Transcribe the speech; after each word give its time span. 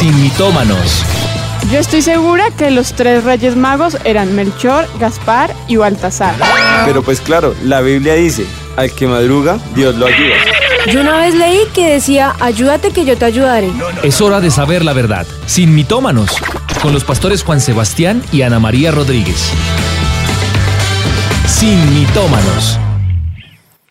Sin 0.00 0.18
mitómanos. 0.18 1.04
Yo 1.70 1.78
estoy 1.78 2.00
segura 2.00 2.50
que 2.56 2.70
los 2.70 2.94
tres 2.94 3.22
reyes 3.22 3.54
magos 3.54 3.98
eran 4.04 4.34
Melchor, 4.34 4.88
Gaspar 4.98 5.54
y 5.68 5.76
Baltasar. 5.76 6.34
Pero 6.86 7.02
pues 7.02 7.20
claro, 7.20 7.54
la 7.64 7.82
Biblia 7.82 8.14
dice, 8.14 8.46
al 8.78 8.90
que 8.94 9.06
madruga, 9.06 9.58
Dios 9.74 9.96
lo 9.96 10.06
ayuda. 10.06 10.36
Yo 10.90 11.02
una 11.02 11.18
vez 11.18 11.34
leí 11.34 11.58
que 11.74 11.92
decía, 11.92 12.34
ayúdate 12.40 12.92
que 12.92 13.04
yo 13.04 13.18
te 13.18 13.26
ayudaré. 13.26 13.70
Es 14.02 14.22
hora 14.22 14.40
de 14.40 14.50
saber 14.50 14.86
la 14.86 14.94
verdad. 14.94 15.26
Sin 15.44 15.74
mitómanos. 15.74 16.34
Con 16.80 16.94
los 16.94 17.04
pastores 17.04 17.42
Juan 17.42 17.60
Sebastián 17.60 18.22
y 18.32 18.40
Ana 18.40 18.58
María 18.58 18.92
Rodríguez. 18.92 19.52
Sin 21.46 21.94
mitómanos. 21.94 22.78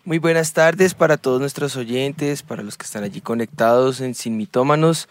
Muy 0.06 0.18
buenas 0.18 0.54
tardes 0.54 0.96
para 0.96 1.18
todos 1.18 1.40
nuestros 1.40 1.76
oyentes, 1.76 2.42
para 2.42 2.64
los 2.64 2.78
que 2.78 2.86
están 2.86 3.04
allí 3.04 3.22
conectados 3.22 4.02
en 4.02 4.16
Sin 4.16 4.38
Mitómanos. 4.38 5.08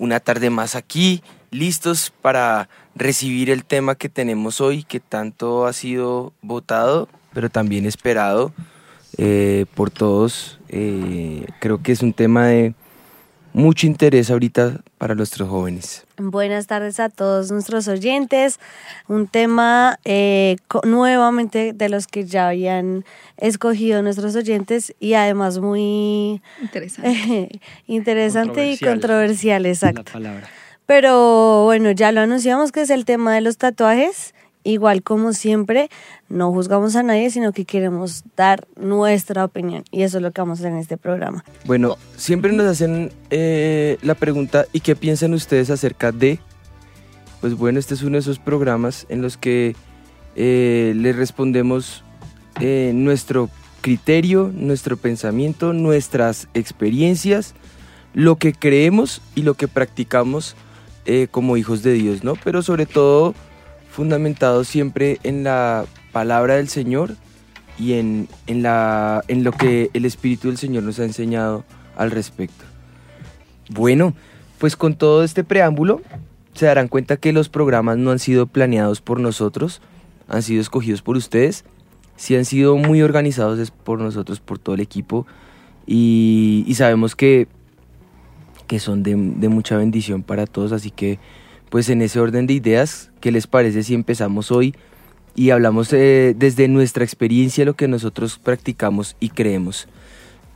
Una 0.00 0.18
tarde 0.18 0.48
más 0.48 0.76
aquí, 0.76 1.22
listos 1.50 2.10
para 2.22 2.70
recibir 2.94 3.50
el 3.50 3.66
tema 3.66 3.96
que 3.96 4.08
tenemos 4.08 4.62
hoy, 4.62 4.82
que 4.82 4.98
tanto 4.98 5.66
ha 5.66 5.74
sido 5.74 6.32
votado, 6.40 7.06
pero 7.34 7.50
también 7.50 7.84
esperado 7.84 8.50
eh, 9.18 9.66
por 9.74 9.90
todos. 9.90 10.58
Eh, 10.70 11.44
creo 11.60 11.82
que 11.82 11.92
es 11.92 12.00
un 12.00 12.14
tema 12.14 12.46
de 12.46 12.74
mucho 13.52 13.86
interés 13.86 14.30
ahorita 14.30 14.80
para 14.98 15.14
nuestros 15.14 15.48
jóvenes. 15.48 16.04
Buenas 16.16 16.66
tardes 16.66 17.00
a 17.00 17.08
todos 17.08 17.50
nuestros 17.50 17.88
oyentes. 17.88 18.60
Un 19.08 19.26
tema 19.26 19.98
eh, 20.04 20.56
nuevamente 20.84 21.72
de 21.72 21.88
los 21.88 22.06
que 22.06 22.24
ya 22.24 22.48
habían 22.48 23.04
escogido 23.36 24.02
nuestros 24.02 24.36
oyentes 24.36 24.94
y 25.00 25.14
además 25.14 25.58
muy 25.58 26.42
interesante, 26.60 27.60
interesante 27.86 28.70
y 28.70 28.78
controversial, 28.78 29.66
exacto. 29.66 30.12
Pero 30.86 31.64
bueno, 31.64 31.92
ya 31.92 32.10
lo 32.10 32.20
anunciamos 32.20 32.72
que 32.72 32.82
es 32.82 32.90
el 32.90 33.04
tema 33.04 33.34
de 33.34 33.40
los 33.40 33.56
tatuajes. 33.58 34.34
Igual 34.62 35.02
como 35.02 35.32
siempre, 35.32 35.88
no 36.28 36.52
juzgamos 36.52 36.94
a 36.94 37.02
nadie, 37.02 37.30
sino 37.30 37.52
que 37.52 37.64
queremos 37.64 38.24
dar 38.36 38.66
nuestra 38.76 39.44
opinión. 39.44 39.84
Y 39.90 40.02
eso 40.02 40.18
es 40.18 40.22
lo 40.22 40.32
que 40.32 40.42
vamos 40.42 40.58
a 40.58 40.62
hacer 40.62 40.72
en 40.72 40.78
este 40.78 40.98
programa. 40.98 41.44
Bueno, 41.64 41.96
siempre 42.16 42.52
nos 42.52 42.66
hacen 42.66 43.10
eh, 43.30 43.96
la 44.02 44.14
pregunta, 44.14 44.66
¿y 44.72 44.80
qué 44.80 44.94
piensan 44.96 45.32
ustedes 45.32 45.70
acerca 45.70 46.12
de? 46.12 46.40
Pues 47.40 47.54
bueno, 47.54 47.78
este 47.78 47.94
es 47.94 48.02
uno 48.02 48.12
de 48.12 48.18
esos 48.18 48.38
programas 48.38 49.06
en 49.08 49.22
los 49.22 49.38
que 49.38 49.74
eh, 50.36 50.92
les 50.94 51.16
respondemos 51.16 52.04
eh, 52.60 52.92
nuestro 52.94 53.48
criterio, 53.80 54.52
nuestro 54.54 54.98
pensamiento, 54.98 55.72
nuestras 55.72 56.48
experiencias, 56.52 57.54
lo 58.12 58.36
que 58.36 58.52
creemos 58.52 59.22
y 59.34 59.42
lo 59.42 59.54
que 59.54 59.68
practicamos 59.68 60.54
como 61.32 61.56
hijos 61.56 61.82
de 61.82 61.94
Dios, 61.94 62.22
¿no? 62.22 62.34
Pero 62.44 62.62
sobre 62.62 62.86
todo 62.86 63.34
fundamentado 64.00 64.64
siempre 64.64 65.18
en 65.24 65.44
la 65.44 65.84
palabra 66.10 66.54
del 66.54 66.70
Señor 66.70 67.16
y 67.78 67.92
en, 67.92 68.28
en, 68.46 68.62
la, 68.62 69.22
en 69.28 69.44
lo 69.44 69.52
que 69.52 69.90
el 69.92 70.06
Espíritu 70.06 70.48
del 70.48 70.56
Señor 70.56 70.84
nos 70.84 70.98
ha 71.00 71.04
enseñado 71.04 71.66
al 71.98 72.10
respecto. 72.10 72.64
Bueno, 73.68 74.14
pues 74.56 74.74
con 74.74 74.94
todo 74.94 75.22
este 75.22 75.44
preámbulo, 75.44 76.00
se 76.54 76.64
darán 76.64 76.88
cuenta 76.88 77.18
que 77.18 77.34
los 77.34 77.50
programas 77.50 77.98
no 77.98 78.10
han 78.10 78.18
sido 78.18 78.46
planeados 78.46 79.02
por 79.02 79.20
nosotros, 79.20 79.82
han 80.28 80.42
sido 80.42 80.62
escogidos 80.62 81.02
por 81.02 81.18
ustedes, 81.18 81.66
sí 82.16 82.36
han 82.36 82.46
sido 82.46 82.78
muy 82.78 83.02
organizados 83.02 83.70
por 83.70 84.00
nosotros, 84.00 84.40
por 84.40 84.58
todo 84.58 84.76
el 84.76 84.80
equipo, 84.80 85.26
y, 85.86 86.72
sabemos 86.74 87.14
que, 87.14 87.48
que 88.66 88.78
son 88.78 89.02
de, 89.02 89.14
de 89.14 89.50
mucha 89.50 89.76
bendición 89.76 90.22
para 90.22 90.46
todos, 90.46 90.72
así 90.72 90.90
que 90.90 91.18
pues 91.70 91.88
en 91.88 92.02
ese 92.02 92.20
orden 92.20 92.46
de 92.46 92.54
ideas, 92.54 93.10
¿qué 93.20 93.30
les 93.32 93.46
parece 93.46 93.82
si 93.84 93.94
empezamos 93.94 94.50
hoy 94.50 94.74
y 95.36 95.50
hablamos 95.50 95.92
eh, 95.92 96.34
desde 96.36 96.68
nuestra 96.68 97.04
experiencia 97.04 97.64
lo 97.64 97.74
que 97.74 97.88
nosotros 97.88 98.38
practicamos 98.38 99.16
y 99.20 99.30
creemos? 99.30 99.88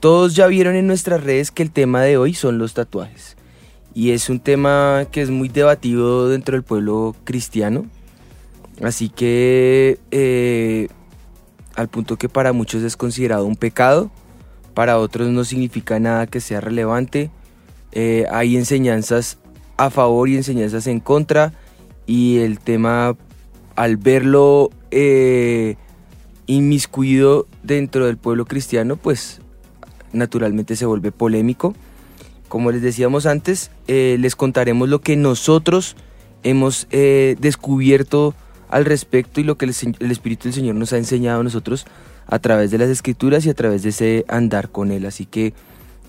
Todos 0.01 0.35
ya 0.35 0.49
vieron 0.49 0.75
en 0.75 0.89
nuestras 0.89 1.23
redes 1.23 1.53
que 1.53 1.63
el 1.63 1.71
tema 1.71 2.03
de 2.03 2.19
hoy 2.19 2.35
son 2.35 2.59
los 2.59 2.75
tatuajes. 2.75 3.37
Y 3.95 4.11
es 4.11 4.29
un 4.29 4.41
tema 4.41 5.07
que 5.11 5.23
es 5.23 5.31
muy 5.31 5.49
debatido 5.49 6.29
dentro 6.29 6.57
del 6.57 6.65
pueblo 6.65 7.15
cristiano. 7.25 7.87
Así 8.83 9.09
que 9.09 10.01
eh, 10.11 10.89
al 11.77 11.89
punto 11.89 12.17
que 12.17 12.29
para 12.29 12.53
muchos 12.53 12.83
es 12.83 12.97
considerado 12.97 13.47
un 13.47 13.55
pecado, 13.55 14.11
para 14.75 14.99
otros 14.99 15.29
no 15.29 15.45
significa 15.45 16.01
nada 16.01 16.27
que 16.27 16.41
sea 16.41 16.61
relevante. 16.61 17.31
Eh, 17.93 18.27
hay 18.33 18.57
enseñanzas 18.57 19.39
a 19.77 19.91
favor 19.91 20.29
y 20.29 20.37
enseñanzas 20.37 20.87
en 20.87 21.01
contra 21.01 21.53
y 22.07 22.39
el 22.39 22.59
tema 22.59 23.17
al 23.77 23.97
verlo 23.97 24.71
eh, 24.91 25.77
inmiscuido 26.47 27.47
dentro 27.63 28.07
del 28.07 28.17
pueblo 28.17 28.45
cristiano 28.45 28.97
pues 28.97 29.41
naturalmente 30.13 30.77
se 30.77 30.87
vuelve 30.87 31.13
polémico. 31.13 31.75
Como 32.49 32.71
les 32.71 32.83
decíamos 32.83 33.27
antes, 33.27 33.71
eh, 33.89 34.17
les 34.21 34.37
contaremos 34.37 34.89
lo 34.89 35.01
que 35.01 35.17
nosotros 35.17 35.97
hemos 36.45 36.87
eh, 36.91 37.37
descubierto 37.41 38.35
al 38.69 38.85
respecto 38.85 39.41
y 39.41 39.45
lo 39.45 39.57
que 39.57 39.65
el, 39.65 39.75
el, 39.99 40.11
Espíritu 40.11 40.45
del 40.45 40.53
Señor 40.53 40.77
nos 40.77 40.93
ha 40.93 40.99
enseñado 40.99 41.41
a 41.41 41.45
nosotros 41.45 41.87
a 42.27 42.39
través 42.39 42.71
de 42.71 42.79
las 42.79 42.91
escrituras 42.91 43.45
y 43.45 43.51
a 43.51 43.55
través 43.55 43.83
de 43.83 43.89
ese 43.89 44.25
andar 44.29 44.71
con 44.71 44.93
Él. 44.93 45.07
Así 45.07 45.27
que 45.27 45.53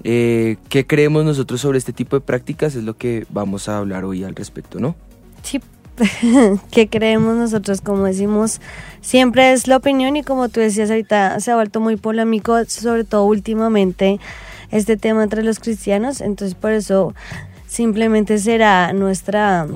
eh, 0.03 0.57
¿Qué 0.69 0.85
creemos 0.85 1.25
nosotros 1.25 1.61
sobre 1.61 1.77
este 1.77 1.93
tipo 1.93 2.15
de 2.15 2.21
prácticas? 2.21 2.75
Es 2.75 2.83
lo 2.83 2.95
que 2.97 3.25
vamos 3.29 3.69
a 3.69 3.77
hablar 3.77 4.05
hoy 4.05 4.23
al 4.23 4.35
respecto, 4.35 4.79
¿no? 4.79 4.95
Sí, 5.41 5.61
¿qué 6.71 6.87
creemos 6.89 7.35
nosotros? 7.35 7.81
Como 7.81 8.03
decimos, 8.03 8.61
siempre 9.01 9.53
es 9.53 9.67
la 9.67 9.77
opinión 9.77 10.15
y 10.15 10.23
como 10.23 10.49
tú 10.49 10.59
decías 10.59 10.89
ahorita, 10.89 11.39
se 11.39 11.51
ha 11.51 11.55
vuelto 11.55 11.79
muy 11.79 11.95
polémico, 11.95 12.63
sobre 12.65 13.03
todo 13.03 13.23
últimamente, 13.25 14.19
este 14.71 14.97
tema 14.97 15.23
entre 15.23 15.43
los 15.43 15.59
cristianos, 15.59 16.21
entonces 16.21 16.55
por 16.55 16.71
eso 16.71 17.13
simplemente 17.67 18.37
será 18.37 18.93
nuestra 18.93 19.67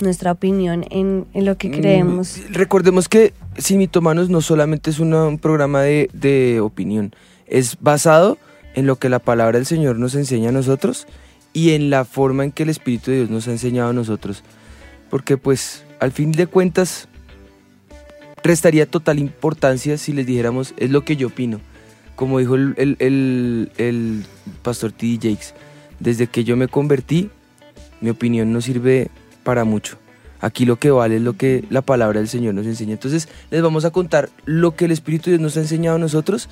nuestra 0.00 0.32
opinión 0.32 0.86
en, 0.88 1.26
lo 1.34 1.58
que 1.58 1.68
mm, 1.68 1.72
creemos. 1.72 2.40
recordemos 2.50 3.06
que 3.06 3.34
Sin 3.58 3.76
Mitomanos 3.76 4.30
no 4.30 4.40
solamente 4.40 4.88
es 4.88 4.98
un 4.98 5.38
programa 5.38 5.82
de, 5.82 6.08
de 6.14 6.60
opinión, 6.60 7.14
es 7.46 7.76
basado 7.80 8.38
en 8.74 8.86
lo 8.86 8.96
que 8.96 9.08
la 9.08 9.18
palabra 9.18 9.58
del 9.58 9.66
Señor 9.66 9.98
nos 9.98 10.14
enseña 10.14 10.50
a 10.50 10.52
nosotros 10.52 11.06
y 11.52 11.70
en 11.70 11.90
la 11.90 12.04
forma 12.04 12.44
en 12.44 12.52
que 12.52 12.62
el 12.62 12.68
Espíritu 12.68 13.10
de 13.10 13.18
Dios 13.18 13.30
nos 13.30 13.48
ha 13.48 13.52
enseñado 13.52 13.90
a 13.90 13.92
nosotros. 13.92 14.42
Porque 15.08 15.36
pues 15.36 15.84
al 15.98 16.12
fin 16.12 16.32
de 16.32 16.46
cuentas 16.46 17.08
restaría 18.42 18.86
total 18.86 19.18
importancia 19.18 19.98
si 19.98 20.12
les 20.12 20.26
dijéramos 20.26 20.74
es 20.76 20.90
lo 20.90 21.04
que 21.04 21.16
yo 21.16 21.28
opino. 21.28 21.60
Como 22.16 22.38
dijo 22.38 22.54
el, 22.54 22.74
el 23.76 24.24
pastor 24.62 24.92
T.D. 24.92 25.30
Jakes, 25.30 25.54
desde 25.98 26.26
que 26.26 26.44
yo 26.44 26.56
me 26.56 26.68
convertí, 26.68 27.30
mi 28.00 28.10
opinión 28.10 28.52
no 28.52 28.60
sirve 28.60 29.10
para 29.42 29.64
mucho. 29.64 29.96
Aquí 30.40 30.64
lo 30.64 30.76
que 30.76 30.90
vale 30.90 31.16
es 31.16 31.22
lo 31.22 31.34
que 31.34 31.64
la 31.70 31.82
palabra 31.82 32.20
del 32.20 32.28
Señor 32.28 32.54
nos 32.54 32.66
enseña. 32.66 32.92
Entonces 32.92 33.28
les 33.50 33.62
vamos 33.62 33.84
a 33.84 33.90
contar 33.90 34.30
lo 34.44 34.74
que 34.74 34.86
el 34.86 34.90
Espíritu 34.90 35.24
de 35.30 35.36
Dios 35.36 35.42
nos 35.42 35.56
ha 35.56 35.60
enseñado 35.60 35.96
a 35.96 36.00
nosotros 36.00 36.48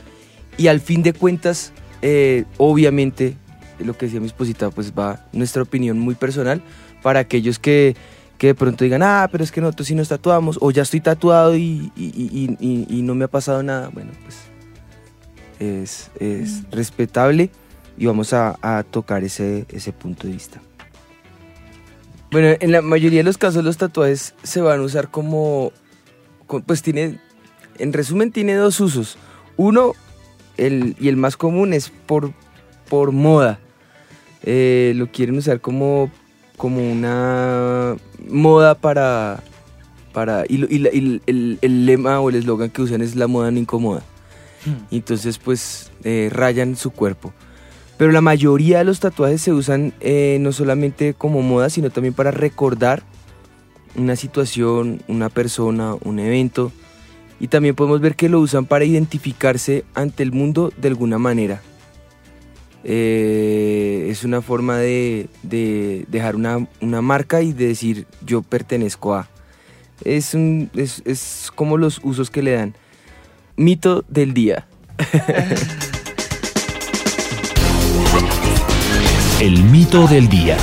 y 0.59 0.67
al 0.67 0.81
fin 0.81 1.03
de 1.03 1.13
cuentas 1.13 1.73
eh, 2.03 2.45
obviamente, 2.57 3.37
lo 3.79 3.97
que 3.97 4.07
decía 4.07 4.21
mi 4.21 4.27
esposita, 4.27 4.71
pues 4.71 4.93
va 4.97 5.27
nuestra 5.33 5.63
opinión 5.63 5.99
muy 5.99 6.15
personal 6.15 6.63
para 7.03 7.21
aquellos 7.21 7.59
que, 7.59 7.97
que 8.39 8.49
de 8.49 8.55
pronto 8.55 8.85
digan, 8.85 9.03
ah, 9.03 9.29
pero 9.31 9.45
es 9.45 9.53
que 9.53 9.61
nosotros 9.61 9.89
sí 9.89 9.95
nos 9.95 10.09
tatuamos, 10.09 10.59
o 10.61 10.71
ya 10.71 10.83
estoy 10.83 11.01
tatuado 11.01 11.57
y, 11.57 11.93
y, 11.97 13.03
no 13.03 13.15
me 13.15 13.25
ha 13.25 13.29
pasado 13.29 13.63
nada. 13.63 13.89
Bueno, 13.89 14.13
pues 14.23 14.37
es, 15.59 16.11
es 16.21 16.63
mm. 16.63 16.71
respetable 16.73 17.51
y 17.97 18.07
vamos 18.07 18.33
a, 18.33 18.59
a, 18.63 18.83
tocar 18.85 19.25
ese, 19.25 19.67
ese 19.71 19.93
punto 19.93 20.27
de 20.27 20.35
vista. 20.35 20.61
Bueno, 22.31 22.57
en 22.61 22.73
la 22.73 22.83
mayoría 22.83 23.21
de 23.21 23.25
los 23.25 23.39
casos 23.39 23.65
los 23.65 23.79
tatuajes 23.79 24.35
se 24.43 24.61
van 24.61 24.81
a 24.81 24.83
usar 24.83 25.11
como, 25.11 25.73
pues 26.67 26.83
tiene, 26.83 27.19
en 27.79 27.93
resumen 27.93 28.33
tiene 28.33 28.55
dos 28.55 28.81
usos. 28.81 29.17
Uno, 29.57 29.95
y 30.59 31.09
el 31.09 31.17
más 31.17 31.37
común 31.37 31.73
es 31.73 31.91
por, 31.91 32.33
por 32.89 33.13
moda. 33.13 33.61
Eh, 34.43 34.93
lo 34.97 35.11
quieren 35.11 35.37
usar 35.37 35.61
como, 35.61 36.11
como 36.57 36.91
una 36.91 37.97
moda 38.29 38.75
para... 38.75 39.43
para 40.13 40.45
y, 40.49 40.63
el, 41.27 41.87
lema 41.87 42.21
o 42.21 42.31
el 42.31 42.37
eslogan 42.37 42.71
que 42.71 42.83
usan 42.83 43.03
es 43.03 43.15
la 43.15 43.27
moda 43.27 43.51
no 43.51 43.59
incomoda. 43.59 44.03
Hmm. 44.65 44.95
Entonces 44.95 45.39
pues 45.39 45.91
eh, 46.05 46.29
rayan 46.33 46.77
su 46.77 46.91
cuerpo. 46.91 47.33
Pero 47.97 48.13
la 48.13 48.21
mayoría 48.21 48.79
de 48.79 48.85
los 48.85 49.01
tatuajes 49.01 49.43
se 49.43 49.53
usan 49.53 49.93
eh, 50.01 50.39
no 50.41 50.53
solamente 50.53 51.15
como 51.15 51.43
moda, 51.43 51.69
sino 51.69 51.91
también 51.91 52.15
para 52.15 52.31
recordar 52.31 53.03
una 53.97 54.15
situación, 54.15 55.03
una 55.09 55.29
persona, 55.29 55.95
un 56.05 56.21
evento 56.21 56.71
y 57.41 57.49
también 57.49 57.75
podemos 57.75 58.01
ver 58.01 58.17
que 58.17 58.29
lo 58.29 58.41
usan 58.41 58.67
para 58.67 58.85
identificarse 58.85 59.85
ante 59.95 60.23
el 60.23 60.33
mundo 60.33 60.73
de 60.77 60.89
alguna 60.89 61.19
manera. 61.19 61.61
Eh, 62.85 64.07
es 64.11 64.25
una 64.25 64.41
forma 64.41 64.79
de, 64.79 65.29
de 65.43 66.07
dejar 66.09 66.37
una, 66.37 66.67
una, 66.81 67.03
marca 67.03 67.43
y 67.43 67.53
de 67.53 67.69
decir 67.69 68.07
yo 68.25 68.43
pertenezco 68.43 69.15
a. 69.15 69.29
Es, 70.05 70.35
es, 70.35 71.03
es 71.05 71.51
como 71.55 71.77
los 71.77 72.01
usos 72.03 72.31
que 72.31 72.43
le 72.43 72.53
dan. 72.53 72.75
Mito 73.57 74.05
del 74.09 74.33
día. 74.33 74.67
El 79.41 79.63
mito 79.65 80.07
del 80.07 80.29
día. 80.29 80.57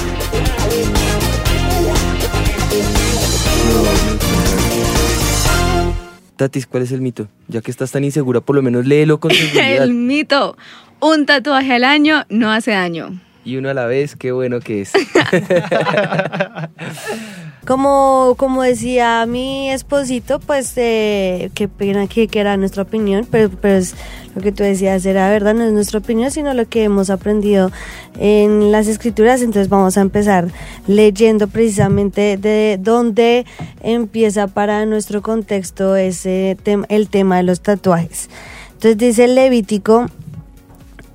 Tatis, 6.36 6.68
¿cuál 6.68 6.84
es 6.84 6.92
el 6.92 7.02
mito? 7.02 7.28
Ya 7.48 7.62
que 7.62 7.72
estás 7.72 7.92
tan 7.92 8.04
insegura, 8.04 8.42
por 8.42 8.56
lo 8.56 8.62
menos 8.62 8.86
léelo 8.86 9.20
con 9.20 9.32
seguridad. 9.36 9.84
el 9.84 9.94
mito. 9.94 10.58
Un 11.00 11.26
tatuaje 11.26 11.74
al 11.74 11.84
año 11.84 12.24
no 12.30 12.52
hace 12.52 12.72
daño. 12.72 13.20
Y 13.44 13.58
uno 13.58 13.70
a 13.70 13.74
la 13.74 13.86
vez, 13.86 14.16
qué 14.16 14.32
bueno 14.32 14.60
que 14.60 14.82
es. 14.82 14.92
Como, 17.66 18.36
como 18.38 18.62
decía 18.62 19.26
mi 19.26 19.72
esposito, 19.72 20.40
pues 20.40 20.74
eh, 20.76 21.50
qué 21.56 21.68
pena 21.68 22.06
que, 22.06 22.28
que, 22.28 22.40
era 22.40 22.58
nuestra 22.58 22.84
opinión, 22.84 23.28
pero, 23.30 23.50
pero 23.50 23.78
es, 23.78 23.96
lo 24.36 24.42
que 24.44 24.52
tú 24.52 24.62
decías 24.62 25.04
era 25.06 25.30
verdad, 25.32 25.56
no 25.56 25.64
es 25.64 25.74
nuestra 25.74 25.98
opinión, 25.98 26.30
sino 26.30 26.54
lo 26.54 26.70
que 26.70 26.84
hemos 26.84 27.10
aprendido 27.10 27.72
en 28.20 28.72
las 28.72 28.88
escrituras. 28.88 29.42
Entonces 29.42 29.68
vamos 29.70 29.98
a 29.98 30.02
empezar 30.02 30.50
leyendo 30.86 31.48
precisamente 31.48 32.38
de 32.38 32.78
dónde 32.80 33.48
empieza 33.82 34.46
para 34.46 34.86
nuestro 34.86 35.24
contexto 35.24 35.96
ese 35.96 36.58
tema, 36.62 36.86
el 36.90 37.10
tema 37.10 37.38
de 37.38 37.44
los 37.44 37.62
tatuajes. 37.62 38.30
Entonces 38.74 38.98
dice 39.00 39.28
Levítico, 39.28 40.06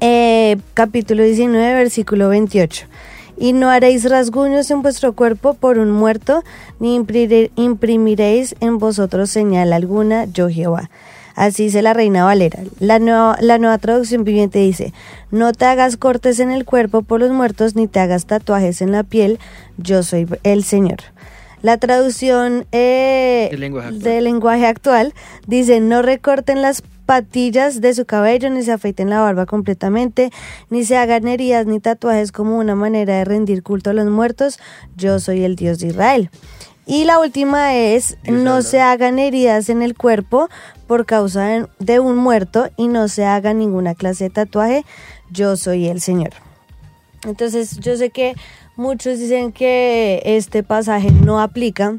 eh, 0.01 0.57
capítulo 0.75 1.23
19, 1.23 1.75
versículo 1.75 2.29
28 2.29 2.87
y 3.41 3.55
no 3.55 3.71
haréis 3.71 4.09
rasguños 4.09 4.71
en 4.71 4.83
vuestro 4.83 5.15
cuerpo 5.15 5.55
por 5.55 5.79
un 5.79 5.91
muerto, 5.91 6.45
ni 6.79 6.95
imprimiréis 6.95 8.55
en 8.61 8.79
vosotros 8.79 9.31
señal 9.31 9.73
alguna, 9.73 10.27
yo 10.27 10.51
Jehová. 10.51 10.91
Así 11.37 11.65
dice 11.65 11.81
la 11.81 11.95
reina 11.95 12.25
Valera. 12.25 12.61
La 12.81 12.99
nueva, 12.99 13.39
la 13.41 13.57
nueva 13.57 13.79
traducción 13.79 14.25
viviente 14.25 14.59
dice, 14.59 14.93
no 15.31 15.53
te 15.55 15.65
hagas 15.65 15.97
cortes 15.97 16.39
en 16.39 16.51
el 16.51 16.67
cuerpo 16.67 17.01
por 17.01 17.21
los 17.21 17.31
muertos, 17.31 17.75
ni 17.77 17.89
te 17.89 17.99
hagas 17.99 18.27
tatuajes 18.27 18.83
en 18.83 18.93
la 18.93 19.05
piel, 19.05 19.39
yo 19.79 20.03
soy 20.03 20.29
el 20.43 20.63
Señor. 20.63 20.99
La 21.63 21.77
traducción 21.77 22.67
eh, 22.73 23.49
del 23.93 24.25
lenguaje 24.25 24.67
actual 24.67 25.15
dice, 25.47 25.81
no 25.81 26.03
recorten 26.03 26.63
las 26.63 26.83
patillas 27.11 27.81
de 27.81 27.93
su 27.93 28.07
cabello, 28.07 28.51
ni 28.51 28.63
se 28.63 28.73
afeiten 28.73 29.11
la 29.11 29.21
barba 29.21 29.45
completamente, 29.45 30.31
ni 30.71 30.85
se 30.85 30.97
hagan 30.97 31.27
heridas 31.27 31.67
ni 31.67 31.81
tatuajes 31.81 32.31
como 32.31 32.57
una 32.57 32.77
manera 32.77 33.17
de 33.17 33.25
rendir 33.25 33.63
culto 33.63 33.91
a 33.91 33.93
los 33.93 34.07
muertos. 34.07 34.59
Yo 34.97 35.19
soy 35.19 35.45
el 35.45 35.57
Dios 35.57 35.81
de 35.81 35.89
Israel. 35.89 36.31
Y 36.87 37.05
la 37.05 37.19
última 37.19 37.77
es, 37.77 38.17
no 38.25 38.63
se 38.63 38.81
hagan 38.81 39.19
heridas 39.19 39.69
en 39.69 39.83
el 39.83 39.97
cuerpo 39.97 40.49
por 40.87 41.05
causa 41.05 41.69
de 41.79 42.01
un 42.01 42.17
muerto 42.17 42.71
y 42.77 42.89
no 42.89 43.09
se 43.09 43.25
haga 43.25 43.55
ninguna 43.55 43.95
clase 43.95 44.25
de 44.25 44.31
tatuaje. 44.31 44.85
Yo 45.31 45.57
soy 45.57 45.89
el 45.89 46.01
Señor. 46.01 46.31
Entonces 47.25 47.79
yo 47.81 47.97
sé 47.97 48.11
que 48.11 48.35
muchos 48.77 49.19
dicen 49.19 49.53
que 49.53 50.23
este 50.25 50.63
pasaje 50.63 51.11
no 51.11 51.41
aplica 51.41 51.99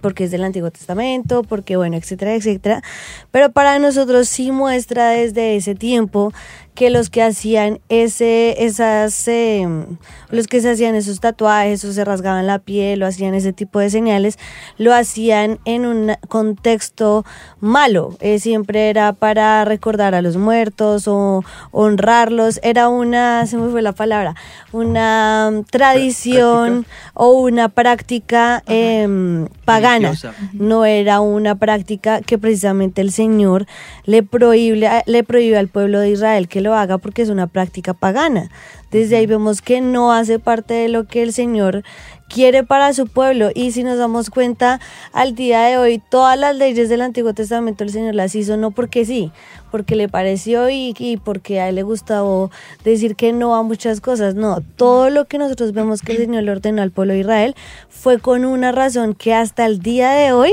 porque 0.00 0.24
es 0.24 0.30
del 0.30 0.44
Antiguo 0.44 0.70
Testamento, 0.70 1.42
porque 1.42 1.76
bueno, 1.76 1.96
etcétera, 1.96 2.34
etcétera. 2.34 2.82
Pero 3.30 3.50
para 3.50 3.78
nosotros 3.78 4.28
sí 4.28 4.52
muestra 4.52 5.10
desde 5.10 5.56
ese 5.56 5.74
tiempo 5.74 6.32
que 6.78 6.90
los 6.90 7.10
que 7.10 7.24
hacían 7.24 7.80
ese, 7.88 8.64
esas, 8.64 9.26
em, 9.26 9.96
los 10.30 10.46
que 10.46 10.60
se 10.60 10.70
hacían 10.70 10.94
esos 10.94 11.18
tatuajes 11.18 11.84
o 11.84 11.92
se 11.92 12.04
rasgaban 12.04 12.46
la 12.46 12.60
piel 12.60 13.02
o 13.02 13.06
hacían 13.06 13.34
ese 13.34 13.52
tipo 13.52 13.80
de 13.80 13.90
señales, 13.90 14.38
lo 14.76 14.94
hacían 14.94 15.58
en 15.64 15.84
un 15.84 16.12
contexto 16.28 17.24
malo. 17.58 18.16
Eh, 18.20 18.38
siempre 18.38 18.90
era 18.90 19.12
para 19.12 19.64
recordar 19.64 20.14
a 20.14 20.22
los 20.22 20.36
muertos 20.36 21.08
o 21.08 21.42
honrarlos. 21.72 22.60
Era 22.62 22.88
una, 22.88 23.44
se 23.46 23.56
me 23.56 23.70
fue 23.70 23.82
la 23.82 23.90
palabra, 23.90 24.36
una 24.70 25.50
tradición 25.72 26.86
o 27.12 27.32
una 27.32 27.70
práctica 27.70 28.62
em, 28.68 29.48
pagana. 29.64 30.12
No 30.52 30.84
era 30.84 31.18
una 31.18 31.56
práctica 31.56 32.20
que 32.20 32.38
precisamente 32.38 33.00
el 33.00 33.10
Señor 33.10 33.66
le 34.04 34.22
prohíbe, 34.22 34.88
le 35.06 35.24
prohíbe 35.24 35.58
al 35.58 35.66
pueblo 35.66 35.98
de 35.98 36.10
Israel 36.10 36.46
que 36.46 36.60
lo 36.60 36.67
haga 36.74 36.98
porque 36.98 37.22
es 37.22 37.28
una 37.28 37.46
práctica 37.46 37.94
pagana. 37.94 38.50
Desde 38.90 39.16
ahí 39.16 39.26
vemos 39.26 39.60
que 39.60 39.80
no 39.80 40.12
hace 40.12 40.38
parte 40.38 40.74
de 40.74 40.88
lo 40.88 41.06
que 41.06 41.22
el 41.22 41.32
Señor 41.32 41.82
quiere 42.28 42.62
para 42.62 42.92
su 42.92 43.06
pueblo. 43.06 43.50
Y 43.54 43.72
si 43.72 43.82
nos 43.82 43.98
damos 43.98 44.30
cuenta, 44.30 44.80
al 45.12 45.34
día 45.34 45.62
de 45.62 45.78
hoy, 45.78 46.02
todas 46.10 46.38
las 46.38 46.54
leyes 46.56 46.88
del 46.88 47.02
Antiguo 47.02 47.32
Testamento 47.34 47.84
el 47.84 47.90
Señor 47.90 48.14
las 48.14 48.34
hizo 48.34 48.56
no 48.56 48.70
porque 48.70 49.04
sí, 49.04 49.32
porque 49.70 49.96
le 49.96 50.08
pareció 50.08 50.70
y, 50.70 50.94
y, 50.98 51.16
porque 51.16 51.60
a 51.60 51.68
él 51.68 51.76
le 51.76 51.82
gustaba 51.82 52.50
decir 52.84 53.16
que 53.16 53.32
no 53.32 53.56
a 53.56 53.62
muchas 53.62 54.00
cosas. 54.00 54.34
No, 54.34 54.60
todo 54.76 55.10
lo 55.10 55.26
que 55.26 55.38
nosotros 55.38 55.72
vemos 55.72 56.02
que 56.02 56.12
el 56.12 56.18
Señor 56.18 56.44
le 56.44 56.52
ordenó 56.52 56.82
al 56.82 56.90
pueblo 56.90 57.14
de 57.14 57.20
Israel 57.20 57.54
fue 57.88 58.18
con 58.18 58.44
una 58.44 58.72
razón 58.72 59.14
que 59.14 59.34
hasta 59.34 59.66
el 59.66 59.80
día 59.80 60.10
de 60.10 60.32
hoy, 60.32 60.52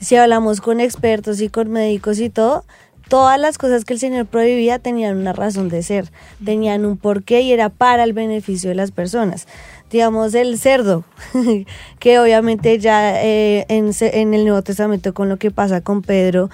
si 0.00 0.16
hablamos 0.16 0.60
con 0.60 0.80
expertos 0.80 1.40
y 1.40 1.48
con 1.48 1.70
médicos 1.70 2.18
y 2.18 2.30
todo, 2.30 2.64
todas 3.08 3.38
las 3.38 3.58
cosas 3.58 3.84
que 3.84 3.94
el 3.94 4.00
Señor 4.00 4.26
prohibía 4.26 4.78
tenían 4.78 5.16
una 5.16 5.32
razón 5.32 5.68
de 5.68 5.82
ser, 5.82 6.10
tenían 6.44 6.84
un 6.84 6.96
porqué 6.96 7.40
y 7.42 7.52
era 7.52 7.68
para 7.68 8.04
el 8.04 8.12
beneficio 8.12 8.70
de 8.70 8.74
las 8.74 8.90
personas. 8.90 9.46
Digamos, 9.88 10.34
el 10.34 10.58
cerdo, 10.58 11.04
que 12.00 12.18
obviamente 12.18 12.76
ya 12.80 13.22
eh, 13.22 13.66
en, 13.68 13.92
en, 14.00 14.34
el 14.34 14.44
Nuevo 14.44 14.60
Testamento 14.62 15.14
con 15.14 15.28
lo 15.28 15.36
que 15.36 15.52
pasa 15.52 15.80
con 15.80 16.02
Pedro, 16.02 16.50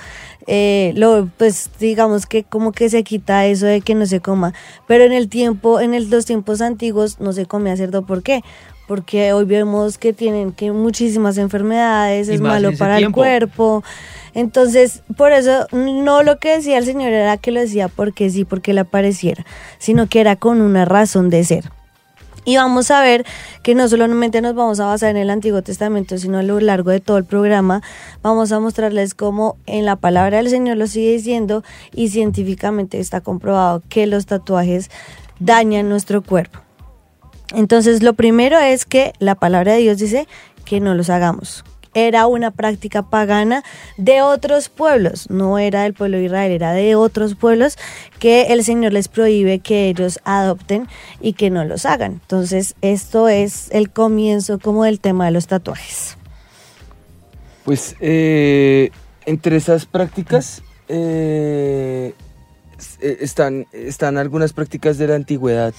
eh, 0.46 0.92
lo, 0.96 1.30
pues 1.38 1.70
digamos 1.80 2.26
que 2.26 2.44
como 2.44 2.72
que 2.72 2.90
se 2.90 3.02
quita 3.04 3.46
eso 3.46 3.64
de 3.64 3.80
que 3.80 3.94
no 3.94 4.04
se 4.04 4.20
coma, 4.20 4.52
pero 4.86 5.04
en 5.04 5.12
el 5.12 5.30
tiempo, 5.30 5.80
en 5.80 5.94
el, 5.94 6.10
los 6.10 6.26
tiempos 6.26 6.60
antiguos 6.60 7.20
no 7.20 7.32
se 7.32 7.46
comía 7.46 7.74
cerdo, 7.74 8.02
¿por 8.02 8.22
qué? 8.22 8.42
Porque 8.88 9.32
hoy 9.32 9.44
vemos 9.44 9.96
que 9.96 10.12
tienen 10.12 10.52
que 10.52 10.72
muchísimas 10.72 11.38
enfermedades, 11.38 12.28
es 12.28 12.40
malo 12.40 12.72
para 12.76 12.98
el 12.98 13.12
cuerpo. 13.12 13.82
Entonces, 14.34 15.02
por 15.16 15.32
eso 15.32 15.66
no 15.72 16.22
lo 16.22 16.38
que 16.38 16.56
decía 16.56 16.78
el 16.78 16.84
Señor 16.84 17.12
era 17.12 17.36
que 17.36 17.52
lo 17.52 17.60
decía 17.60 17.88
porque 17.88 18.30
sí, 18.30 18.44
porque 18.44 18.72
le 18.72 18.80
apareciera, 18.80 19.44
sino 19.78 20.08
que 20.08 20.20
era 20.20 20.36
con 20.36 20.60
una 20.60 20.84
razón 20.84 21.30
de 21.30 21.44
ser. 21.44 21.70
Y 22.44 22.56
vamos 22.56 22.90
a 22.90 23.00
ver 23.02 23.24
que 23.62 23.76
no 23.76 23.88
solamente 23.88 24.40
nos 24.40 24.54
vamos 24.54 24.80
a 24.80 24.86
basar 24.86 25.10
en 25.10 25.16
el 25.16 25.30
Antiguo 25.30 25.62
Testamento, 25.62 26.18
sino 26.18 26.38
a 26.38 26.42
lo 26.42 26.58
largo 26.58 26.90
de 26.90 26.98
todo 26.98 27.16
el 27.18 27.24
programa 27.24 27.82
vamos 28.20 28.50
a 28.50 28.58
mostrarles 28.58 29.14
cómo 29.14 29.56
en 29.66 29.84
la 29.84 29.94
palabra 29.94 30.38
del 30.38 30.48
Señor 30.48 30.76
lo 30.76 30.88
sigue 30.88 31.12
diciendo 31.12 31.62
y 31.94 32.08
científicamente 32.08 32.98
está 32.98 33.20
comprobado 33.20 33.82
que 33.88 34.08
los 34.08 34.26
tatuajes 34.26 34.90
dañan 35.38 35.88
nuestro 35.88 36.22
cuerpo. 36.22 36.58
Entonces 37.54 38.02
lo 38.02 38.14
primero 38.14 38.58
es 38.58 38.84
que 38.84 39.12
la 39.18 39.34
palabra 39.34 39.74
de 39.74 39.80
Dios 39.80 39.98
dice 39.98 40.26
que 40.64 40.80
no 40.80 40.94
los 40.94 41.10
hagamos, 41.10 41.64
era 41.94 42.26
una 42.26 42.50
práctica 42.50 43.02
pagana 43.02 43.62
de 43.96 44.22
otros 44.22 44.68
pueblos, 44.68 45.28
no 45.30 45.58
era 45.58 45.82
del 45.82 45.94
pueblo 45.94 46.18
de 46.18 46.24
Israel, 46.24 46.52
era 46.52 46.72
de 46.72 46.94
otros 46.94 47.34
pueblos 47.34 47.76
que 48.18 48.44
el 48.52 48.64
Señor 48.64 48.92
les 48.92 49.08
prohíbe 49.08 49.58
que 49.58 49.88
ellos 49.88 50.18
adopten 50.24 50.88
y 51.20 51.34
que 51.34 51.50
no 51.50 51.64
los 51.64 51.84
hagan. 51.84 52.12
Entonces, 52.12 52.74
esto 52.80 53.28
es 53.28 53.68
el 53.70 53.90
comienzo 53.90 54.58
como 54.58 54.84
del 54.84 55.00
tema 55.00 55.26
de 55.26 55.32
los 55.32 55.46
tatuajes. 55.46 56.16
Pues 57.64 57.94
eh, 58.00 58.90
entre 59.26 59.56
esas 59.56 59.86
prácticas 59.86 60.62
eh, 60.88 62.14
eh, 63.00 63.16
están, 63.20 63.66
están 63.72 64.18
algunas 64.18 64.52
prácticas 64.52 64.98
de 64.98 65.08
la 65.08 65.14
antigüedad. 65.14 65.74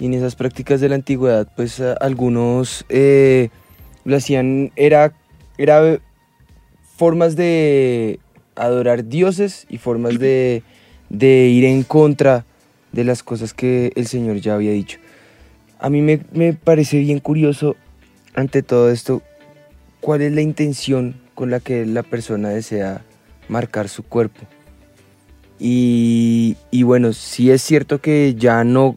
Y 0.00 0.06
en 0.06 0.14
esas 0.14 0.34
prácticas 0.34 0.80
de 0.80 0.88
la 0.88 0.96
antigüedad, 0.96 1.46
pues 1.54 1.80
algunos 2.00 2.84
lo 2.88 4.16
hacían, 4.16 4.72
era 4.74 5.12
era 5.60 6.00
formas 6.96 7.36
de 7.36 8.18
adorar 8.56 9.06
dioses 9.06 9.66
y 9.68 9.76
formas 9.76 10.18
de, 10.18 10.62
ir 11.10 11.64
en 11.66 11.82
contra 11.82 12.46
de 12.92 13.04
las 13.04 13.22
cosas 13.22 13.52
que 13.52 13.92
el 13.94 14.06
Señor 14.06 14.36
ya 14.36 14.54
había 14.54 14.72
dicho. 14.72 14.98
A 15.78 15.90
mí 15.90 16.00
me, 16.00 16.52
parece 16.54 16.98
bien 16.98 17.20
curioso, 17.20 17.76
ante 18.34 18.62
todo 18.62 18.90
esto, 18.90 19.20
cuál 20.00 20.22
es 20.22 20.32
la 20.32 20.40
intención 20.40 21.20
con 21.34 21.50
la 21.50 21.60
que 21.60 21.84
la 21.84 22.02
persona 22.02 22.48
desea 22.48 23.02
marcar 23.48 23.90
su 23.90 24.02
cuerpo. 24.02 24.40
Y, 25.58 26.56
bueno, 26.84 27.12
si 27.12 27.50
es 27.50 27.60
cierto 27.60 28.00
que 28.00 28.34
ya 28.34 28.64
no 28.64 28.96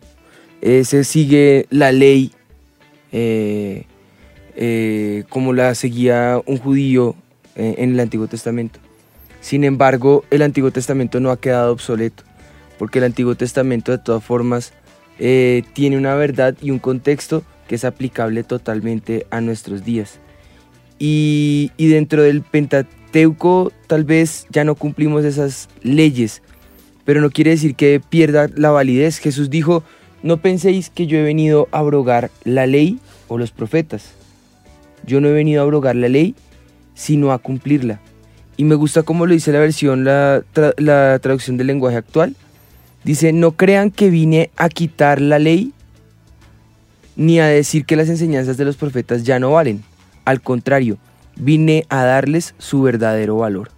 se 0.63 1.03
sigue 1.03 1.67
la 1.69 1.91
ley 1.91 2.31
eh, 3.13 3.83
eh, 4.55 5.23
como 5.29 5.53
la 5.53 5.75
seguía 5.75 6.41
un 6.47 6.57
judío 6.57 7.15
eh, 7.55 7.75
en 7.77 7.93
el 7.93 7.99
Antiguo 7.99 8.27
Testamento. 8.27 8.79
Sin 9.39 9.63
embargo, 9.63 10.25
el 10.31 10.41
Antiguo 10.41 10.71
Testamento 10.71 11.19
no 11.19 11.29
ha 11.29 11.39
quedado 11.39 11.71
obsoleto. 11.71 12.23
porque 12.79 12.97
el 12.97 13.05
Antiguo 13.05 13.35
Testamento 13.35 13.91
de 13.91 13.99
todas 13.99 14.23
formas 14.23 14.73
tiene 15.17 15.95
una 15.95 16.15
verdad 16.15 16.55
y 16.59 16.71
un 16.71 16.79
contexto 16.79 17.43
que 17.67 17.75
es 17.75 17.85
aplicable 17.85 18.43
totalmente 18.43 19.25
a 19.29 19.39
nuestros 19.41 19.85
días. 19.85 20.19
Y 20.97 21.71
dentro 21.77 22.23
del 22.23 22.41
Pentateuco 22.41 23.71
tal 23.87 24.03
vez 24.03 24.47
ya 24.49 24.63
no 24.63 24.75
cumplimos 24.75 25.23
esas 25.23 25.69
leyes, 25.81 26.41
pero 27.05 27.21
no 27.21 27.29
quiere 27.29 27.51
decir 27.51 27.75
que 27.75 28.01
pierda 28.01 28.49
la 28.55 28.71
validez. 28.71 29.19
Jesús 29.19 29.49
dijo, 29.49 29.83
no 30.23 30.37
penséis 30.37 30.89
que 30.89 31.05
yo 31.05 31.17
he 31.17 31.23
venido 31.23 31.67
a 31.71 31.79
abrogar 31.79 32.31
la 32.43 32.65
ley 32.65 32.99
o 33.27 33.37
los 33.37 33.51
profetas. 33.51 34.13
Yo 35.05 35.21
no 35.21 35.27
he 35.27 35.33
venido 35.33 35.61
a 35.61 35.63
abrogar 35.63 35.95
la 35.95 36.09
ley, 36.09 36.33
sino 36.95 37.31
a 37.31 37.37
cumplirla. 37.37 37.99
Y 38.55 38.63
me 38.63 38.75
gusta 38.75 39.03
como 39.03 39.25
lo 39.25 39.33
dice 39.33 39.51
la 39.51 39.59
versión, 39.59 40.05
la, 40.05 40.43
tra- 40.53 40.73
la 40.77 41.19
traducción 41.19 41.57
del 41.57 41.67
lenguaje 41.67 41.97
actual. 41.97 42.35
Dice, 43.03 43.33
no 43.33 43.51
crean 43.51 43.91
que 43.91 44.09
vine 44.09 44.49
a 44.55 44.69
quitar 44.69 45.19
la 45.19 45.39
ley, 45.39 45.73
ni 47.15 47.39
a 47.39 47.47
decir 47.47 47.85
que 47.85 47.95
las 47.95 48.09
enseñanzas 48.09 48.55
de 48.57 48.65
los 48.65 48.77
profetas 48.77 49.23
ya 49.23 49.39
no 49.39 49.51
valen. 49.51 49.83
Al 50.23 50.41
contrario, 50.41 50.97
vine 51.35 51.85
a 51.89 52.05
darles 52.05 52.55
su 52.59 52.81
verdadero 52.81 53.37
valor. 53.37 53.71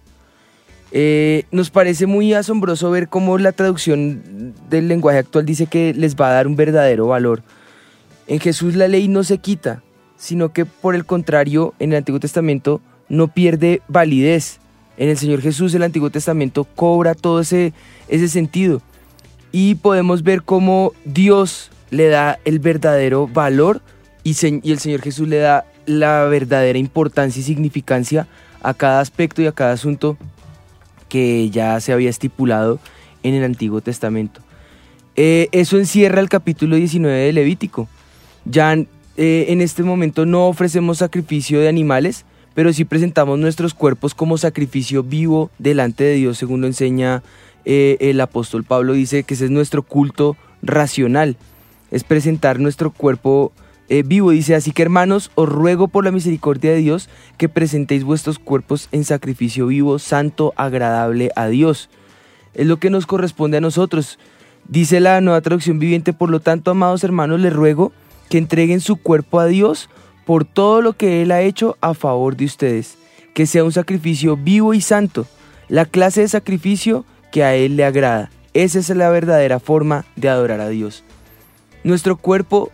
Eh, 0.98 1.44
nos 1.50 1.68
parece 1.68 2.06
muy 2.06 2.32
asombroso 2.32 2.90
ver 2.90 3.08
cómo 3.08 3.36
la 3.36 3.52
traducción 3.52 4.54
del 4.70 4.88
lenguaje 4.88 5.18
actual 5.18 5.44
dice 5.44 5.66
que 5.66 5.92
les 5.92 6.16
va 6.16 6.30
a 6.30 6.32
dar 6.32 6.46
un 6.46 6.56
verdadero 6.56 7.06
valor. 7.06 7.42
En 8.26 8.40
Jesús 8.40 8.76
la 8.76 8.88
ley 8.88 9.06
no 9.06 9.22
se 9.22 9.36
quita, 9.36 9.82
sino 10.16 10.54
que 10.54 10.64
por 10.64 10.94
el 10.94 11.04
contrario, 11.04 11.74
en 11.80 11.92
el 11.92 11.98
Antiguo 11.98 12.18
Testamento 12.18 12.80
no 13.10 13.28
pierde 13.28 13.82
validez. 13.88 14.58
En 14.96 15.10
el 15.10 15.18
Señor 15.18 15.42
Jesús 15.42 15.74
el 15.74 15.82
Antiguo 15.82 16.08
Testamento 16.08 16.64
cobra 16.64 17.14
todo 17.14 17.40
ese, 17.40 17.74
ese 18.08 18.28
sentido. 18.28 18.80
Y 19.52 19.74
podemos 19.74 20.22
ver 20.22 20.44
cómo 20.44 20.94
Dios 21.04 21.70
le 21.90 22.08
da 22.08 22.38
el 22.46 22.58
verdadero 22.58 23.28
valor 23.28 23.82
y, 24.24 24.30
el 24.30 24.78
Señor 24.78 25.02
Jesús 25.02 25.28
le 25.28 25.40
da 25.40 25.66
la 25.84 26.24
verdadera 26.24 26.78
importancia 26.78 27.40
y 27.40 27.42
significancia 27.42 28.26
a 28.62 28.72
cada 28.72 29.00
aspecto 29.00 29.42
y 29.42 29.46
a 29.46 29.52
cada 29.52 29.72
asunto 29.72 30.16
que 31.08 31.50
ya 31.50 31.80
se 31.80 31.92
había 31.92 32.10
estipulado 32.10 32.78
en 33.22 33.34
el 33.34 33.44
Antiguo 33.44 33.80
Testamento. 33.80 34.40
Eh, 35.16 35.48
eso 35.52 35.78
encierra 35.78 36.20
el 36.20 36.28
capítulo 36.28 36.76
19 36.76 37.16
de 37.16 37.32
Levítico. 37.32 37.88
Ya 38.44 38.74
eh, 38.74 39.46
en 39.48 39.60
este 39.60 39.82
momento 39.82 40.26
no 40.26 40.46
ofrecemos 40.46 40.98
sacrificio 40.98 41.60
de 41.60 41.68
animales, 41.68 42.24
pero 42.54 42.72
sí 42.72 42.84
presentamos 42.84 43.38
nuestros 43.38 43.74
cuerpos 43.74 44.14
como 44.14 44.38
sacrificio 44.38 45.02
vivo 45.02 45.50
delante 45.58 46.04
de 46.04 46.14
Dios, 46.14 46.38
según 46.38 46.60
lo 46.60 46.66
enseña 46.66 47.22
eh, 47.64 47.96
el 48.00 48.20
apóstol 48.20 48.64
Pablo. 48.64 48.92
Dice 48.92 49.24
que 49.24 49.34
ese 49.34 49.46
es 49.46 49.50
nuestro 49.50 49.82
culto 49.82 50.36
racional, 50.62 51.36
es 51.90 52.04
presentar 52.04 52.60
nuestro 52.60 52.90
cuerpo 52.90 53.52
eh, 53.88 54.02
vivo. 54.04 54.30
Dice, 54.30 54.54
así 54.54 54.72
que 54.72 54.82
hermanos, 54.82 55.30
os 55.34 55.48
ruego 55.48 55.88
por 55.88 56.04
la 56.04 56.12
misericordia 56.12 56.72
de 56.72 56.78
Dios 56.78 57.08
que 57.38 57.48
presentéis 57.48 58.04
vuestros 58.04 58.38
cuerpos 58.38 58.88
en 58.92 59.04
sacrificio 59.04 59.66
vivo, 59.66 59.98
santo, 59.98 60.52
agradable 60.56 61.30
a 61.36 61.46
Dios. 61.48 61.88
Es 62.54 62.66
lo 62.66 62.78
que 62.78 62.90
nos 62.90 63.06
corresponde 63.06 63.58
a 63.58 63.60
nosotros. 63.60 64.18
Dice 64.68 65.00
la 65.00 65.20
nueva 65.20 65.40
traducción 65.40 65.78
viviente, 65.78 66.12
por 66.12 66.30
lo 66.30 66.40
tanto, 66.40 66.70
amados 66.70 67.04
hermanos, 67.04 67.40
les 67.40 67.52
ruego 67.52 67.92
que 68.28 68.38
entreguen 68.38 68.80
su 68.80 68.96
cuerpo 68.96 69.38
a 69.38 69.46
Dios 69.46 69.88
por 70.24 70.44
todo 70.44 70.82
lo 70.82 70.94
que 70.94 71.22
Él 71.22 71.30
ha 71.30 71.42
hecho 71.42 71.76
a 71.80 71.94
favor 71.94 72.36
de 72.36 72.46
ustedes, 72.46 72.98
que 73.34 73.46
sea 73.46 73.62
un 73.62 73.72
sacrificio 73.72 74.36
vivo 74.36 74.74
y 74.74 74.80
santo, 74.80 75.26
la 75.68 75.84
clase 75.84 76.22
de 76.22 76.28
sacrificio 76.28 77.04
que 77.30 77.44
a 77.44 77.54
Él 77.54 77.76
le 77.76 77.84
agrada. 77.84 78.30
Esa 78.54 78.78
es 78.78 78.88
la 78.88 79.10
verdadera 79.10 79.60
forma 79.60 80.04
de 80.16 80.28
adorar 80.28 80.60
a 80.60 80.68
Dios. 80.68 81.04
Nuestro 81.84 82.16
cuerpo 82.16 82.72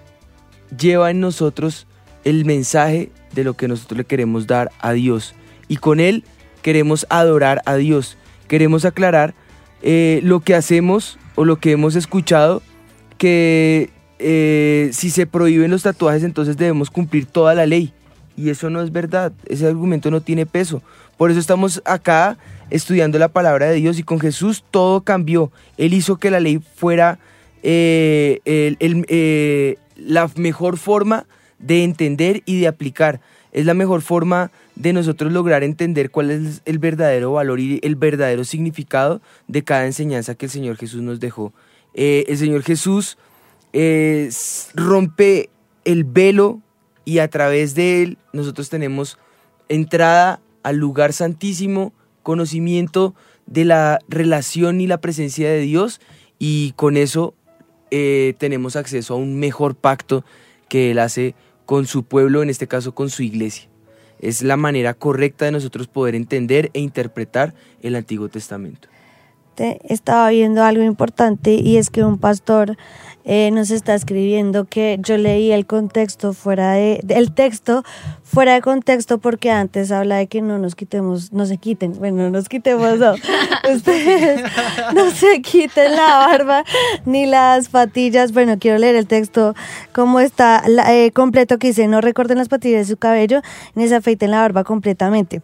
lleva 0.77 1.11
en 1.11 1.21
nosotros 1.21 1.87
el 2.25 2.45
mensaje 2.45 3.11
de 3.35 3.45
lo 3.45 3.55
que 3.55 3.69
nosotros 3.69 3.99
le 3.99 4.05
queremos 4.05 4.47
dar 4.47 4.71
a 4.81 4.93
Dios 4.93 5.35
y 5.69 5.77
con 5.77 6.01
Él 6.01 6.25
queremos 6.63 7.07
adorar 7.09 7.63
a 7.67 7.77
Dios. 7.77 8.17
Queremos 8.49 8.85
aclarar 8.85 9.35
eh, 9.83 10.21
lo 10.23 10.41
que 10.41 10.55
hacemos 10.55 11.19
o 11.35 11.45
lo 11.45 11.57
que 11.59 11.73
hemos 11.73 11.97
escuchado 11.97 12.63
que 13.19 13.91
eh, 14.19 14.91
si 14.93 15.11
se 15.11 15.27
prohíben 15.27 15.71
los 15.71 15.83
tatuajes 15.83 16.23
entonces 16.23 16.57
debemos 16.57 16.91
cumplir 16.91 17.27
toda 17.27 17.55
la 17.55 17.67
ley. 17.67 17.93
Y 18.37 18.51
eso 18.51 18.71
no 18.71 18.81
es 18.83 18.93
verdad, 18.93 19.33
ese 19.47 19.67
argumento 19.67 20.11
no 20.11 20.21
tiene 20.21 20.47
peso. 20.47 20.83
Por 21.17 21.31
eso 21.31 21.39
estamos 21.41 21.83
acá 21.85 22.39
estudiando 22.71 23.19
la 23.19 23.29
palabra 23.29 23.67
de 23.69 23.75
Dios 23.77 23.99
y 23.99 24.03
con 24.03 24.21
Jesús 24.21 24.65
todo 24.71 25.03
cambió. 25.03 25.53
Él 25.77 25.93
hizo 25.95 26.17
que 26.17 26.31
la 26.31 26.41
ley 26.41 26.61
fuera 26.77 27.19
eh, 27.63 28.41
el- 28.45 29.79
la 29.97 30.31
mejor 30.37 30.79
forma 30.79 31.27
de 31.59 31.85
entender 31.85 32.43
y 32.45 32.61
de 32.61 32.69
aplicar. 32.69 33.21
Es 33.53 33.67
la 33.67 33.75
mejor 33.75 34.03
forma 34.03 34.51
de 34.75 34.93
nosotros 34.93 35.33
lograr 35.33 35.63
entender 35.63 36.11
cuál 36.11 36.31
es 36.31 36.63
el 36.65 36.79
verdadero 36.79 37.33
valor 37.33 37.61
y 37.61 37.81
el 37.83 37.97
verdadero 37.97 38.45
significado 38.45 39.21
de 39.47 39.63
cada 39.63 39.87
enseñanza 39.87 40.35
que 40.35 40.47
el 40.47 40.51
Señor 40.51 40.77
Jesús 40.77 41.03
nos 41.03 41.21
dejó. 41.21 41.53
Eh, 41.95 42.25
el 42.29 42.39
Señor 42.39 42.63
Jesús 42.63 43.19
eh, 43.73 44.31
rompe 44.75 45.51
el 45.85 46.05
velo 46.05 46.61
y 47.05 47.19
a 47.19 47.29
través 47.29 47.75
de 47.75 48.03
él 48.03 48.19
nosotros 48.33 48.71
tenemos 48.71 49.19
entrada 49.69 50.41
al 50.63 50.77
lugar 50.77 51.13
santísimo, 51.13 51.93
conocimiento 52.23 53.15
de 53.47 53.65
la 53.65 53.99
relación 54.09 54.81
y 54.81 54.87
la 54.87 55.01
presencia 55.01 55.51
de 55.51 55.61
Dios 55.61 56.01
y 56.39 56.73
con 56.77 56.97
eso 56.97 57.35
eh, 57.95 58.33
tenemos 58.39 58.75
acceso 58.75 59.13
a 59.13 59.19
un 59.19 59.39
mejor 59.39 59.75
pacto 59.75 60.25
que 60.71 60.91
Él 60.91 60.99
hace 60.99 61.35
con 61.67 61.87
su 61.87 62.05
pueblo, 62.05 62.43
en 62.43 62.49
este 62.49 62.67
caso 62.67 62.95
con 62.95 63.11
su 63.11 63.23
iglesia. 63.23 63.69
Es 64.19 64.43
la 64.43 64.57
manera 64.57 64.95
correcta 64.95 65.45
de 65.45 65.53
nosotros 65.53 65.89
poder 65.89 66.15
entender 66.15 66.71
e 66.73 66.81
interpretar 66.81 67.55
el 67.83 67.95
Antiguo 67.95 68.31
Testamento. 68.31 68.89
Te- 69.55 69.81
estaba 69.93 70.31
viendo 70.31 70.65
algo 70.65 70.83
importante 70.83 71.53
y 71.55 71.77
es 71.77 71.91
que 71.91 72.05
un 72.05 72.19
pastor 72.19 72.77
eh, 73.25 73.51
nos 73.53 73.71
está 73.71 73.95
escribiendo 73.95 74.65
que 74.65 74.99
yo 75.01 75.17
leí 75.17 75.53
el 75.53 75.65
contexto 75.67 76.33
fuera 76.33 76.73
de, 76.73 77.05
el 77.09 77.33
texto 77.33 77.85
fuera 78.25 78.55
de 78.55 78.63
contexto 78.63 79.19
porque 79.19 79.51
antes 79.51 79.93
habla 79.93 80.17
de 80.17 80.27
que 80.27 80.43
no 80.43 80.59
nos 80.59 80.75
quitemos, 80.75 81.33
no 81.33 81.47
se 81.47 81.59
quiten, 81.59 81.93
bueno, 81.99 82.23
no 82.25 82.31
nos 82.31 82.49
quitemos, 82.49 82.99
no, 82.99 83.13
ustedes 83.75 84.43
no 84.95 85.11
se 85.11 85.41
quiten 85.43 85.93
la 85.95 86.19
barba 86.27 86.65
ni 87.05 87.27
las 87.27 87.69
patillas, 87.69 88.33
bueno, 88.33 88.57
quiero 88.59 88.79
leer 88.79 88.97
el 88.97 89.07
texto 89.07 89.55
como 89.93 90.19
está 90.19 90.65
eh, 90.89 91.13
completo 91.13 91.59
que 91.59 91.69
dice, 91.69 91.87
no 91.87 92.01
recorten 92.01 92.39
las 92.39 92.49
patillas 92.49 92.89
de 92.89 92.93
su 92.95 92.97
cabello 92.99 93.41
ni 93.75 93.87
se 93.87 93.95
afeiten 93.97 94.31
la 94.33 94.41
barba 94.41 94.65
completamente. 94.65 95.43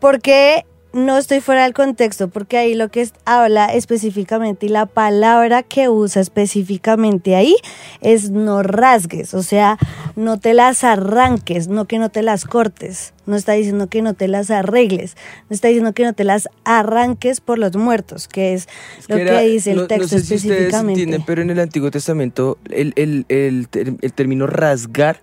Porque 0.00 0.64
no 0.94 1.18
estoy 1.18 1.40
fuera 1.40 1.64
del 1.64 1.74
contexto, 1.74 2.28
porque 2.28 2.56
ahí 2.56 2.74
lo 2.74 2.88
que 2.88 3.00
es- 3.02 3.12
habla 3.24 3.66
específicamente 3.74 4.66
y 4.66 4.68
la 4.68 4.86
palabra 4.86 5.62
que 5.62 5.88
usa 5.88 6.22
específicamente 6.22 7.34
ahí 7.36 7.56
es 8.00 8.30
no 8.30 8.62
rasgues, 8.62 9.34
o 9.34 9.42
sea, 9.42 9.76
no 10.16 10.38
te 10.38 10.54
las 10.54 10.84
arranques, 10.84 11.68
no 11.68 11.84
que 11.86 11.98
no 11.98 12.08
te 12.10 12.22
las 12.22 12.44
cortes, 12.44 13.12
no 13.26 13.34
está 13.36 13.52
diciendo 13.52 13.88
que 13.88 14.02
no 14.02 14.14
te 14.14 14.28
las 14.28 14.50
arregles, 14.50 15.16
no 15.50 15.54
está 15.54 15.68
diciendo 15.68 15.92
que 15.94 16.04
no 16.04 16.12
te 16.12 16.24
las 16.24 16.48
arranques 16.64 17.40
por 17.40 17.58
los 17.58 17.76
muertos, 17.76 18.28
que 18.28 18.54
es, 18.54 18.68
lo 19.08 19.16
que, 19.16 19.22
era- 19.22 19.40
dice 19.40 19.72
el 19.72 19.76
no- 19.78 19.86
texto 19.88 20.02
no 20.04 20.08
sé 20.08 20.20
si 20.26 20.34
ustedes 20.36 20.50
específicamente. 20.52 21.00
entienden, 21.02 21.24
pero 21.26 21.42
en 21.42 21.50
el 21.50 21.58
Antiguo 21.60 21.90
Testamento 21.90 22.56
el, 22.70 22.92
el- 22.96 23.26
el 23.28 23.68
el 24.00 24.12
término 24.12 24.46
rasgar 24.46 25.20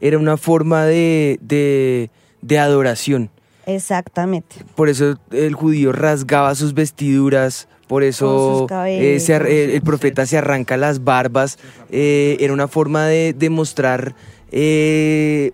era 0.00 0.18
una 0.18 0.36
forma 0.36 0.84
de, 0.84 1.38
de, 1.40 2.10
de 2.42 2.58
adoración. 2.58 3.30
Exactamente. 3.66 4.56
Por 4.74 4.88
eso 4.88 5.16
el 5.30 5.54
judío 5.54 5.92
rasgaba 5.92 6.54
sus 6.54 6.74
vestiduras, 6.74 7.68
por 7.86 8.02
eso 8.02 8.66
eh, 8.86 9.20
se 9.20 9.74
el 9.74 9.82
profeta 9.82 10.26
se 10.26 10.38
arranca 10.38 10.76
las 10.76 11.04
barbas. 11.04 11.58
eh, 11.90 12.36
era 12.40 12.52
una 12.52 12.66
forma 12.68 13.06
de 13.06 13.34
demostrar, 13.36 14.14
eh, 14.50 15.52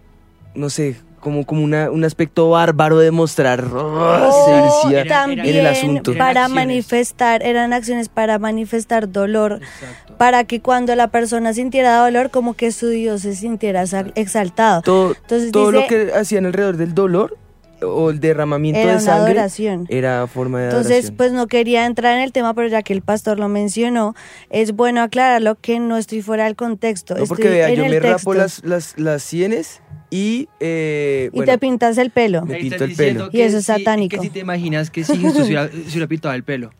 no 0.54 0.70
sé, 0.70 0.96
como, 1.20 1.44
como 1.44 1.62
una- 1.62 1.90
un 1.90 2.02
aspecto 2.04 2.48
bárbaro 2.48 2.98
de 2.98 3.10
mostrar 3.10 3.62
O 3.64 4.80
sevicia 4.82 5.06
también 5.06 5.40
en 5.46 5.56
el 5.56 5.66
asunto. 5.66 6.14
para 6.16 6.48
manifestar, 6.48 7.42
eran 7.42 7.74
acciones 7.74 8.08
para 8.08 8.38
manifestar 8.38 9.10
dolor, 9.10 9.60
Exacto. 9.62 10.16
para 10.16 10.44
que 10.44 10.60
cuando 10.62 10.94
la 10.96 11.08
persona 11.08 11.52
sintiera 11.52 11.98
dolor, 12.02 12.30
como 12.30 12.54
que 12.54 12.72
su 12.72 12.88
Dios 12.88 13.20
se 13.22 13.34
sintiera 13.36 13.84
exaltado. 14.14 14.80
Todo, 14.80 15.14
Entonces 15.20 15.52
todo 15.52 15.72
lo 15.72 15.86
que 15.86 16.10
hacían 16.14 16.46
alrededor 16.46 16.78
del 16.78 16.94
dolor 16.94 17.36
o 17.82 18.10
el 18.10 18.20
derramamiento 18.20 18.78
Era 18.80 18.90
de 18.90 18.96
una 18.96 19.00
sangre 19.04 19.30
adoración. 19.32 19.86
era 19.88 20.26
forma 20.26 20.58
de 20.60 20.64
Entonces, 20.66 20.90
adoración. 20.92 21.16
pues 21.16 21.32
no 21.32 21.46
quería 21.46 21.86
entrar 21.86 22.16
en 22.16 22.22
el 22.22 22.32
tema, 22.32 22.54
pero 22.54 22.68
ya 22.68 22.82
que 22.82 22.92
el 22.92 23.02
pastor 23.02 23.38
lo 23.38 23.48
mencionó, 23.48 24.14
es 24.50 24.72
bueno 24.72 25.02
aclararlo 25.02 25.56
que 25.60 25.78
no 25.80 25.96
estoy 25.96 26.22
fuera 26.22 26.44
del 26.44 26.56
contexto. 26.56 27.14
no, 27.14 27.22
estoy 27.22 27.28
porque 27.36 27.48
vea, 27.50 27.68
en 27.70 27.76
yo 27.76 27.84
el 27.84 27.90
me 27.90 28.00
texto. 28.00 28.16
rapo 28.18 28.34
las, 28.34 28.64
las, 28.64 28.98
las 28.98 29.22
sienes 29.22 29.80
y, 30.10 30.48
eh, 30.60 31.30
Y 31.32 31.36
bueno, 31.36 31.52
te 31.52 31.58
pintas 31.58 31.96
el 31.98 32.10
pelo. 32.10 32.44
Me 32.44 32.56
pinto 32.56 32.82
el 32.84 32.94
pelo. 32.96 33.28
Y 33.32 33.40
eso 33.42 33.58
es 33.58 33.64
si- 33.64 33.72
satánico. 33.72 34.16
Que 34.16 34.22
si 34.22 34.30
te 34.30 34.40
imaginas 34.40 34.90
que 34.90 35.04
si 35.04 35.16
Jesús 35.16 35.36
se 35.36 35.42
hubiera, 35.44 35.68
se 35.70 35.76
hubiera 35.90 36.06
pintado 36.08 36.34
el 36.34 36.42
pelo. 36.44 36.70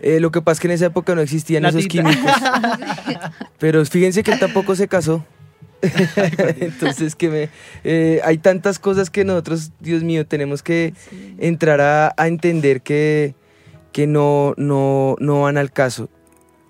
Eh, 0.00 0.20
lo 0.20 0.30
que 0.30 0.40
pasa 0.42 0.52
es 0.54 0.60
que 0.60 0.66
en 0.68 0.72
esa 0.74 0.86
época 0.86 1.14
no 1.14 1.20
existían 1.20 1.62
La 1.64 1.70
esos 1.70 1.88
tita. 1.88 2.02
químicos. 2.04 2.30
Pero 3.58 3.84
fíjense 3.84 4.22
que 4.22 4.32
él 4.32 4.38
tampoco 4.38 4.74
se 4.76 4.88
casó. 4.88 5.24
Entonces 6.60 7.14
que 7.14 7.28
me 7.28 7.48
eh, 7.84 8.20
hay 8.24 8.38
tantas 8.38 8.78
cosas 8.78 9.10
que 9.10 9.24
nosotros, 9.24 9.70
Dios 9.80 10.02
mío, 10.02 10.26
tenemos 10.26 10.62
que 10.62 10.94
entrar 11.38 11.80
a, 11.80 12.14
a 12.16 12.28
entender 12.28 12.80
que, 12.82 13.34
que 13.92 14.06
no, 14.06 14.54
no, 14.56 15.16
no 15.20 15.42
van 15.42 15.58
al 15.58 15.70
caso. 15.72 16.08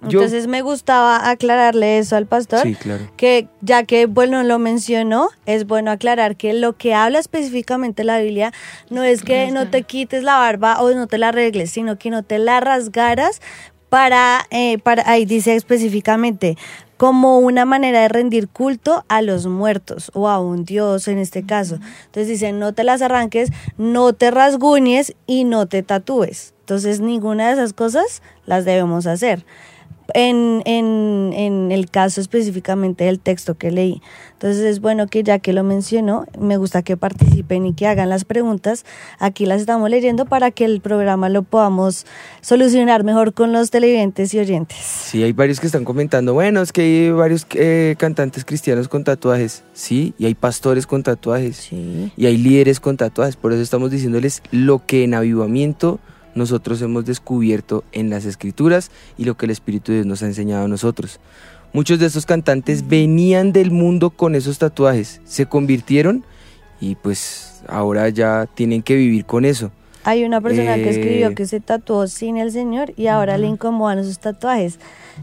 Yo- 0.03 0.21
Entonces 0.21 0.47
me 0.47 0.63
gustaba 0.63 1.29
aclararle 1.29 1.99
eso 1.99 2.15
al 2.15 2.27
pastor. 2.27 2.63
sí, 2.63 2.77
claro. 2.77 3.11
que 3.17 3.49
ya 3.63 3.83
que 3.83 4.07
bueno 4.07 4.45
lo 4.45 4.61
mencionó, 4.61 5.29
es 5.45 5.67
bueno 5.67 5.91
aclarar 5.91 6.37
que 6.37 6.53
lo 6.53 6.77
que 6.77 6.95
habla 6.95 7.19
específicamente 7.19 8.05
la 8.05 8.21
Biblia 8.21 8.53
no 8.91 9.03
es 9.03 9.23
que 9.25 9.51
no 9.51 9.69
te 9.71 9.83
quites 9.83 10.23
la 10.23 10.37
barba 10.39 10.81
o 10.83 10.93
no 10.95 11.09
te 11.09 11.19
la 11.19 11.31
arregles, 11.31 11.73
sino 11.73 11.99
que 11.99 12.11
no 12.11 12.23
te 12.23 12.39
la 12.39 12.61
rasgaras 12.61 13.43
para, 13.89 14.43
eh, 14.51 14.79
para 14.79 15.11
ahí 15.11 15.25
dice 15.25 15.57
específicamente 15.57 16.57
como 16.99 17.39
una 17.39 17.65
manera 17.65 18.03
de 18.03 18.09
rendir 18.09 18.49
culto 18.49 19.05
a 19.09 19.23
los 19.23 19.47
muertos 19.47 20.11
o 20.15 20.29
a 20.29 20.41
un 20.41 20.65
dios 20.65 21.09
en 21.09 21.19
este 21.19 21.45
caso. 21.45 21.77
Entonces 22.07 22.29
dice, 22.29 22.53
no 22.53 22.75
te 22.75 22.85
las 22.85 23.01
arranques, 23.01 23.51
no 23.79 24.13
te 24.13 24.31
rasguñes 24.31 25.15
y 25.27 25.45
no 25.45 25.67
te 25.67 25.83
tatúes. 25.83 26.55
Entonces 26.61 27.01
ninguna 27.01 27.47
de 27.47 27.55
esas 27.55 27.73
cosas 27.73 28.21
las 28.45 28.67
debemos 28.67 29.07
hacer 29.07 29.47
en, 30.15 30.63
en, 30.65 31.33
en 31.35 31.73
el 31.73 31.91
caso 31.91 32.21
específicamente 32.21 33.05
del 33.05 33.21
texto 33.21 33.57
que 33.57 33.71
leí. 33.71 34.01
Entonces 34.33 34.63
es 34.63 34.81
bueno 34.81 35.07
que 35.09 35.23
ya 35.23 35.39
que 35.41 35.53
lo 35.53 35.65
mencionó, 35.65 36.25
me 36.39 36.57
gusta 36.57 36.83
que 36.83 36.97
participen 36.97 37.67
y 37.67 37.75
que 37.75 37.87
hagan 37.87 38.09
las 38.09 38.25
preguntas. 38.25 38.85
Aquí 39.19 39.47
las 39.47 39.61
estamos 39.61 39.91
leyendo 39.91 40.27
para 40.27 40.51
que 40.51 40.65
el 40.65 40.81
programa 40.81 41.29
lo 41.29 41.43
podamos 41.43 42.07
solucionar 42.41 43.05
mejor 43.05 43.35
con 43.35 43.53
los 43.53 43.71
televidentes 43.71 44.33
y 44.35 44.39
oyentes. 44.39 44.79
Sí, 44.79 45.23
hay 45.23 45.33
varios 45.33 45.61
que 45.61 45.67
están 45.67 45.85
comentando, 45.85 46.35
bueno, 46.35 46.63
es 46.63 46.73
que 46.73 46.81
hay 46.83 47.11
varios 47.11 47.47
eh, 47.55 47.97
cantantes 47.99 48.45
cristianos 48.45 48.89
con 48.89 49.05
tatuajes, 49.05 49.65
sí, 49.73 50.15
y 50.19 50.27
hay 50.27 50.35
pastores 50.35 50.87
con 50.87 51.03
tatuajes, 51.03 51.57
Sí. 51.57 52.13
y 52.17 52.27
hay 52.27 52.37
líderes 52.37 52.81
con 52.81 52.97
tatuajes, 52.97 53.37
por 53.37 53.53
eso 53.53 53.61
estamos 53.63 53.91
diciéndoles 53.91 54.43
lo 54.53 54.85
que 54.87 55.05
en 55.05 55.15
avivamiento 55.15 55.99
nosotros 56.39 56.81
hemos 56.81 57.05
descubierto 57.05 57.85
en 57.93 58.09
las 58.09 58.25
escrituras 58.25 58.91
y 59.19 59.25
lo 59.25 59.37
que 59.37 59.47
el 59.47 59.51
Espíritu 59.51 59.93
de 59.93 59.99
Dios 59.99 60.07
nos 60.07 60.23
ha 60.23 60.27
enseñado 60.27 60.65
a 60.65 60.69
nosotros. 60.69 61.21
Muchos 61.73 61.99
de 61.99 62.07
estos 62.07 62.25
cantantes 62.25 62.89
venían 62.89 63.53
del 63.53 63.71
mundo 63.71 64.11
con 64.11 64.35
esos 64.35 64.59
tatuajes, 64.59 65.21
se 65.25 65.47
convirtieron 65.47 66.25
y 66.81 66.95
pues 66.95 67.63
ahora 67.67 68.09
ya 68.09 68.47
tienen 68.47 68.83
que 68.83 68.97
vivir 68.97 69.27
con 69.27 69.45
eso. 69.45 69.71
Hay 70.09 70.25
una 70.25 70.41
persona 70.41 70.77
que 70.77 70.85
Eh, 70.85 70.91
escribió 70.91 71.35
que 71.35 71.45
se 71.47 71.61
tatuó 71.61 72.07
sin 72.07 72.39
el 72.39 72.51
Señor 72.51 72.95
y 72.97 73.09
ahora 73.09 73.37
le 73.37 73.47
incomodan 73.47 73.99
esos 73.99 74.19
tatuajes. 74.19 74.79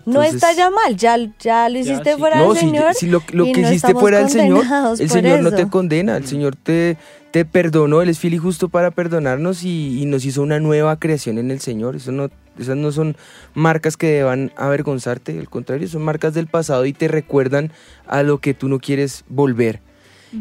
No 0.06 0.22
Entonces- 0.24 0.36
está 0.36 0.54
ya 0.54 0.70
mal, 0.70 0.96
ya, 0.96 1.18
ya 1.40 1.70
lo 1.70 1.80
hiciste 1.80 2.14
sí. 2.14 2.20
fuera 2.20 2.38
No, 2.38 2.50
del 2.54 2.58
si, 2.60 2.66
Señor. 2.68 2.94
si 2.94 3.08
lo, 3.08 3.24
lo 3.32 3.46
y 3.48 3.52
que 3.54 3.62
no 3.62 3.70
hiciste 3.70 3.94
fuera 3.96 4.20
del 4.20 4.30
Señor, 4.30 4.64
el 5.00 5.10
Señor 5.10 5.42
no 5.42 5.50
te 5.52 5.62
eso. 5.64 5.70
condena, 5.72 6.18
el 6.18 6.28
Señor 6.28 6.56
te, 6.56 6.98
te 7.32 7.46
perdonó, 7.46 8.02
Él 8.04 8.10
es 8.10 8.20
fiel 8.20 8.36
y 8.36 8.38
justo 8.38 8.70
para 8.70 8.92
perdonarnos 8.92 9.64
y, 9.64 10.02
y 10.02 10.06
nos 10.06 10.24
hizo 10.26 10.44
una 10.44 10.60
nueva 10.60 11.00
creación 11.00 11.38
en 11.40 11.50
el 11.50 11.62
Señor. 11.62 11.96
Eso 11.96 12.12
no, 12.12 12.30
esas 12.60 12.78
no 12.78 12.92
son 12.92 13.16
marcas 13.56 13.98
que 13.98 14.08
deban 14.08 14.52
avergonzarte, 14.56 15.40
al 15.40 15.50
contrario, 15.50 15.88
son 15.88 16.04
marcas 16.04 16.34
del 16.36 16.46
pasado 16.48 16.86
y 16.86 16.94
te 16.94 17.08
recuerdan 17.08 17.72
a 18.06 18.22
lo 18.22 18.40
que 18.40 18.54
tú 18.54 18.68
no 18.68 18.80
quieres 18.80 19.24
volver 19.30 19.80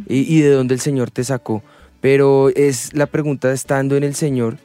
y, 0.09 0.19
y 0.37 0.41
de 0.43 0.51
dónde 0.51 0.75
el 0.75 0.81
Señor 0.81 1.11
te 1.11 1.25
sacó. 1.25 1.63
Pero 2.05 2.51
es 2.51 2.93
la 2.93 3.07
pregunta 3.07 3.51
estando 3.51 3.97
en 3.97 4.05
el 4.05 4.15
Señor 4.15 4.59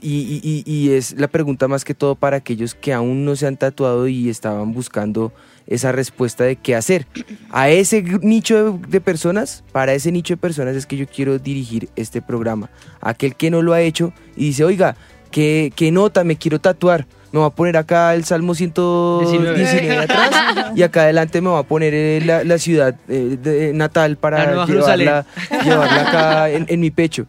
y, 0.00 0.40
y- 0.44 0.62
y- 0.64 0.92
es 0.92 1.18
la 1.18 1.26
pregunta 1.26 1.66
más 1.66 1.84
que 1.84 1.92
todo 1.92 2.14
para 2.14 2.36
aquellos 2.36 2.76
que 2.76 2.92
aún 2.92 3.24
no 3.24 3.34
se 3.34 3.48
han 3.48 3.56
tatuado 3.56 4.06
y 4.06 4.28
estaban 4.28 4.72
buscando 4.72 5.32
esa 5.66 5.90
respuesta 5.90 6.44
de 6.44 6.54
qué 6.54 6.76
hacer. 6.76 7.08
A 7.50 7.68
ese 7.68 8.00
nicho 8.22 8.74
de, 8.78 8.86
de 8.90 9.00
personas, 9.00 9.64
para 9.72 9.92
ese 9.92 10.12
nicho 10.12 10.34
de 10.34 10.36
personas 10.36 10.76
es 10.76 10.86
que 10.86 10.96
yo 10.96 11.08
quiero 11.08 11.40
dirigir 11.40 11.88
este 11.96 12.22
programa. 12.22 12.70
Aquel 13.00 13.34
que 13.34 13.50
no 13.50 13.60
lo 13.60 13.72
ha 13.72 13.80
hecho 13.80 14.12
y 14.36 14.44
dice, 14.44 14.62
oiga, 14.62 14.94
¿qué, 15.32 15.72
qué 15.74 15.90
nota 15.90 16.22
me 16.22 16.36
quiero 16.36 16.60
tatuar? 16.60 17.08
Me 17.32 17.38
voy 17.40 17.46
a 17.46 17.50
poner 17.50 17.76
acá 17.76 18.14
el 18.14 18.24
Salmo 18.24 18.54
119 18.54 19.98
atrás 19.98 20.72
y 20.76 20.82
acá 20.82 21.02
adelante 21.02 21.40
me 21.40 21.48
voy 21.50 21.60
a 21.60 21.62
poner 21.62 21.92
eh, 21.94 22.22
la, 22.24 22.42
la 22.44 22.58
ciudad 22.58 22.94
eh, 23.08 23.36
de- 23.42 23.72
natal 23.74 24.16
para 24.16 24.38
llevarla, 24.66 25.26
llevarla 25.64 26.08
acá 26.08 26.50
en, 26.50 26.64
en 26.68 26.80
mi 26.80 26.90
pecho. 26.90 27.26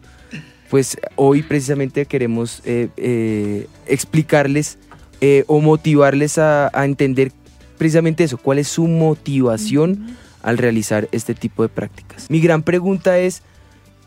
Pues 0.70 0.96
hoy 1.16 1.42
precisamente 1.42 2.06
queremos 2.06 2.62
eh, 2.64 2.88
eh, 2.96 3.66
explicarles 3.86 4.78
eh, 5.20 5.44
o 5.48 5.60
motivarles 5.60 6.38
a, 6.38 6.70
a 6.72 6.84
entender 6.84 7.32
precisamente 7.76 8.24
eso, 8.24 8.38
cuál 8.38 8.58
es 8.58 8.68
su 8.68 8.86
motivación 8.86 10.16
al 10.42 10.56
realizar 10.58 11.08
este 11.12 11.34
tipo 11.34 11.62
de 11.62 11.68
prácticas. 11.68 12.30
Mi 12.30 12.40
gran 12.40 12.62
pregunta 12.62 13.18
es, 13.18 13.42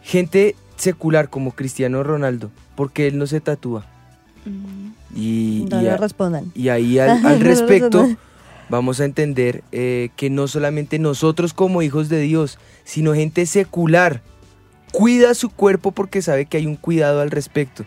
gente 0.01 0.55
secular 0.77 1.29
como 1.29 1.51
Cristiano 1.51 2.01
Ronaldo, 2.01 2.49
¿por 2.75 2.91
qué 2.91 3.07
él 3.07 3.17
no 3.19 3.27
se 3.27 3.41
tatúa? 3.41 3.85
Y, 5.15 5.65
No 5.69 5.79
y 5.79 5.83
le 5.83 5.91
a- 5.91 5.97
respondan. 5.97 6.51
y 6.55 6.69
ahí 6.69 6.97
al, 6.99 7.39
respecto 7.39 8.07
vamos 8.69 8.99
a 8.99 9.05
entender 9.05 9.63
eh, 9.71 10.09
que 10.15 10.29
no 10.29 10.47
solamente 10.47 10.97
nosotros 10.99 11.53
como 11.53 11.81
hijos 11.81 12.09
de 12.09 12.19
Dios, 12.21 12.57
sino 12.83 13.13
gente 13.13 13.45
secular 13.45 14.21
cuida 14.91 15.33
su 15.33 15.49
cuerpo 15.49 15.91
porque 15.91 16.21
sabe 16.21 16.45
que 16.45 16.57
hay 16.57 16.65
un 16.65 16.75
cuidado 16.75 17.21
al 17.21 17.31
respecto. 17.31 17.83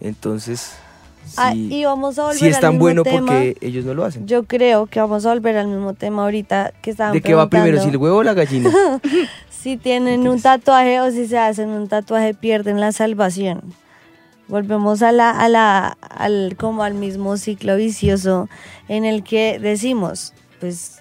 Entonces, 0.00 0.72
Ah, 1.38 1.52
si, 1.52 1.74
y 1.80 1.84
vamos 1.86 2.18
a 2.18 2.24
volver 2.24 2.38
si 2.38 2.48
es 2.48 2.56
al 2.56 2.60
tan 2.60 2.70
mismo 2.72 2.82
bueno 2.84 3.02
tema. 3.02 3.18
porque 3.20 3.56
ellos 3.62 3.84
no 3.86 3.94
lo 3.94 4.04
hacen. 4.04 4.26
Yo 4.26 4.44
creo 4.44 4.84
que 4.86 5.00
vamos 5.00 5.24
a 5.24 5.32
volver 5.32 5.56
al 5.56 5.68
mismo 5.68 5.94
tema 5.94 6.24
ahorita 6.24 6.74
que 6.82 6.90
estaban 6.90 7.14
¿De 7.14 7.22
qué 7.22 7.32
va 7.34 7.48
primero, 7.48 7.82
si 7.82 7.88
el 7.88 7.96
huevo 7.96 8.18
o 8.18 8.22
la 8.22 8.34
gallina? 8.34 8.70
Si 9.50 9.78
tienen 9.78 10.28
un 10.28 10.42
tatuaje 10.42 11.00
o 11.00 11.10
si 11.10 11.26
se 11.26 11.38
hacen 11.38 11.70
un 11.70 11.88
tatuaje 11.88 12.34
pierden 12.34 12.80
la 12.80 12.92
salvación. 12.92 13.62
Volvemos 14.48 15.02
a 15.02 15.12
la, 15.12 15.30
a 15.30 15.48
la, 15.48 15.96
al, 16.00 16.56
como 16.58 16.82
al 16.82 16.94
mismo 16.94 17.36
ciclo 17.36 17.76
vicioso 17.76 18.48
en 18.88 19.04
el 19.04 19.24
que 19.24 19.58
decimos, 19.58 20.34
pues 20.60 21.00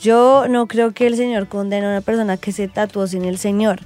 yo 0.00 0.46
no 0.48 0.66
creo 0.66 0.92
que 0.92 1.06
el 1.06 1.16
Señor 1.16 1.48
condene 1.48 1.86
a 1.86 1.90
una 1.90 2.00
persona 2.00 2.38
que 2.38 2.52
se 2.52 2.68
tatuó 2.68 3.06
sin 3.06 3.24
el 3.24 3.38
Señor. 3.38 3.80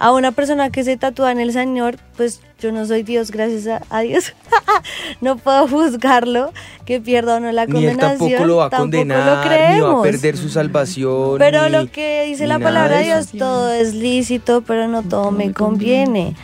A 0.00 0.12
una 0.12 0.30
persona 0.30 0.70
que 0.70 0.84
se 0.84 0.96
tatúa 0.96 1.32
en 1.32 1.40
el 1.40 1.52
Señor, 1.52 1.96
pues 2.16 2.40
yo 2.60 2.70
no 2.70 2.86
soy 2.86 3.02
Dios, 3.02 3.32
gracias 3.32 3.66
a, 3.66 3.82
a 3.96 4.00
Dios. 4.02 4.32
no 5.20 5.36
puedo 5.36 5.66
juzgarlo, 5.66 6.52
que 6.84 7.00
pierda 7.00 7.36
o 7.36 7.40
no 7.40 7.50
la 7.50 7.66
ni 7.66 7.84
él 7.84 7.96
condenación. 7.96 8.18
tampoco 8.30 8.46
lo 8.46 8.56
va 8.56 8.66
a 8.66 8.70
tampoco 8.70 8.86
lo 8.86 8.98
condenar, 9.00 9.74
ni 9.74 9.80
va 9.80 9.98
a 9.98 10.02
perder 10.02 10.36
su 10.36 10.48
salvación. 10.48 11.38
Pero 11.38 11.64
ni- 11.64 11.70
lo 11.72 11.90
que 11.90 12.24
dice 12.26 12.46
la 12.46 12.58
palabra 12.60 12.98
de. 12.98 13.04
Dios, 13.06 13.28
todo 13.36 13.72
es 13.72 13.94
lícito, 13.94 14.62
pero 14.62 14.86
no 14.86 15.02
todo 15.02 15.30
me 15.32 15.46
me 15.46 15.52
conviene. 15.52 16.36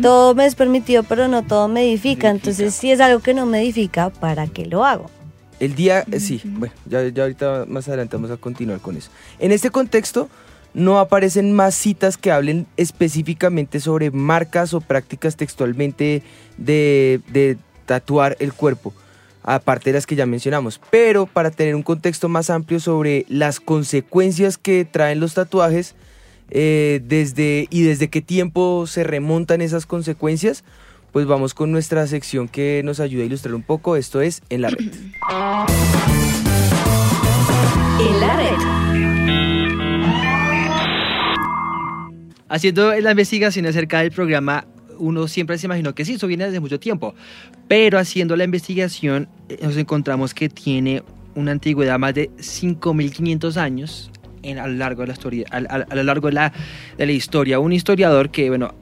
Todo 0.00 0.34
me 0.34 0.46
es 0.46 0.54
permitido, 0.54 1.02
pero 1.02 1.28
no 1.28 1.42
todo 1.42 1.68
me 1.68 1.82
edifica. 1.82 1.92
Edifica. 1.92 2.30
Entonces, 2.30 2.74
si 2.74 2.90
es 2.90 3.00
algo 3.00 3.20
que 3.20 3.34
no 3.34 3.44
me 3.44 3.60
edifica, 3.60 4.08
¿para 4.10 4.46
qué 4.46 4.64
lo 4.66 4.84
hago? 4.84 5.10
El 5.60 5.74
día, 5.74 6.04
eh, 6.10 6.18
sí, 6.18 6.40
bueno, 6.44 6.74
ya, 6.86 7.06
ya 7.08 7.22
ahorita 7.24 7.66
más 7.68 7.86
adelante 7.88 8.16
vamos 8.16 8.30
a 8.30 8.36
continuar 8.38 8.80
con 8.80 8.96
eso. 8.96 9.10
En 9.38 9.52
este 9.52 9.70
contexto, 9.70 10.28
no 10.74 10.98
aparecen 10.98 11.52
más 11.52 11.74
citas 11.74 12.16
que 12.16 12.30
hablen 12.30 12.66
específicamente 12.76 13.80
sobre 13.80 14.10
marcas 14.10 14.74
o 14.74 14.80
prácticas 14.80 15.36
textualmente 15.36 16.22
de, 16.56 17.20
de 17.28 17.58
tatuar 17.86 18.36
el 18.40 18.52
cuerpo, 18.52 18.92
aparte 19.42 19.90
de 19.90 19.94
las 19.94 20.06
que 20.06 20.16
ya 20.16 20.26
mencionamos. 20.26 20.80
Pero 20.90 21.26
para 21.26 21.50
tener 21.50 21.74
un 21.74 21.82
contexto 21.82 22.28
más 22.28 22.50
amplio 22.50 22.80
sobre 22.80 23.26
las 23.28 23.60
consecuencias 23.60 24.58
que 24.58 24.84
traen 24.84 25.20
los 25.20 25.34
tatuajes, 25.34 25.94
eh, 26.54 27.00
desde, 27.04 27.66
y 27.70 27.82
desde 27.82 28.10
qué 28.10 28.20
tiempo 28.20 28.86
se 28.86 29.04
remontan 29.04 29.62
esas 29.62 29.86
consecuencias, 29.86 30.64
pues 31.10 31.26
vamos 31.26 31.54
con 31.54 31.72
nuestra 31.72 32.06
sección 32.06 32.46
que 32.46 32.82
nos 32.84 33.00
ayuda 33.00 33.22
a 33.22 33.26
ilustrar 33.26 33.54
un 33.54 33.62
poco. 33.62 33.96
Esto 33.96 34.20
es 34.20 34.42
En 34.50 34.60
la 34.60 34.68
Red. 34.68 34.92
En 38.00 38.20
la 38.20 38.36
red. 38.36 38.91
Haciendo 42.52 42.92
la 43.00 43.12
investigación 43.12 43.64
acerca 43.64 44.00
del 44.00 44.10
programa, 44.10 44.66
uno 44.98 45.26
siempre 45.26 45.56
se 45.56 45.64
imaginó 45.64 45.94
que 45.94 46.04
sí, 46.04 46.12
eso 46.12 46.26
viene 46.26 46.44
desde 46.44 46.60
mucho 46.60 46.78
tiempo. 46.78 47.14
Pero 47.66 47.98
haciendo 47.98 48.36
la 48.36 48.44
investigación, 48.44 49.26
eh, 49.48 49.56
nos 49.62 49.74
encontramos 49.78 50.34
que 50.34 50.50
tiene 50.50 51.02
una 51.34 51.52
antigüedad 51.52 51.98
más 51.98 52.12
de 52.12 52.28
5.500 52.32 53.56
años 53.56 54.10
en, 54.42 54.58
a 54.58 54.66
lo 54.66 54.74
largo 54.74 55.00
de 55.00 55.06
la 55.06 55.12
historia, 55.14 55.46
a, 55.50 55.94
lo 55.94 56.02
largo 56.02 56.26
de 56.28 56.34
la, 56.34 56.52
de 56.98 57.06
la 57.06 57.12
historia. 57.12 57.58
Un 57.58 57.72
historiador 57.72 58.28
que, 58.28 58.50
bueno, 58.50 58.74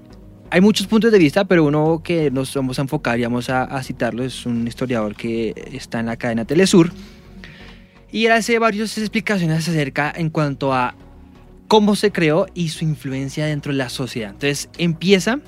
hay 0.51 0.61
muchos 0.61 0.89
puntos 0.89 1.13
de 1.13 1.19
vista, 1.21 1.45
pero 1.45 1.63
uno 1.65 2.03
que 2.03 2.29
nos 2.33 2.53
vamos 2.53 2.77
a 2.81 2.83
enfocar 2.83 3.21
y 3.21 3.23
vamos 3.23 3.51
a, 3.51 3.63
a 3.63 3.85
citarlo 3.85 4.25
es 4.25 4.47
un 4.47 4.67
historiador 4.67 5.15
que 5.15 5.55
está 5.73 6.01
en 6.01 6.07
la 6.07 6.17
cadena 6.17 6.45
Telesur. 6.45 6.91
Y 8.11 8.27
él 8.27 8.33
hace 8.33 8.59
varias 8.59 8.99
explicaciones 8.99 9.69
acerca 9.69 10.13
en 10.17 10.29
cuanto 10.31 10.75
a 10.75 10.97
cómo 11.71 11.95
se 11.95 12.11
creó 12.11 12.49
y 12.53 12.71
su 12.71 12.83
influencia 12.83 13.47
dentro 13.47 13.71
de 13.71 13.79
la 13.79 13.91
sociedad. 13.91 14.31
Entonces 14.31 14.69
empieza 14.77 15.39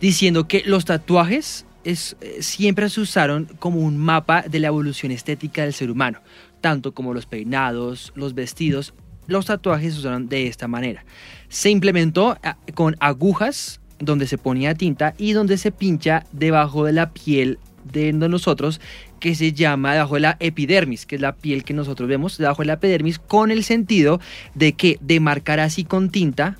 diciendo 0.00 0.48
que 0.48 0.62
los 0.64 0.86
tatuajes 0.86 1.66
es, 1.84 2.16
eh, 2.22 2.38
siempre 2.40 2.88
se 2.88 3.02
usaron 3.02 3.44
como 3.58 3.80
un 3.80 3.98
mapa 3.98 4.44
de 4.48 4.60
la 4.60 4.68
evolución 4.68 5.12
estética 5.12 5.60
del 5.60 5.74
ser 5.74 5.90
humano, 5.90 6.20
tanto 6.62 6.94
como 6.94 7.12
los 7.12 7.26
peinados, 7.26 8.14
los 8.16 8.32
vestidos, 8.32 8.94
los 9.26 9.44
tatuajes 9.44 9.92
se 9.92 10.00
usaron 10.00 10.26
de 10.30 10.46
esta 10.46 10.68
manera. 10.68 11.04
Se 11.50 11.68
implementó 11.68 12.38
con 12.72 12.96
agujas 12.98 13.82
donde 13.98 14.26
se 14.26 14.38
ponía 14.38 14.74
tinta 14.74 15.12
y 15.18 15.32
donde 15.34 15.58
se 15.58 15.70
pincha 15.70 16.24
debajo 16.32 16.86
de 16.86 16.94
la 16.94 17.12
piel 17.12 17.58
de 17.92 18.14
nosotros 18.14 18.80
que 19.24 19.34
se 19.34 19.54
llama 19.54 19.94
debajo 19.94 20.16
de 20.16 20.20
la 20.20 20.36
epidermis, 20.38 21.06
que 21.06 21.14
es 21.14 21.20
la 21.22 21.34
piel 21.34 21.64
que 21.64 21.72
nosotros 21.72 22.06
vemos 22.06 22.36
debajo 22.36 22.60
de 22.60 22.66
la 22.66 22.72
epidermis, 22.74 23.18
con 23.18 23.50
el 23.50 23.64
sentido 23.64 24.20
de 24.54 24.74
que 24.74 24.98
de 25.00 25.18
marcar 25.18 25.60
así 25.60 25.82
con 25.84 26.10
tinta 26.10 26.58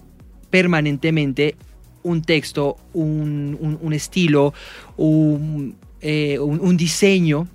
permanentemente 0.48 1.56
un 2.04 2.22
texto, 2.22 2.78
un, 2.94 3.78
un- 3.82 3.92
estilo, 3.92 4.54
un, 4.96 5.76
eh, 6.00 6.38
un- 6.38 6.58
un 6.60 6.78
diseño 6.78 7.48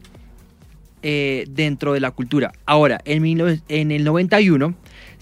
eh, 1.01 1.45
dentro 1.49 1.93
de 1.93 2.01
la 2.01 2.11
cultura. 2.11 2.51
Ahora, 2.67 2.99
en, 3.03 3.23
19 3.23 3.61
en 3.67 3.91
el 3.91 4.03
91, 4.03 4.75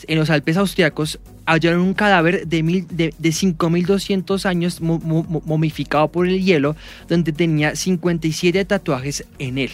en 0.05 0.17
los 0.19 0.29
Alpes 0.29 0.57
austriacos, 0.57 1.17
hallaron 1.47 1.81
un 1.81 1.93
cadáver 1.95 2.45
de, 2.47 2.61
mil, 2.61 2.85
de, 2.89 3.13
de 3.17 3.29
5.200 3.29 4.45
años 4.45 4.81
mo- 4.81 4.99
mo- 4.99 5.23
mo- 5.23 5.41
momificado 5.45 6.07
por 6.09 6.27
el 6.27 6.43
hielo, 6.43 6.75
donde 7.07 7.31
tenía 7.31 7.75
57 7.75 8.63
tatuajes 8.65 9.25
en 9.39 9.57
él. 9.57 9.71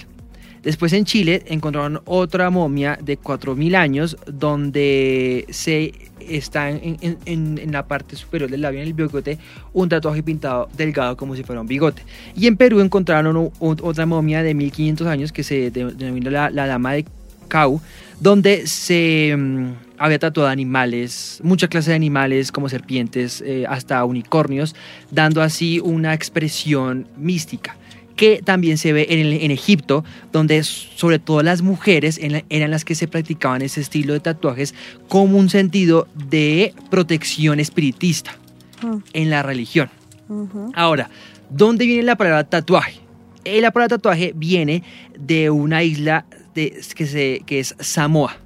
Después 0.61 0.93
en 0.93 1.03
Chile 1.03 1.43
encontraron 1.47 1.99
otra 2.05 2.49
momia 2.49 2.97
de 3.03 3.19
4.000 3.19 3.75
años 3.75 4.15
donde 4.27 5.45
se 5.49 5.91
está 6.21 6.69
en, 6.69 6.97
en- 7.01 7.17
en- 7.59 7.71
la 7.73 7.85
parte 7.85 8.15
superior 8.15 8.49
del 8.49 8.61
labio, 8.61 8.79
en 8.79 8.87
el 8.87 8.93
bigote, 8.93 9.39
un 9.73 9.89
tatuaje 9.89 10.23
pintado 10.23 10.69
delgado 10.77 11.17
como 11.17 11.35
si 11.35 11.43
fuera 11.43 11.59
un 11.59 11.67
bigote. 11.67 12.03
Y 12.33 12.47
en 12.47 12.55
Perú 12.55 12.79
encontraron 12.79 13.51
otra 13.59 14.05
momia 14.05 14.41
de 14.41 14.55
1.500 14.55 15.05
años 15.07 15.33
que 15.33 15.43
se 15.43 15.69
de- 15.69 15.91
denomina 15.91 16.31
la, 16.31 16.49
la 16.49 16.65
Dama 16.65 16.93
de 16.93 17.05
Cau, 17.49 17.81
donde 18.21 18.65
se 18.65 19.35
mm, 19.37 19.71
había 19.97 20.19
tatuado 20.19 20.49
animales, 20.49 21.39
mucha 21.43 21.67
clase 21.67 21.91
de 21.91 21.95
animales 21.95 22.51
como 22.51 22.67
serpientes, 22.69 23.41
eh, 23.45 23.65
hasta 23.67 24.03
unicornios, 24.05 24.75
dando 25.11 25.41
así 25.41 25.79
una 25.79 26.13
expresión 26.13 27.07
mística 27.17 27.77
que 28.15 28.41
también 28.43 28.77
se 28.77 28.93
ve 28.93 29.07
en, 29.09 29.19
el- 29.19 29.33
en 29.33 29.49
Egipto, 29.49 30.03
donde 30.31 30.63
sobre 30.63 31.17
todo 31.17 31.41
las 31.41 31.63
mujeres 31.63 32.19
eran 32.49 32.69
las 32.69 32.85
que 32.85 32.93
se 32.93 33.07
practicaban 33.07 33.63
ese 33.63 33.81
estilo 33.81 34.13
de 34.13 34.19
tatuajes 34.19 34.75
como 35.07 35.37
un 35.39 35.49
sentido 35.49 36.07
de 36.29 36.73
protección 36.91 37.59
espiritista 37.59 38.37
Mm, 38.83 38.97
en 39.13 39.29
la 39.31 39.41
religión. 39.43 39.89
ujú. 40.29 40.71
Ahora, 40.75 41.09
¿dónde 41.49 41.85
viene 41.87 42.03
la 42.03 42.15
palabra 42.15 42.43
tatuaje? 42.43 42.99
Eh, 43.45 43.61
la 43.61 43.71
palabra 43.71 43.95
tatuaje 43.97 44.31
viene 44.35 44.83
de 45.17 45.49
una 45.49 45.81
isla 45.83 46.25
de- 46.53 46.81
que, 46.95 47.05
se- 47.07 47.41
que 47.47 47.59
es 47.61 47.75
Samoa, 47.79 48.37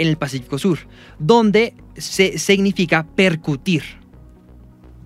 en 0.00 0.08
el 0.08 0.16
Pacífico 0.16 0.58
Sur, 0.58 0.78
donde 1.18 1.74
se 1.96 2.38
significa 2.38 3.06
percutir 3.14 3.82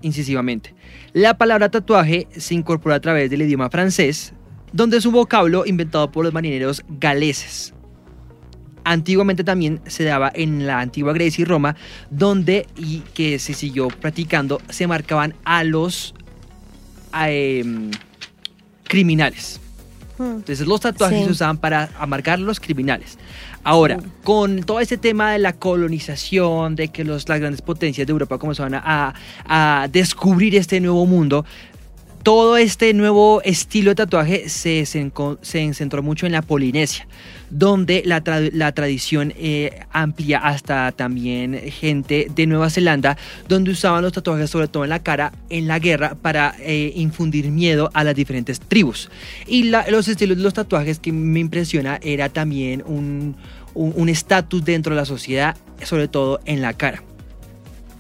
incisivamente. 0.03 0.75
La 1.13 1.37
palabra 1.37 1.71
tatuaje 1.71 2.29
se 2.37 2.55
incorpora 2.55 2.97
a 2.97 3.01
través 3.01 3.31
del 3.31 3.43
idioma 3.43 3.71
francés, 3.71 4.35
donde 4.73 4.99
es 4.99 5.07
un 5.07 5.15
vocablo 5.15 5.67
inventado 5.67 6.11
por 6.13 6.25
los 6.25 6.33
marineros 6.33 6.85
galeses. 6.89 7.75
Antiguamente 8.85 9.43
también 9.43 9.81
se 9.87 10.05
daba 10.05 10.31
en 10.35 10.67
la 10.67 10.81
antigua 10.81 11.13
Grecia 11.15 11.43
y 11.43 11.47
Roma, 11.47 11.75
donde 12.11 12.67
y 12.77 13.01
que 13.15 13.39
se 13.39 13.55
siguió 13.55 13.89
practicando, 13.89 14.61
se 14.69 14.87
marcaban 14.87 15.35
a 15.45 15.65
los 15.65 16.15
em, 17.15 17.91
criminales. 18.85 19.61
Mm. 20.19 20.23
Entonces 20.23 20.67
los 20.67 20.81
tatuajes 20.81 21.19
Sí. 21.21 21.25
se 21.25 21.31
usaban 21.33 21.59
para 21.59 21.91
marcar 22.07 22.35
a 22.35 22.43
los 22.43 22.61
criminales. 22.61 23.19
Ahora, 23.65 23.99
con 24.23 24.63
todo 24.63 24.81
este 24.81 24.99
tema 24.99 25.33
de 25.33 25.39
la 25.39 25.55
colonización, 25.55 26.77
de 26.77 26.89
que 26.89 27.03
los, 27.05 27.29
las 27.29 27.41
grandes 27.41 27.63
potencias 27.63 28.07
de 28.07 28.11
Europa 28.11 28.39
comenzaban 28.39 28.75
a, 28.75 29.15
a 29.47 29.89
descubrir 29.91 30.55
este 30.57 30.81
nuevo 30.81 31.07
mundo, 31.07 31.45
todo 32.25 32.57
este 32.57 32.93
nuevo 32.95 33.41
estilo 33.43 33.91
de 33.91 33.95
tatuaje 33.97 34.49
se, 34.49 34.85
se, 34.87 35.75
centró 35.75 36.03
mucho 36.03 36.25
en 36.27 36.33
la 36.33 36.41
Polinesia, 36.43 37.07
donde 37.51 38.03
la, 38.07 38.25
tra- 38.25 38.51
la 38.53 38.73
tradición 38.73 39.33
eh, 39.37 39.81
amplia 39.93 40.39
hasta 40.39 40.91
también 40.93 41.61
gente 41.71 42.27
de 42.35 42.47
Nueva 42.47 42.71
Zelanda, 42.71 43.19
donde 43.47 43.71
usaban 43.71 44.03
los 44.03 44.13
tatuajes 44.15 44.49
sobre 44.49 44.69
todo 44.69 44.85
en 44.85 44.91
la 44.91 45.03
cara 45.03 45.33
en 45.51 45.69
la 45.69 45.79
guerra 45.79 46.15
para 46.15 46.57
eh, 46.61 46.93
infundir 46.97 47.51
miedo 47.51 47.91
a 47.93 48.03
las 48.05 48.15
diferentes 48.15 48.59
tribus. 48.59 49.11
Y 49.47 49.65
la- 49.65 49.87
los 49.91 50.09
estilos 50.09 50.39
de 50.39 50.43
los 50.43 50.55
tatuajes 50.55 50.99
que 50.99 51.13
me 51.13 51.41
impresiona 51.41 52.01
era 52.03 52.31
también 52.31 52.83
un 52.87 53.37
un- 53.75 53.93
un 53.97 54.09
estatus 54.09 54.65
dentro 54.65 54.95
de 54.95 55.01
la 55.01 55.05
sociedad, 55.05 55.57
sobre 55.83 56.07
todo 56.09 56.41
en 56.47 56.63
la 56.63 56.73
cara. 56.75 57.03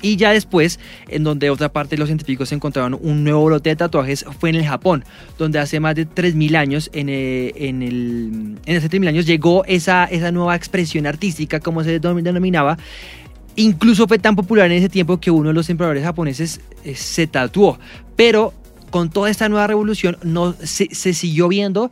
Y 0.05 0.17
ya 0.17 0.33
después, 0.33 0.79
en 1.09 1.25
donde 1.25 1.49
otra 1.49 1.71
parte 1.73 1.97
de 1.97 1.99
los 2.01 2.09
científicos 2.09 2.53
encontraron 2.53 2.99
un 3.01 3.25
nuevo 3.25 3.49
lote 3.49 3.71
de 3.71 3.77
tatuajes, 3.77 4.27
fue 4.39 4.51
en 4.51 4.57
el 4.57 4.67
Japón, 4.67 5.03
donde 5.39 5.59
hace 5.59 5.81
más 5.81 5.95
de 5.95 6.07
3.000 6.07 6.57
años, 6.57 6.91
en, 6.93 7.09
eh, 7.09 7.53
en, 7.57 7.83
el, 7.83 8.59
en 8.67 8.77
hace 8.77 8.91
3.000 8.91 9.09
años, 9.09 9.25
llegó 9.25 9.65
esa, 9.65 10.05
esa 10.05 10.31
nueva 10.31 10.55
expresión 10.57 11.07
artística, 11.07 11.59
como 11.59 11.83
se 11.83 12.03
denom- 12.03 12.21
denominaba. 12.21 12.77
Incluso 13.57 14.07
fue 14.07 14.19
tan 14.19 14.37
popular 14.37 14.67
en 14.71 14.77
ese 14.77 14.91
tiempo 14.91 15.19
que 15.19 15.31
uno 15.31 15.49
de 15.49 15.55
los 15.55 15.71
emperadores 15.71 16.05
japoneses 16.05 16.61
eh, 16.85 16.95
se 16.95 17.27
tatuó. 17.27 17.79
Pero 18.15 18.53
con 18.91 19.09
toda 19.09 19.31
esta 19.31 19.49
nueva 19.49 19.67
revolución, 19.67 20.19
no, 20.23 20.55
se 20.63 21.15
siguió 21.15 21.49
viendo 21.49 21.91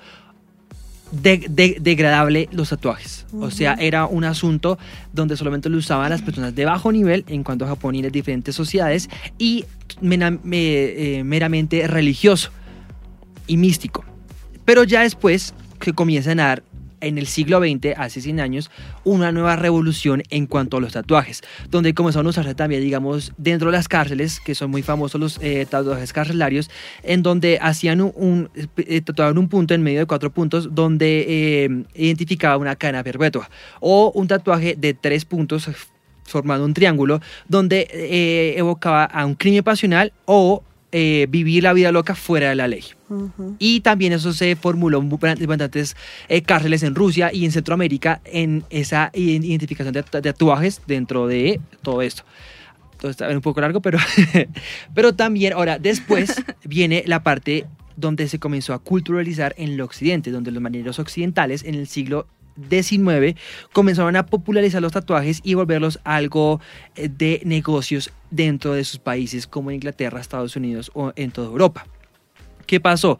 de- 1.12 1.46
de- 1.48 1.76
degradable 1.80 2.48
los 2.52 2.70
tatuajes. 2.70 3.26
O 3.38 3.50
sea, 3.50 3.74
era 3.74 4.06
un 4.06 4.24
asunto 4.24 4.78
donde 5.12 5.36
solamente 5.36 5.68
lo 5.68 5.76
usaban 5.76 6.10
las 6.10 6.22
personas 6.22 6.54
de 6.54 6.64
bajo 6.64 6.90
nivel 6.90 7.24
en 7.28 7.44
cuanto 7.44 7.64
a 7.64 7.68
Japón 7.68 7.94
y 7.94 8.02
las 8.02 8.10
diferentes 8.10 8.54
sociedades 8.54 9.08
y 9.38 9.64
mena- 10.00 10.38
me- 10.42 11.18
eh, 11.18 11.22
meramente 11.24 11.86
religioso 11.86 12.50
y 13.46 13.56
místico. 13.58 14.04
Pero 14.64 14.84
ya 14.84 15.02
después 15.02 15.54
que 15.78 15.92
comienzan 15.92 16.40
a 16.40 16.44
dar 16.46 16.62
en 17.02 17.18
el 17.18 17.26
siglo 17.26 17.60
XX, 17.60 17.98
hace 17.98 18.20
100 18.20 18.40
años, 18.40 18.70
una 19.04 19.32
nueva 19.32 19.56
revolución 19.56 20.22
en 20.30 20.46
cuanto 20.46 20.78
a 20.78 20.80
los 20.80 20.94
tatuajes, 20.94 21.42
donde 21.70 21.92
comenzaron 21.92 22.26
a 22.26 22.30
usarse 22.30 22.54
también, 22.54 22.80
digamos, 22.82 23.32
dentro 23.36 23.70
de 23.70 23.76
las 23.76 23.88
cárceles, 23.88 24.40
que 24.40 24.54
son 24.54 24.70
muy 24.70 24.82
famosos 24.82 25.20
los 25.20 25.38
eh, 25.42 25.66
tatuajes 25.68 26.12
carcelarios, 26.12 26.70
en 27.02 27.22
donde 27.22 27.58
hacían 27.60 28.00
un, 28.00 28.12
un 28.16 28.50
eh, 28.76 29.00
tatuaban 29.02 29.36
un 29.36 29.48
punto 29.48 29.74
en 29.74 29.82
medio 29.82 30.00
de 30.00 30.06
cuatro 30.06 30.32
puntos, 30.32 30.74
donde 30.74 31.26
eh, 31.28 31.84
identificaba 31.94 32.56
una 32.56 32.76
cadena 32.76 33.02
perpetua, 33.02 33.50
o 33.80 34.12
un 34.14 34.28
tatuaje 34.28 34.76
de 34.78 34.94
tres 34.94 35.24
puntos 35.24 35.68
formando 36.24 36.64
un 36.64 36.74
triángulo, 36.74 37.20
donde 37.48 37.88
eh, 37.90 38.54
evocaba 38.56 39.04
a 39.04 39.26
un 39.26 39.34
crimen 39.34 39.62
pasional 39.62 40.12
o 40.24 40.62
eh, 40.92 41.26
vivir 41.30 41.62
la 41.62 41.72
vida 41.72 41.90
loca 41.90 42.14
fuera 42.14 42.50
de 42.50 42.54
la 42.54 42.68
ley. 42.68 42.84
Y 43.58 43.80
también 43.80 44.12
eso 44.12 44.32
se 44.32 44.56
formuló 44.56 44.98
en 45.00 45.08
bastantes 45.48 45.96
eh, 46.28 46.42
cárceles 46.42 46.82
en 46.82 46.94
Rusia 46.94 47.30
y 47.32 47.44
en 47.44 47.52
Centroamérica 47.52 48.20
en 48.24 48.64
esa 48.70 49.10
identificación 49.14 49.92
de, 49.92 50.02
de 50.02 50.20
tatuajes 50.20 50.82
dentro 50.86 51.26
de 51.26 51.60
todo 51.82 52.02
esto. 52.02 52.24
Todo 52.98 53.10
está 53.10 53.28
un 53.28 53.40
poco 53.40 53.60
largo, 53.60 53.80
pero, 53.80 53.98
pero 54.94 55.14
también, 55.14 55.54
ahora, 55.54 55.78
después 55.78 56.42
viene 56.64 57.02
la 57.06 57.22
parte 57.22 57.66
donde 57.96 58.28
se 58.28 58.38
comenzó 58.38 58.74
a 58.74 58.78
culturalizar 58.78 59.54
en 59.56 59.70
el 59.70 59.80
occidente, 59.80 60.30
donde 60.30 60.50
los 60.50 60.62
marineros 60.62 60.98
occidentales 60.98 61.64
en 61.64 61.74
el 61.74 61.86
siglo 61.86 62.26
Comenzaron 63.72 64.16
a 64.16 64.26
popularizar 64.26 64.82
los 64.82 64.92
tatuajes 64.92 65.40
y 65.42 65.54
volverlos 65.54 65.98
algo 66.04 66.60
eh, 66.96 67.08
de 67.08 67.40
negocios 67.44 68.10
dentro 68.30 68.74
de 68.74 68.84
sus 68.84 68.98
países 68.98 69.46
como 69.46 69.70
Inglaterra, 69.70 70.20
Estados 70.20 70.56
Unidos 70.56 70.90
o 70.94 71.12
en 71.16 71.30
toda 71.30 71.48
Europa. 71.48 71.86
¿Qué 72.66 72.80
pasó? 72.80 73.18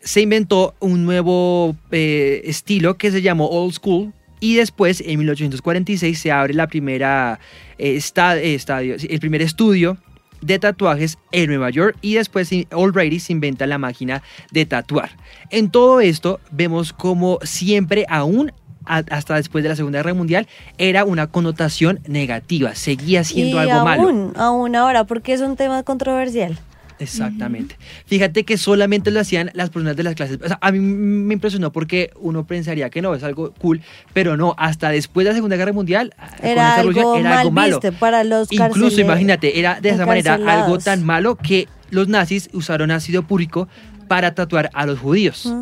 Se 0.00 0.20
inventó 0.20 0.74
un 0.80 1.04
nuevo 1.04 1.76
eh, 1.90 2.42
estilo 2.44 2.96
que 2.96 3.10
se 3.10 3.22
llamó 3.22 3.46
Old 3.48 3.74
School 3.74 4.12
y 4.38 4.54
después 4.56 5.00
en 5.00 5.18
1846 5.18 6.18
se 6.18 6.30
abre 6.30 6.54
la 6.54 6.66
primera 6.66 7.40
eh, 7.78 7.96
esta- 7.96 8.38
estadio, 8.38 8.96
el 9.08 9.20
primer 9.20 9.42
estudio 9.42 9.96
de 10.40 10.58
tatuajes 10.58 11.18
en 11.32 11.48
Nueva 11.48 11.70
York 11.70 11.96
y 12.00 12.14
después 12.14 12.50
already 12.72 13.20
se 13.20 13.32
inventa 13.32 13.66
la 13.66 13.78
máquina 13.78 14.22
de 14.52 14.66
tatuar. 14.66 15.10
En 15.50 15.70
todo 15.70 16.00
esto 16.00 16.40
vemos 16.50 16.92
como 16.92 17.38
siempre 17.42 18.06
aún 18.08 18.52
hasta 18.86 19.34
después 19.34 19.64
de 19.64 19.70
la 19.70 19.76
Segunda 19.76 19.98
Guerra 19.98 20.14
Mundial 20.14 20.46
era 20.78 21.04
una 21.04 21.26
connotación 21.26 22.00
negativa, 22.06 22.74
seguía 22.74 23.24
siendo 23.24 23.56
y 23.56 23.60
algo 23.68 23.84
malo. 23.84 24.02
aún, 24.02 24.32
aún 24.36 24.76
ahora, 24.76 25.04
porque 25.04 25.32
es 25.32 25.40
un 25.40 25.56
tema 25.56 25.82
controversial. 25.82 26.56
Exactamente. 26.98 27.76
Fíjate 28.06 28.44
que 28.44 28.56
solamente 28.58 29.10
lo 29.10 29.20
hacían 29.20 29.50
las 29.54 29.70
personas 29.70 29.96
de 29.96 30.02
las 30.02 30.14
clases. 30.14 30.38
O 30.42 30.46
sea, 30.48 30.58
a 30.60 30.72
mí 30.72 30.78
me 30.80 31.34
impresionó 31.34 31.72
porque 31.72 32.10
uno 32.18 32.46
pensaría 32.46 32.88
que 32.90 33.02
no, 33.02 33.14
es 33.14 33.22
algo 33.22 33.52
cool, 33.54 33.82
pero 34.12 34.36
no, 34.36 34.54
hasta 34.58 34.90
después 34.90 35.24
de 35.24 35.30
la 35.30 35.34
Segunda 35.34 35.56
Guerra 35.56 35.72
Mundial 35.72 36.14
ah, 36.18 36.28
con 36.38 36.46
Era 36.48 36.68
esta 36.68 36.80
algo 36.80 36.92
revolución, 36.92 37.20
era 37.20 37.28
mal 37.30 37.38
algo 37.38 37.50
malo. 37.52 37.80
para 38.00 38.24
los 38.24 38.50
Incluso, 38.52 39.00
imagínate, 39.00 39.58
era 39.58 39.80
de 39.80 39.90
esa 39.90 40.06
manera 40.06 40.34
algo 40.34 40.78
tan 40.78 41.04
malo 41.04 41.36
que 41.36 41.68
los 41.90 42.08
nazis 42.08 42.48
usaron 42.52 42.90
ácido 42.90 43.22
púrico 43.22 43.68
para 44.08 44.34
tatuar 44.34 44.70
a 44.72 44.86
los 44.86 44.98
judíos. 44.98 45.52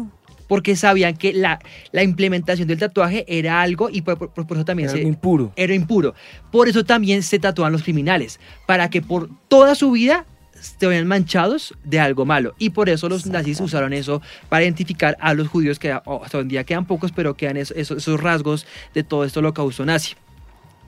Porque 0.47 0.77
sabían 0.77 1.17
que 1.17 1.33
la, 1.33 1.59
la 1.91 2.03
implementación 2.03 2.69
del 2.69 2.79
tatuaje 2.79 3.25
era 3.27 3.63
algo 3.63 3.89
y 3.91 4.03
por, 4.03 4.19
por- 4.19 4.47
por 4.47 4.57
eso 4.59 4.65
también 4.67 4.91
Era 4.91 4.99
se, 4.99 5.03
impuro. 5.03 5.53
era 5.57 5.75
impuro. 5.75 6.15
Por 6.53 6.69
eso 6.69 6.85
también 6.85 7.23
se 7.23 7.39
tatúan 7.39 7.73
los 7.73 7.83
criminales, 7.83 8.39
para 8.67 8.91
que 8.91 9.01
por 9.01 9.31
toda 9.49 9.75
su 9.75 9.91
vida 9.91 10.27
se 10.65 10.87
vayan 10.87 11.07
manchados 11.07 11.75
de 11.85 12.01
algo 12.01 12.25
malo. 12.25 12.55
Y 12.59 12.71
por 12.71 12.89
eso 12.89 13.09
los 13.09 13.27
nazis 13.27 13.61
usaron 13.61 13.93
eso 13.93 14.23
para 14.49 14.65
identificar 14.65 15.17
a 15.21 15.35
los 15.35 15.49
judíos, 15.49 15.79
que 15.79 15.93
hasta 15.93 16.11
hoy 16.39 16.43
en 16.43 16.49
día 16.49 16.65
quedan 16.65 16.87
pocos, 16.87 17.13
pero 17.13 17.37
quedan 17.37 17.57
eso- 17.57 17.75
eso- 17.75 17.97
esos 17.97 18.21
rasgos 18.21 18.67
de 18.95 19.03
todo 19.05 19.25
esto 19.25 19.41
holocausto 19.41 19.85
nazi. 19.85 20.15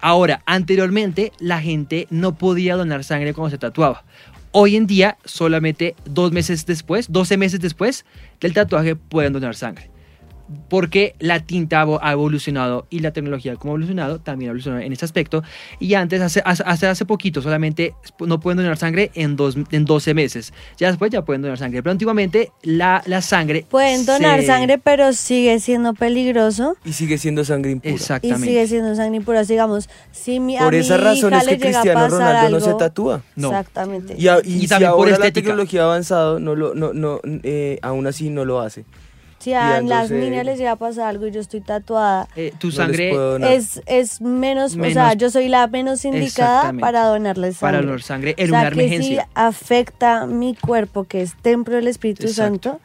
Ahora, 0.01 0.43
anteriormente 0.47 1.33
la 1.39 1.61
gente 1.61 2.07
no 2.11 2.37
podía 2.37 2.77
donar 2.77 3.05
sangre 3.05 3.35
cuando 3.35 3.51
se 3.51 3.59
tatuaba. 3.59 4.05
Hoy 4.53 4.77
en 4.77 4.87
día, 4.87 5.19
solamente 5.25 5.95
dos 6.05 6.33
meses 6.33 6.65
después, 6.65 7.07
12 7.11 7.37
meses 7.37 7.61
después 7.61 8.05
del 8.41 8.55
tatuaje, 8.55 8.97
pueden 8.97 9.33
donar 9.33 9.55
sangre. 9.55 9.91
Porque 10.69 11.15
la 11.19 11.41
tinta 11.41 11.85
ha 12.01 12.13
evolucionado 12.13 12.87
y 12.91 13.01
la 13.01 13.13
tecnología 13.13 13.57
como 13.57 13.73
ha 13.73 13.75
evolucionado 13.75 14.21
también 14.21 14.49
ha 14.49 14.51
evolucionado 14.51 14.83
en 14.83 14.93
este 14.93 15.05
aspecto. 15.05 15.43
Y 15.81 15.95
antes, 15.95 16.21
hace, 16.21 16.41
hace, 16.45 16.63
hace- 16.65 16.87
hace 16.87 17.05
poquito, 17.05 17.43
solamente 17.43 17.95
no 18.21 18.39
pueden 18.39 18.59
donar 18.59 18.77
sangre 18.77 19.11
en, 19.15 19.35
dos, 19.37 19.57
en 19.73 19.85
12 19.85 20.15
meses. 20.15 20.53
Ya 20.79 20.89
después 20.89 21.11
ya 21.11 21.25
pueden 21.25 21.43
donar 21.43 21.59
sangre. 21.59 21.83
Pero 21.83 21.91
antiguamente 21.91 22.53
la, 22.63 23.03
la 23.07 23.23
sangre... 23.23 23.65
Pueden 23.69 24.07
donar 24.07 24.41
se- 24.41 24.47
sangre, 24.47 24.79
pero 24.79 25.13
sigue 25.13 25.59
siendo 25.59 25.95
peligroso. 25.95 26.77
Y 26.85 26.93
sigue 26.93 27.19
siendo 27.19 27.45
sangre 27.45 27.73
impura. 27.73 27.91
Y 27.93 27.95
Exactamente. 27.97 28.47
sigue 28.47 28.67
siendo 28.69 28.95
sangre 28.95 29.17
impura. 29.17 29.43
Digamos, 29.43 29.89
si 30.13 30.39
mi, 30.39 30.57
a 30.57 30.61
Por 30.61 30.75
mi 30.75 30.79
esa 30.79 30.97
razón 30.97 31.33
hija 31.33 31.43
es 31.43 31.49
que 31.49 31.59
Cristiano 31.59 32.09
Ronaldo 32.09 32.51
no 32.51 32.61
se 32.61 32.67
algo- 32.71 32.79
tatúa. 32.79 33.23
No. 33.35 33.49
Exactamente. 33.49 34.15
Y, 34.17 34.29
a- 34.29 34.39
y 34.45 34.53
Y 34.57 34.61
si 34.61 34.69
también 34.69 34.91
por 34.93 35.01
ahora 35.01 35.11
la 35.11 35.17
estética. 35.27 35.47
tecnología 35.49 35.83
ha 35.83 35.85
avanzado, 35.87 36.39
no 36.39 36.55
lo, 36.55 36.75
no, 36.75 36.93
no, 36.93 37.21
eh, 37.43 37.79
aún 37.83 38.07
así 38.07 38.31
no 38.31 38.45
lo 38.45 38.61
hace. 38.61 38.85
Si 39.47 39.55
a 39.55 39.81
las 39.81 40.11
niñas 40.11 40.45
les 40.45 40.59
llega 40.59 40.73
a 40.73 40.77
pasar 40.77 41.07
algo 41.07 41.27
y 41.29 41.31
yo 41.31 41.41
estoy 41.41 41.61
tatuada, 41.61 42.27
eh, 42.35 42.53
tu 42.59 42.67
No 42.67 42.73
sangre 42.73 43.11
puedo 43.11 43.33
donar. 43.33 43.53
es, 43.53 43.81
es 43.87 44.21
menos, 44.21 44.75
o 44.75 44.79
Menos- 44.79 44.95
sea, 44.95 45.13
yo 45.15 45.31
soy 45.31 45.49
la 45.49 45.69
menos 45.69 46.05
indicada 46.05 46.73
para 46.73 47.05
donarles 47.05 47.59
sangre. 47.59 47.77
para 47.79 47.87
donar 47.87 48.03
sangre 48.03 48.35
en 48.39 48.49
o 48.49 48.51
sea, 48.51 48.61
una 48.63 48.71
que 48.71 48.75
emergencia. 48.87 49.23
si 49.23 49.29
afecta 49.35 50.27
mi 50.27 50.57
cuerpo, 50.57 51.05
que 51.05 51.23
es 51.23 51.35
templo 51.43 51.77
del 51.77 51.87
Espíritu 51.87 52.27
Exacto. 52.27 52.71
Santo, 52.71 52.81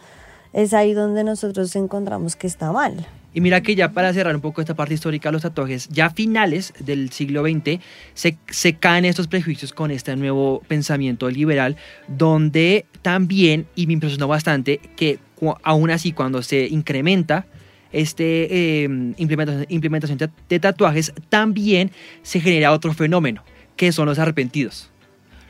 es 0.54 0.74
ahí 0.76 0.94
donde 0.94 1.24
nosotros 1.24 1.76
encontramos 1.76 2.36
que 2.36 2.46
está 2.46 2.72
mal. 2.72 3.08
Y 3.34 3.40
mira 3.42 3.62
que 3.62 3.76
ya 3.76 3.92
para 3.94 4.12
cerrar 4.14 4.36
un 4.36 4.42
poco 4.42 4.60
esta 4.62 4.76
parte 4.76 4.94
histórica, 4.94 5.32
los 5.32 5.42
tatuajes, 5.44 5.88
ya 5.90 6.10
finales 6.10 6.74
del 6.80 7.12
siglo 7.12 7.44
XX 7.44 7.80
se, 8.14 8.38
se 8.50 8.74
caen 8.74 9.06
estos 9.06 9.28
prejuicios 9.28 9.72
con 9.72 9.90
este 9.90 10.16
nuevo 10.18 10.62
pensamiento 10.68 11.30
liberal, 11.30 11.78
donde 12.10 12.86
también, 13.02 13.68
y 13.76 13.88
me 13.88 13.94
impresionó 13.94 14.28
bastante, 14.28 14.80
que 14.98 15.20
aún 15.64 15.90
así 15.92 16.12
cuando 16.12 16.42
se 16.44 16.68
incrementa 16.68 17.46
este, 17.94 18.84
eh, 18.84 19.14
implementación, 19.18 19.66
implementación 19.70 20.18
de- 20.50 20.60
tatuajes, 20.60 21.14
también 21.30 21.92
se 22.24 22.40
genera 22.42 22.72
otro 22.74 22.94
fenómeno, 22.94 23.44
que 23.78 23.92
son 23.92 24.08
los 24.08 24.20
arrepentidos. 24.20 24.90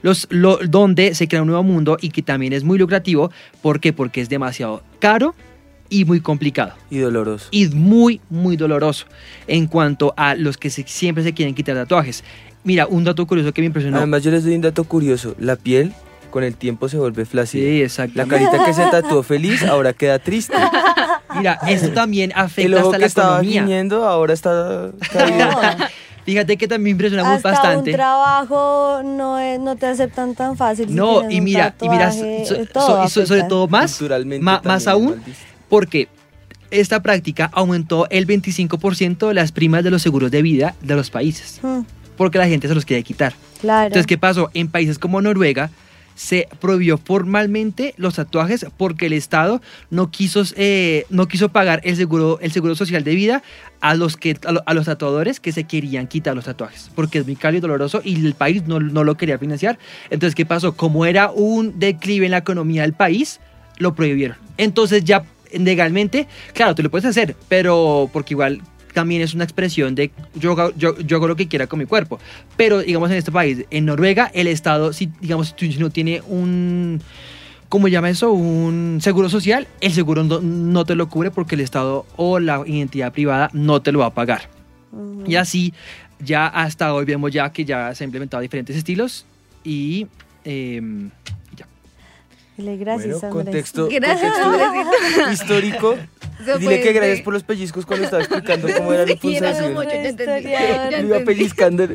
Los, 0.04 0.28
lo- 0.32 0.58
donde 0.58 1.14
se 1.16 1.28
crea 1.28 1.42
un 1.42 1.48
nuevo 1.48 1.64
mundo 1.64 1.98
y 2.02 2.10
que 2.10 2.22
también 2.22 2.54
es 2.54 2.64
muy 2.64 2.80
lucrativo. 2.80 3.32
¿Por 3.62 3.80
qué? 3.80 3.92
Porque 3.94 4.22
es 4.22 4.30
demasiado 4.30 4.84
caro 5.00 5.36
y 5.92 6.06
muy 6.06 6.22
complicado 6.22 6.74
Y 6.90 6.98
doloroso. 7.00 7.48
y 7.52 7.68
muy, 7.68 8.20
muy 8.30 8.56
doloroso 8.58 9.06
en 9.46 9.68
cuanto 9.68 10.14
a 10.18 10.34
los 10.34 10.58
que 10.58 10.70
se- 10.72 10.86
siempre 10.88 11.24
se 11.24 11.34
quieren 11.34 11.54
quitar 11.54 11.76
tatuajes. 11.76 12.24
Mira, 12.64 12.88
un 12.88 13.04
dato 13.04 13.28
curioso 13.28 13.52
que 13.54 13.62
me 13.62 13.68
impresionó. 13.68 13.98
Además, 13.98 14.24
yo 14.24 14.32
les 14.32 14.44
doy 14.44 14.56
un 14.56 14.62
dato 14.62 14.84
curioso. 14.86 15.36
La 15.38 15.56
piel 15.58 15.94
con 16.30 16.44
el 16.46 16.56
tiempo 16.56 16.88
se 16.88 16.98
vuelve 16.98 17.26
flácida. 17.26 17.64
sí, 17.66 17.80
La 17.80 17.84
exacto. 17.84 18.28
carita 18.28 18.64
que 18.66 18.74
se 18.74 18.86
tatuó 18.86 19.22
feliz 19.22 19.64
ahora 19.64 19.92
queda 19.94 20.18
triste. 20.20 20.56
Mira, 21.36 21.60
esto 21.68 21.90
también 21.92 22.32
El 22.32 22.38
afecta 22.38 22.78
ojo 22.78 22.86
hasta 22.88 22.98
que 22.98 23.02
la 23.02 23.06
estaba 23.08 23.36
economía. 23.40 23.62
guiñendo 23.64 24.06
ahora 24.08 24.34
está 24.34 24.92
caído. 25.12 25.50
Fíjate 26.24 26.56
que 26.56 26.68
también 26.68 26.84
me 26.84 26.90
impresiona 26.92 27.24
muy 27.24 27.36
Hasta 27.38 27.50
bastante. 27.52 27.90
un 27.90 27.96
trabajo 27.96 29.02
no, 29.04 29.40
es- 29.40 29.60
no 29.60 29.76
te 29.76 29.88
aceptan 29.88 30.36
tan 30.36 30.56
fácil. 30.56 30.88
si 30.88 30.94
No, 30.94 31.20
tienes 31.22 31.34
y 31.36 31.40
un 31.40 31.44
mira, 31.46 31.76
y 31.82 31.90
mira, 31.90 32.12
so- 32.12 32.66
todo 32.72 33.10
so- 33.10 33.26
sobre 33.26 33.44
todo 33.44 33.68
más, 33.68 33.98
también 33.98 34.44
más 34.44 34.88
aún, 34.88 35.06
mal 35.10 35.20
visto. 35.26 35.44
Porque 35.72 36.10
esta 36.70 37.02
práctica 37.02 37.50
aumentó 37.54 38.10
el 38.10 38.28
25% 38.28 39.30
de 39.30 39.34
las 39.34 39.54
primas 39.54 39.86
de 39.86 39.90
los 39.92 40.02
seguros 40.02 40.30
de 40.32 40.42
vida 40.42 40.76
de 40.82 40.96
los 40.96 41.10
países, 41.10 41.60
Mm, 41.64 41.82
porque 42.18 42.38
la 42.38 42.48
gente 42.48 42.68
se 42.68 42.76
los 42.76 42.84
quiere 42.86 43.04
quitar. 43.04 43.34
claro. 43.62 43.88
Entonces, 43.88 44.06
¿qué 44.06 44.18
pasó? 44.18 44.50
En 44.54 44.68
países 44.68 45.00
como 45.00 45.22
Noruega 45.22 45.70
se 46.14 46.50
prohibió 46.60 46.98
formalmente 46.98 47.94
los 47.98 48.16
tatuajes 48.16 48.66
porque 48.78 49.06
el 49.06 49.14
Estado 49.14 49.62
no 49.90 50.12
quiso, 50.12 50.44
eh, 50.58 51.06
no 51.10 51.28
quiso 51.30 51.50
pagar 51.50 51.80
el 51.86 51.96
seguro, 51.96 52.38
el 52.42 52.52
seguro 52.52 52.76
social 52.76 53.04
de 53.06 53.16
vida 53.16 53.42
a 53.80 53.96
los, 53.96 54.18
que, 54.18 54.38
a, 54.46 54.52
lo- 54.52 54.64
a 54.66 54.74
los 54.74 54.86
tatuadores 54.88 55.40
que 55.40 55.54
se 55.54 55.64
querían 55.64 56.08
quitar 56.08 56.36
los 56.36 56.46
tatuajes, 56.46 56.92
porque 56.96 57.20
es 57.20 57.26
muy 57.26 57.38
caro 57.38 57.56
y 57.56 57.60
doloroso 57.62 58.02
y 58.04 58.24
el 58.26 58.34
país 58.34 58.68
no, 58.68 58.80
no 58.82 59.06
lo 59.06 59.16
quería 59.16 59.40
financiar. 59.40 59.80
Entonces, 60.10 60.36
¿qué 60.36 60.46
pasó? 60.46 60.74
Como 60.76 61.06
era 61.06 61.32
un 61.32 61.80
declive 61.80 62.26
en 62.26 62.32
la 62.32 62.40
economía 62.40 62.82
del 62.82 62.94
país, 62.94 63.40
lo 63.78 63.96
prohibieron. 63.96 64.36
Entonces 64.58 65.04
ya 65.06 65.24
legalmente, 65.54 66.28
claro, 66.54 66.76
tú 66.76 66.84
lo 66.84 66.92
puedes 66.92 67.06
hacer, 67.06 67.36
pero 67.48 68.10
porque 68.14 68.34
igual 68.34 68.62
también 68.94 69.22
es 69.22 69.34
una 69.34 69.46
expresión 69.46 69.96
de 69.96 70.12
yo, 70.36 70.52
hago- 70.52 70.74
yo, 70.76 70.98
yo 71.00 71.18
hago 71.18 71.28
lo 71.28 71.36
que 71.36 71.48
quiera 71.48 71.68
con 71.68 71.80
mi 71.80 71.86
cuerpo. 71.86 72.20
Pero 72.58 72.80
digamos 72.80 73.10
en 73.12 73.18
este 73.18 73.32
país, 73.32 73.66
en 73.72 73.86
Noruega, 73.86 74.30
el 74.34 74.48
Estado, 74.48 74.92
si 74.94 75.10
digamos 75.22 75.56
si 75.58 75.70
no 75.78 75.90
tiene 75.90 76.22
un, 76.28 77.02
¿cómo 77.70 77.88
llama 77.88 78.10
eso? 78.10 78.32
Un 78.34 79.00
seguro 79.02 79.30
social, 79.30 79.68
el 79.80 79.94
seguro 79.94 80.24
no, 80.26 80.42
no 80.42 80.84
te 80.84 80.96
lo 80.96 81.08
cubre 81.08 81.32
porque 81.32 81.56
el 81.56 81.62
Estado 81.62 82.06
o 82.18 82.40
la 82.40 82.64
identidad 82.66 83.14
privada 83.14 83.50
no 83.54 83.82
te 83.82 83.94
lo 83.94 84.00
va 84.00 84.08
a 84.08 84.14
pagar. 84.14 84.50
Ujú. 84.92 85.24
Y 85.26 85.36
así, 85.38 85.74
ya 86.20 86.48
hasta 86.48 86.94
hoy 86.94 87.06
vemos 87.06 87.32
ya 87.32 87.50
que 87.54 87.64
ya 87.64 87.96
se 87.96 88.04
han 88.04 88.10
implementado 88.10 88.42
diferentes 88.42 88.76
estilos 88.76 89.26
y... 89.64 90.08
em, 90.44 91.12
gracias, 92.78 93.22
bueno, 93.22 93.36
contexto, 93.36 93.88
Gracias, 93.92 94.34
contexto 94.38 95.32
histórico. 95.32 95.98
Dile 96.60 96.82
que 96.82 96.94
gracias 96.94 97.22
por 97.22 97.34
los 97.34 97.44
pellizcos 97.44 97.86
cuando 97.86 98.06
estaba 98.06 98.24
explicando 98.24 98.68
cómo 98.76 98.94
era 98.94 99.06
la 99.06 99.16
pulsación. 99.16 99.74
yo 99.74 101.08
iba 101.08 101.20
pellizcando. 101.20 101.88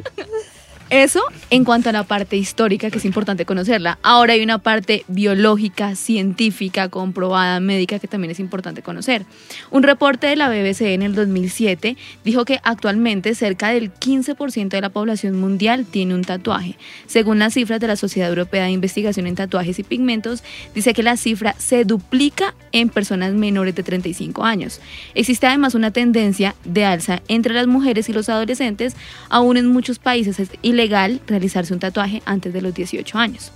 Eso 0.90 1.20
en 1.50 1.64
cuanto 1.64 1.88
a 1.88 1.92
la 1.92 2.04
parte 2.04 2.36
histórica, 2.36 2.90
que 2.90 2.98
es 2.98 3.04
importante 3.04 3.44
conocerla. 3.44 3.98
Ahora 4.02 4.34
hay 4.34 4.42
una 4.42 4.58
parte 4.58 5.04
biológica, 5.08 5.96
científica, 5.96 6.88
comprobada, 6.88 7.58
médica, 7.58 7.98
que 7.98 8.06
también 8.06 8.30
es 8.30 8.38
importante 8.38 8.82
conocer. 8.82 9.26
Un 9.72 9.82
reporte 9.82 10.28
de 10.28 10.36
la 10.36 10.48
BBC 10.48 10.82
en 10.82 11.02
el 11.02 11.16
2007 11.16 11.96
dijo 12.24 12.44
que 12.44 12.60
actualmente 12.62 13.34
cerca 13.34 13.70
del 13.70 13.92
15% 13.92 14.68
de 14.68 14.80
la 14.80 14.90
población 14.90 15.40
mundial 15.40 15.86
tiene 15.86 16.14
un 16.14 16.22
tatuaje. 16.22 16.76
Según 17.06 17.40
las 17.40 17.54
cifras 17.54 17.80
de 17.80 17.88
la 17.88 17.96
Sociedad 17.96 18.28
Europea 18.28 18.64
de 18.64 18.70
Investigación 18.70 19.26
en 19.26 19.34
Tatuajes 19.34 19.80
y 19.80 19.82
Pigmentos, 19.82 20.44
dice 20.72 20.94
que 20.94 21.02
la 21.02 21.16
cifra 21.16 21.56
se 21.58 21.84
duplica 21.84 22.54
en 22.70 22.90
personas 22.90 23.32
menores 23.32 23.74
de 23.74 23.82
35 23.82 24.44
años. 24.44 24.80
Existe 25.14 25.48
además 25.48 25.74
una 25.74 25.90
tendencia 25.90 26.54
de 26.64 26.84
alza 26.84 27.22
entre 27.26 27.54
las 27.54 27.66
mujeres 27.66 28.08
y 28.08 28.12
los 28.12 28.28
adolescentes. 28.28 28.94
Aún 29.28 29.56
en 29.56 29.66
muchos 29.66 29.98
países 29.98 30.38
es 30.38 30.50
ilegal 30.76 31.20
realizarse 31.26 31.72
un 31.72 31.80
tatuaje 31.80 32.22
antes 32.26 32.52
de 32.52 32.62
los 32.62 32.74
18 32.74 33.18
años. 33.18 33.52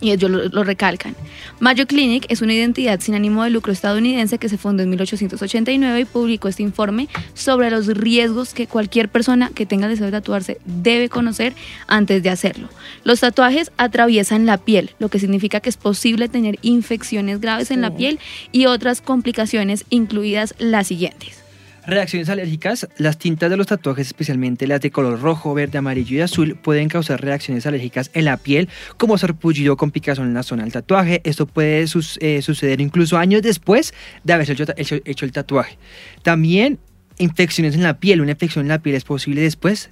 Y 0.00 0.12
ellos 0.12 0.30
lo, 0.30 0.48
lo 0.48 0.64
recalcan. 0.64 1.14
Mayo 1.60 1.86
Clinic 1.86 2.24
es 2.30 2.40
una 2.40 2.54
identidad 2.54 3.00
sin 3.00 3.14
ánimo 3.14 3.44
de 3.44 3.50
lucro 3.50 3.72
estadounidense 3.72 4.38
que 4.38 4.48
se 4.48 4.56
fundó 4.56 4.82
en 4.82 4.90
1889 4.90 6.00
y 6.00 6.04
publicó 6.06 6.48
este 6.48 6.62
informe 6.62 7.08
sobre 7.34 7.70
los 7.70 7.86
riesgos 7.86 8.54
que 8.54 8.66
cualquier 8.66 9.10
persona 9.10 9.50
que 9.54 9.66
tenga 9.66 9.88
deseo 9.88 10.06
de 10.06 10.12
tatuarse 10.12 10.58
debe 10.64 11.10
conocer 11.10 11.52
antes 11.86 12.22
de 12.22 12.30
hacerlo. 12.30 12.70
Los 13.04 13.20
tatuajes 13.20 13.72
atraviesan 13.76 14.46
la 14.46 14.56
piel, 14.56 14.92
lo 14.98 15.10
que 15.10 15.18
significa 15.18 15.60
que 15.60 15.68
es 15.68 15.76
posible 15.76 16.28
tener 16.28 16.58
infecciones 16.62 17.40
graves 17.40 17.70
en 17.70 17.82
la 17.82 17.94
piel 17.94 18.18
y 18.52 18.66
otras 18.66 19.02
complicaciones, 19.02 19.84
incluidas 19.90 20.54
las 20.58 20.86
siguientes. 20.86 21.41
Reacciones 21.86 22.28
alérgicas. 22.28 22.88
Las 22.96 23.18
tintas 23.18 23.50
de 23.50 23.56
los 23.56 23.66
tatuajes, 23.66 24.06
especialmente 24.06 24.66
las 24.66 24.80
de 24.80 24.90
color 24.90 25.20
rojo, 25.20 25.52
verde, 25.52 25.78
amarillo 25.78 26.16
y 26.16 26.20
azul, 26.20 26.56
pueden 26.56 26.88
causar 26.88 27.20
reacciones 27.20 27.66
alérgicas 27.66 28.10
en 28.14 28.26
la 28.26 28.36
piel, 28.36 28.68
como 28.96 29.18
sarpullido 29.18 29.76
con 29.76 29.90
picazón 29.90 30.28
en 30.28 30.34
la 30.34 30.44
zona 30.44 30.62
del 30.62 30.72
tatuaje. 30.72 31.20
Esto 31.24 31.46
puede 31.46 31.82
eh, 31.82 32.42
suceder 32.42 32.80
incluso 32.80 33.18
años 33.18 33.42
después 33.42 33.94
de 34.22 34.32
haberse 34.32 34.56
hecho 34.76 35.24
el 35.24 35.32
tatuaje. 35.32 35.76
También 36.22 36.78
infecciones 37.18 37.74
en 37.74 37.82
la 37.82 37.98
piel. 37.98 38.20
Una 38.20 38.32
infección 38.32 38.64
en 38.64 38.68
la 38.68 38.80
piel 38.80 38.96
es 38.96 39.04
posible 39.04 39.40
después 39.40 39.90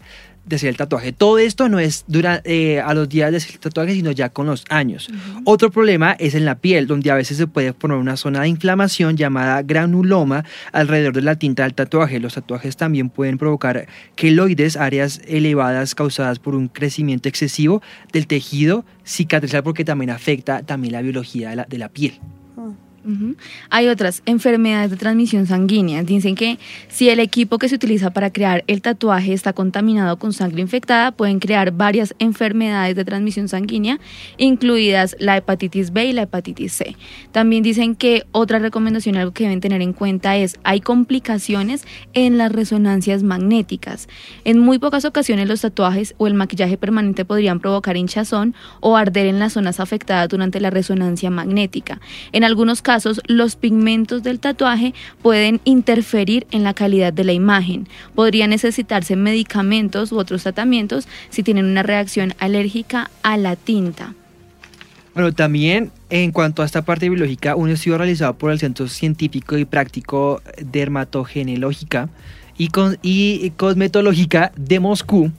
de 0.51 0.57
hacer 0.57 0.69
el 0.69 0.77
tatuaje. 0.77 1.13
Todo 1.13 1.39
esto 1.39 1.69
no 1.69 1.79
es 1.79 2.05
dura, 2.09 2.43
eh, 2.45 2.81
a 2.81 2.93
los 2.93 3.09
días 3.09 3.31
de 3.31 3.39
hacer 3.39 3.53
el 3.53 3.61
tatuaje, 3.61 3.95
sino 3.95 4.11
ya 4.11 4.29
con 4.29 4.47
los 4.47 4.65
años. 4.69 5.09
Otro 5.45 5.71
problema 5.71 6.13
es 6.19 6.35
en 6.35 6.45
la 6.45 6.57
piel, 6.57 6.87
donde 6.87 7.11
a 7.11 7.15
veces 7.15 7.39
se 7.39 7.47
puede 7.47 7.73
formar 7.73 7.99
una 7.99 8.17
zona 8.17 8.43
de 8.43 8.49
inflamación 8.49 9.17
llamada 9.17 9.63
granuloma 9.63 10.45
alrededor 10.73 11.15
de 11.15 11.23
la 11.23 11.37
tinta 11.37 11.63
del 11.63 11.75
tatuaje. 11.75 12.21
Los 12.21 12.35
tatuajes 12.35 12.77
también 12.77 13.09
pueden 13.09 13.39
provocar 13.39 13.87
queloides, 14.17 14.77
áreas 14.77 15.23
elevadas 15.27 15.95
causadas 15.95 16.39
por 16.39 16.55
un 16.55 16.69
crecimiento 16.69 17.29
excesivo 17.29 17.81
del 18.13 18.27
tejido 18.27 18.85
cicatrizal, 19.07 19.63
porque 19.63 19.85
también 19.85 20.11
afecta 20.11 20.63
también 20.63 20.93
la 20.93 21.03
biología 21.03 21.51
de 21.51 21.57
la, 21.57 21.65
de 21.65 21.79
la 21.79 21.89
piel. 21.89 22.21
Hay 23.71 23.89
otras 23.89 24.23
enfermedades 24.27 24.91
de 24.91 24.97
transmisión 24.97 25.47
sanguínea. 25.47 26.03
Dicen 26.03 26.35
que 26.35 26.59
si 26.89 27.09
el 27.09 27.19
equipo 27.19 27.57
que 27.57 27.69
se 27.69 27.77
utiliza 27.77 28.11
para 28.11 28.31
crear 28.31 28.63
el 28.67 28.83
tatuaje 28.83 29.33
está 29.33 29.55
contaminado 29.55 30.19
con 30.19 30.35
sangre 30.35 30.61
infectada, 30.61 31.13
pueden 31.13 31.39
crear 31.39 31.73
varias 31.73 32.15
enfermedades 32.19 32.97
de 32.97 33.05
transmisión 33.05 33.49
sanguínea, 33.49 33.99
incluidas 34.37 35.17
la 35.19 35.39
hepatitis 35.39 35.93
B 35.93 36.07
y 36.07 36.13
la 36.13 36.23
hepatitis 36.23 36.75
C. 36.75 36.97
También 37.33 37.63
dicen 37.63 37.95
que 37.95 38.25
otra 38.33 38.59
recomendación, 38.59 39.17
algo 39.17 39.33
que 39.33 39.45
deben 39.45 39.61
tener 39.61 39.81
en 39.81 39.95
cuenta 39.95 40.37
es, 40.37 40.59
hay 40.63 40.81
complicaciones 40.81 41.85
en 42.13 42.37
las 42.37 42.53
resonancias 42.53 43.23
magnéticas. 43.23 44.09
En 44.45 44.59
muy 44.59 44.79
pocas 44.79 45.07
ocasiones 45.07 45.49
los 45.49 45.63
tatuajes 45.63 46.15
o 46.19 46.27
el 46.27 46.35
maquillaje 46.35 46.77
permanente 46.77 47.25
podrían 47.25 47.61
provocar 47.61 47.97
hinchazón 47.97 48.55
o 48.81 48.97
arder 48.97 49.27
en 49.27 49.39
las 49.39 49.55
zonas 49.55 49.81
afectadas 49.81 50.29
durante 50.29 50.61
la 50.61 50.69
resonancia 50.69 51.31
magnética. 51.31 52.01
En 52.33 52.45
algunos 52.45 52.83
casos, 52.83 52.90
los 53.27 53.57
pigmentos 53.57 54.23
del 54.23 54.41
tatuaje 54.41 54.95
pueden 55.23 55.61
interferir 55.65 56.47
en 56.51 56.65
la 56.65 56.75
calidad 56.75 57.13
de 57.13 57.25
la 57.25 57.33
imagen. 57.33 57.89
Podría 58.15 58.47
necesitarse 58.47 59.17
medicamentos 59.17 60.13
u 60.13 60.19
otros 60.19 60.43
tratamientos 60.43 61.07
si 61.29 61.43
tienen 61.43 61.67
una 61.67 61.83
reacción 61.83 62.35
alérgica 62.39 63.11
a 63.23 63.37
la 63.37 63.57
tinta. 63.57 64.15
Bueno, 65.15 65.33
también 65.33 65.91
en 66.09 66.31
cuanto 66.31 66.63
a 66.63 66.67
esta 66.67 66.83
parte 66.83 67.09
biológica, 67.09 67.57
un 67.57 67.71
estudio 67.71 67.99
realizado 67.99 68.35
por 68.35 68.53
el 68.53 68.59
Centro 68.59 68.89
Científico 68.89 69.59
y 69.59 69.65
Práctico 69.65 70.41
Dermatogenológica 70.61 72.09
y, 72.57 72.71
y 73.03 73.51
Cosmetológica 73.51 74.53
de 74.57 74.81
Moscú 74.81 75.33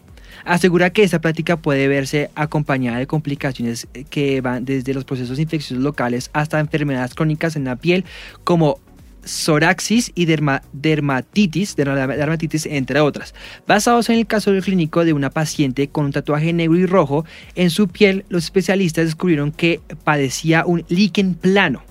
asegura 0.46 0.90
que 0.90 1.04
esta 1.04 1.22
práctica 1.22 1.58
puede 1.58 1.88
verse 1.88 2.30
acompañada 2.36 2.98
de 3.00 3.08
complicaciones 3.08 3.88
que 4.10 4.42
van 4.42 4.66
desde 4.66 4.94
los 4.94 5.06
procesos 5.06 5.40
infecciosos 5.40 5.84
locales 5.84 6.30
hasta 6.34 6.60
enfermedades 6.60 7.14
crónicas 7.14 7.56
en 7.56 7.66
la 7.66 7.76
piel 7.76 8.06
como 8.44 8.80
psoriasis 9.24 10.12
y 10.16 10.26
derma- 10.26 10.64
dermatitis, 10.74 11.78
derma- 11.78 12.08
dermatitis, 12.16 12.66
entre 12.66 13.00
otras. 13.02 13.36
Basados 13.68 14.10
en 14.10 14.18
el 14.18 14.26
caso 14.26 14.52
del 14.52 14.64
clínico 14.64 15.06
de 15.06 15.14
una 15.14 15.30
paciente 15.30 15.90
con 15.90 16.06
un 16.06 16.12
tatuaje 16.12 16.54
negro 16.54 16.76
y 16.78 16.88
rojo 16.88 17.24
en 17.56 17.70
su 17.70 17.88
piel, 17.88 18.26
los 18.30 18.46
especialistas 18.46 19.06
descubrieron 19.06 19.52
que 19.52 19.80
padecía 20.04 20.66
un 20.66 20.84
líquen 20.90 21.36
plano, 21.36 21.84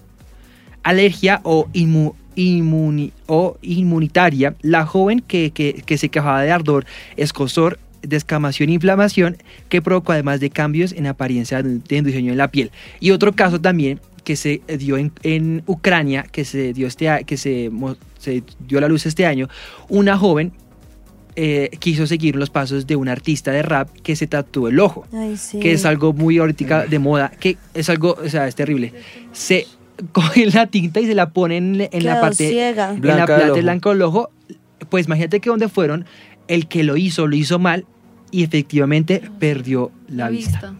alergia 0.82 1.40
o, 1.44 1.68
inmu- 1.72 2.14
inmuni- 2.36 3.12
o 3.26 3.56
inmunitaria. 3.62 4.56
La 4.62 4.84
joven 4.84 5.20
que, 5.20 5.52
que- 5.52 5.82
que 5.86 5.98
se 5.98 6.08
quejaba 6.08 6.42
de 6.42 6.50
ardor, 6.50 6.84
escosor, 7.16 7.78
descamación 8.02 8.68
e 8.70 8.72
inflamación 8.72 9.36
que 9.68 9.82
provocó 9.82 10.12
además 10.12 10.40
de 10.40 10.50
cambios 10.50 10.92
en 10.92 11.06
apariencia 11.06 11.62
de 11.62 11.78
de 11.78 12.02
diseño 12.02 12.32
en 12.32 12.38
la 12.38 12.48
piel. 12.50 12.70
Y 13.00 13.10
otro 13.10 13.32
caso 13.32 13.60
también 13.60 14.00
que 14.24 14.36
se 14.36 14.60
dio 14.78 14.96
en, 14.98 15.12
en 15.22 15.62
Ucrania, 15.66 16.24
que 16.30 16.44
se 16.44 16.72
dio 16.72 16.86
este 16.86 17.08
a- 17.08 17.22
que 17.22 17.36
se, 17.36 17.70
dio 18.68 18.78
a 18.78 18.80
la 18.80 18.88
luz 18.88 19.06
este 19.06 19.24
año, 19.26 19.48
una 19.88 20.16
joven 20.18 20.52
eh, 21.36 21.70
quiso 21.78 22.06
seguir 22.06 22.36
los 22.36 22.50
pasos 22.50 22.86
de 22.86 22.96
un 22.96 23.08
artista 23.08 23.50
de 23.52 23.62
rap 23.62 23.88
que 24.02 24.16
se 24.16 24.26
tatuó 24.26 24.68
el 24.68 24.78
ojo 24.80 25.06
Ay, 25.12 25.36
sí. 25.36 25.60
que 25.60 25.72
es 25.72 25.84
algo 25.86 26.12
muy 26.12 26.38
ahorita 26.38 26.86
de 26.86 26.98
moda, 26.98 27.30
que 27.38 27.56
es 27.72 27.88
algo, 27.88 28.18
o 28.22 28.28
sea, 28.28 28.46
es 28.48 28.54
terrible. 28.56 28.92
Se 29.32 29.66
coge 30.12 30.46
la 30.46 30.66
tinta 30.66 31.00
y 31.00 31.06
se 31.06 31.14
la 31.14 31.30
ponen 31.30 31.88
en 31.92 32.04
la 32.04 32.20
parte 32.20 32.48
ciega. 32.48 32.90
en 32.92 33.00
Blanca 33.00 33.26
la 33.26 33.26
del 33.26 33.36
parte 33.38 33.50
ojo. 33.52 33.62
blanca 33.62 33.90
del 33.90 34.02
ojo. 34.02 34.30
Pues 34.88 35.06
imagínate 35.06 35.40
que 35.40 35.50
donde 35.50 35.68
fueron, 35.68 36.04
el 36.50 36.66
que 36.68 36.82
lo 36.84 36.96
hizo, 36.96 37.26
lo 37.26 37.36
hizo 37.36 37.58
mal 37.58 37.86
y 38.30 38.42
efectivamente 38.44 39.22
perdió 39.38 39.90
la, 40.08 40.28
vista. 40.28 40.74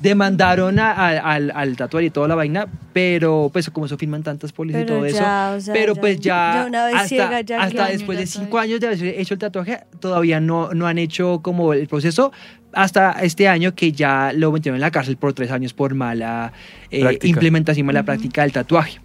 Demandaron 0.00 0.80
a- 0.80 0.90
a- 0.92 1.18
al, 1.34 1.52
al 1.54 1.76
tatuador 1.76 2.02
y 2.04 2.10
toda 2.10 2.26
la 2.26 2.34
vaina, 2.34 2.66
pero 2.92 3.48
pues 3.52 3.70
como 3.70 3.86
eso 3.86 3.96
firman 3.96 4.24
tantas 4.24 4.50
pólizas 4.52 4.82
y 4.82 4.86
todo 4.86 5.04
eso. 5.04 5.18
ya, 5.18 5.54
o 5.56 5.60
sea, 5.60 5.72
pero 5.72 5.94
ya- 5.94 6.00
pues 6.00 6.20
ya, 6.20 6.52
ya 6.54 6.64
una 6.66 6.86
vez 6.86 6.94
hasta, 6.96 7.08
ciega, 7.08 7.40
ya 7.42 7.62
hasta 7.62 7.86
después 7.88 8.18
de 8.18 8.26
cinco 8.26 8.58
años 8.58 8.80
de 8.80 8.88
haber 8.88 9.04
hecho 9.20 9.34
el 9.34 9.38
tatuaje, 9.40 9.80
todavía 10.00 10.40
no, 10.40 10.74
no 10.74 10.88
han 10.88 10.98
hecho 10.98 11.40
como 11.42 11.72
el 11.74 11.86
proceso 11.86 12.32
hasta 12.72 13.12
este 13.22 13.46
año 13.46 13.74
que 13.76 13.92
ya 13.92 14.32
lo 14.34 14.50
metieron 14.50 14.76
en 14.76 14.80
la 14.80 14.90
cárcel 14.90 15.16
por 15.16 15.32
tres 15.32 15.52
años 15.52 15.72
por 15.72 15.94
mala 15.94 16.52
eh, 16.90 17.16
implementación, 17.22 17.86
mala 17.86 18.02
práctica 18.02 18.42
del 18.42 18.52
tatuaje. 18.52 19.00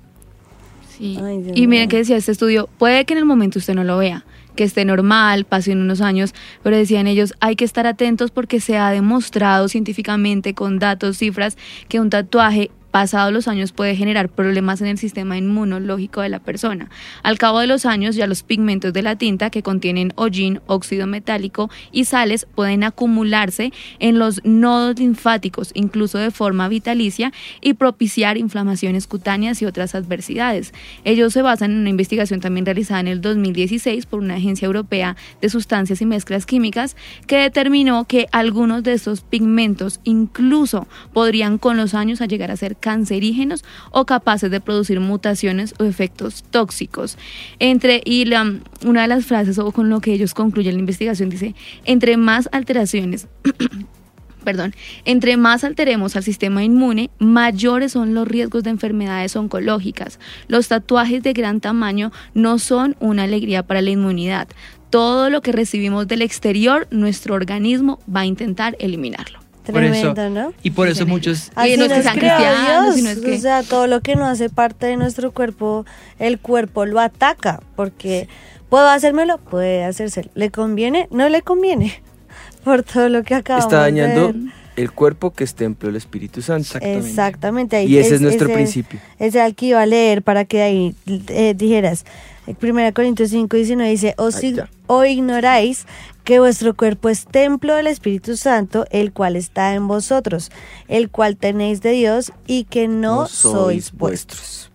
Sí. 0.97 1.19
Ay, 1.23 1.41
Dios 1.43 1.55
y 1.57 1.67
miren 1.67 1.87
que 1.87 1.97
decía 1.97 2.17
este 2.17 2.31
estudio, 2.31 2.67
puede 2.79 3.05
que 3.05 3.13
en 3.13 3.19
el 3.19 3.25
momento 3.25 3.59
usted 3.59 3.75
no 3.75 3.83
lo 3.83 3.99
vea, 3.99 4.25
que 4.55 4.63
esté 4.63 4.85
normal, 4.85 5.45
pasen 5.45 5.79
unos 5.79 6.01
años, 6.01 6.33
pero 6.61 6.77
decían 6.77 7.07
ellos, 7.07 7.33
hay 7.39 7.55
que 7.55 7.65
estar 7.65 7.87
atentos 7.87 8.31
porque 8.31 8.59
se 8.59 8.77
ha 8.77 8.89
demostrado 8.91 9.67
científicamente 9.67 10.53
con 10.53 10.79
datos, 10.79 11.17
cifras, 11.17 11.57
que 11.87 11.99
un 11.99 12.09
tatuaje 12.09 12.71
pasados 12.93 13.33
los 13.33 13.47
años 13.47 13.71
puede 13.71 13.95
generar 13.95 14.29
problemas 14.29 14.79
en 14.79 14.85
el 14.85 14.99
sistema 14.99 15.35
inmunológico 15.35 16.21
de 16.21 16.29
la 16.29 16.37
persona. 16.37 16.91
Al 17.23 17.39
cabo 17.39 17.59
de 17.59 17.65
los 17.65 17.87
años, 17.87 18.15
ya 18.15 18.27
los 18.27 18.43
pigmentos 18.43 18.93
de 18.93 19.01
la 19.01 19.15
tinta 19.15 19.49
que 19.49 19.63
contienen 19.63 20.13
hollín, 20.15 20.61
óxido 20.67 21.07
metálico 21.07 21.71
y 21.91 22.05
sales 22.05 22.45
pueden 22.53 22.83
acumularse 22.83 23.73
en 23.97 24.19
los 24.19 24.45
nodos 24.45 24.99
linfáticos, 24.99 25.71
incluso 25.73 26.19
de 26.19 26.29
forma 26.29 26.67
vitalicia, 26.67 27.33
y 27.61 27.73
propiciar 27.73 28.37
inflamaciones 28.37 29.07
cutáneas 29.07 29.59
y 29.63 29.65
otras 29.65 29.95
adversidades. 29.95 30.71
Ellos 31.03 31.33
se 31.33 31.41
basan 31.41 31.71
en 31.71 31.77
una 31.79 31.89
investigación 31.89 32.41
también 32.41 32.67
realizada 32.67 32.99
en 32.99 33.07
el 33.07 33.21
2016 33.21 34.05
por 34.05 34.19
una 34.19 34.35
agencia 34.35 34.67
europea 34.67 35.15
de 35.41 35.49
sustancias 35.49 35.99
y 35.99 36.05
mezclas 36.05 36.45
químicas 36.45 36.95
que 37.25 37.37
determinó 37.37 38.05
que 38.05 38.27
algunos 38.31 38.83
de 38.83 38.93
estos 38.93 39.21
pigmentos 39.21 39.99
incluso 40.03 40.87
podrían 41.11 41.57
con 41.57 41.75
los 41.75 41.95
años 41.95 42.21
a 42.21 42.27
llegar 42.27 42.51
a 42.51 42.55
ser 42.55 42.77
cancerígenos 42.83 43.63
o 43.91 44.05
capaces 44.05 44.51
de 44.51 44.59
producir 44.59 44.99
mutaciones 44.99 45.73
o 45.79 45.85
efectos 45.85 46.43
tóxicos. 46.51 47.17
Entre 47.59 48.01
y 48.03 48.25
la, 48.25 48.59
una 48.85 49.03
de 49.03 49.07
las 49.07 49.25
frases 49.25 49.57
o 49.57 49.71
con 49.71 49.89
lo 49.89 50.01
que 50.01 50.11
ellos 50.11 50.33
concluyen 50.33 50.73
la 50.73 50.81
investigación 50.81 51.29
dice, 51.29 51.55
entre 51.85 52.17
más 52.17 52.49
alteraciones 52.51 53.29
perdón, 54.43 54.75
entre 55.05 55.37
más 55.37 55.63
alteremos 55.63 56.17
al 56.17 56.23
sistema 56.23 56.65
inmune, 56.65 57.09
mayores 57.17 57.93
son 57.93 58.13
los 58.13 58.27
riesgos 58.27 58.63
de 58.63 58.71
enfermedades 58.71 59.37
oncológicas. 59.37 60.19
Los 60.49 60.67
tatuajes 60.67 61.23
de 61.23 61.31
gran 61.31 61.61
tamaño 61.61 62.11
no 62.33 62.59
son 62.59 62.97
una 62.99 63.23
alegría 63.23 63.63
para 63.63 63.81
la 63.81 63.91
inmunidad. 63.91 64.49
Todo 64.89 65.29
lo 65.29 65.41
que 65.41 65.53
recibimos 65.53 66.09
del 66.09 66.21
exterior, 66.21 66.89
nuestro 66.91 67.35
organismo 67.35 67.99
va 68.13 68.21
a 68.21 68.25
intentar 68.25 68.75
eliminarlo. 68.79 69.42
Por 69.71 69.83
eso- 69.83 70.13
Tremendo, 70.13 70.41
¿no? 70.49 70.53
Y 70.63 70.71
por 70.71 70.87
eso 70.87 71.05
muchos... 71.05 71.51
Así 71.55 71.77
no 71.77 71.85
es 71.85 71.89
que 71.89 71.95
nos 71.95 72.03
sean 72.03 72.17
creó 72.17 72.35
cristianos, 72.37 72.83
Dios. 72.83 72.95
sino 72.95 73.09
es 73.11 73.19
que- 73.19 73.33
O 73.35 73.39
sea, 73.39 73.63
todo 73.63 73.87
lo 73.87 74.01
que 74.01 74.15
no 74.15 74.25
hace 74.25 74.49
parte 74.49 74.85
de 74.87 74.97
nuestro 74.97 75.31
cuerpo, 75.31 75.85
el 76.19 76.39
cuerpo 76.39 76.85
lo 76.85 76.99
ataca. 76.99 77.61
Porque 77.75 78.27
puedo 78.69 78.89
hacérmelo, 78.89 79.37
puede 79.37 79.83
hacerse. 79.85 80.29
¿Le 80.35 80.49
conviene? 80.51 81.07
No 81.11 81.29
le 81.29 81.41
conviene. 81.41 82.01
Por 82.63 82.83
todo 82.83 83.07
lo 83.09 83.23
que 83.23 83.35
acabamos 83.35 83.65
Está 83.65 83.79
dañando 83.81 84.27
de 84.27 84.33
ver. 84.33 84.51
el 84.75 84.91
cuerpo 84.91 85.31
que 85.31 85.43
es 85.43 85.53
templo 85.55 85.87
del 85.87 85.95
Espíritu 85.95 86.41
Santo. 86.41 86.63
Exactamente. 86.77 87.07
Exactamente. 87.09 87.75
ahí 87.77 87.87
Y 87.87 87.97
ese 87.99 88.15
es 88.15 88.21
nuestro 88.21 88.47
ese- 88.47 88.55
principio. 88.55 88.99
Ese 89.19 89.39
al 89.41 89.55
que 89.55 89.67
iba 89.67 89.81
a 89.81 89.85
leer 89.85 90.23
para 90.23 90.45
que 90.45 90.61
ahí 90.61 90.95
eh, 91.29 91.53
dijeras. 91.55 92.05
1 92.45 92.93
Corintios 92.93 93.29
5, 93.29 93.55
19 93.55 93.89
dice, 93.89 94.13
o, 94.17 94.29
si- 94.31 94.55
o 94.87 95.05
ignoráis 95.05 95.85
que 96.23 96.39
vuestro 96.39 96.75
cuerpo 96.75 97.09
es 97.09 97.25
templo 97.25 97.75
del 97.75 97.87
Espíritu 97.87 98.37
Santo, 98.37 98.85
el 98.91 99.11
cual 99.11 99.35
está 99.35 99.73
en 99.73 99.87
vosotros, 99.87 100.51
el 100.87 101.09
cual 101.09 101.37
tenéis 101.37 101.81
de 101.81 101.91
Dios 101.91 102.31
y 102.47 102.63
que 102.65 102.87
no, 102.87 103.27
sois 103.27 103.91
vuestros. 103.91 104.71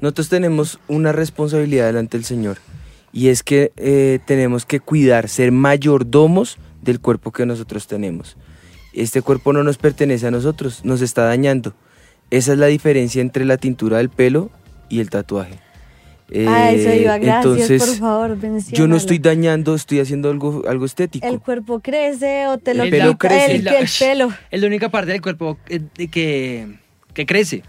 Nosotros 0.00 0.28
tenemos 0.28 0.78
una 0.88 1.12
responsabilidad 1.12 1.86
delante 1.86 2.16
del 2.16 2.24
Señor 2.24 2.58
y 3.12 3.28
es 3.28 3.42
que 3.42 3.72
eh, 3.76 4.18
tenemos 4.26 4.66
que 4.66 4.80
cuidar, 4.80 5.28
ser 5.28 5.52
mayordomos 5.52 6.58
del 6.82 7.00
cuerpo 7.00 7.32
que 7.32 7.46
nosotros 7.46 7.86
tenemos. 7.86 8.36
Este 8.92 9.22
cuerpo 9.22 9.52
no 9.52 9.64
nos 9.64 9.78
pertenece 9.78 10.26
a 10.26 10.30
nosotros, 10.30 10.84
nos 10.84 11.00
está 11.00 11.24
dañando. 11.24 11.74
Esa 12.30 12.52
es 12.52 12.58
la 12.58 12.66
diferencia 12.66 13.22
entre 13.22 13.44
la 13.44 13.56
tintura 13.56 13.98
del 13.98 14.08
pelo 14.08 14.50
y 14.88 15.00
el 15.00 15.10
tatuaje. 15.10 15.58
Ah, 16.48 16.70
eso 16.72 16.88
Eh, 16.90 17.02
iba, 17.02 17.18
gracias, 17.18 17.44
entonces, 17.70 17.82
por 17.86 17.96
favor, 17.96 18.38
yo 18.72 18.88
no 18.88 18.96
estoy 18.96 19.18
dañando, 19.18 19.74
estoy 19.74 20.00
haciendo 20.00 20.30
algo, 20.30 20.62
algo 20.68 20.84
estético. 20.86 21.26
El 21.26 21.40
cuerpo 21.40 21.80
crece 21.80 22.46
o 22.48 22.58
te 22.58 22.74
lo 22.74 22.84
El 22.84 22.90
pelo 22.90 23.12
quita 23.12 23.28
crece. 23.28 23.54
el, 23.56 23.66
el 23.68 23.88
pelo. 23.98 24.28
Es 24.50 24.60
la 24.60 24.66
única 24.66 24.88
parte 24.88 25.12
del 25.12 25.20
cuerpo 25.20 25.58
eh, 25.68 25.80
que, 26.10 26.68
que 27.12 27.26
crece. 27.26 27.62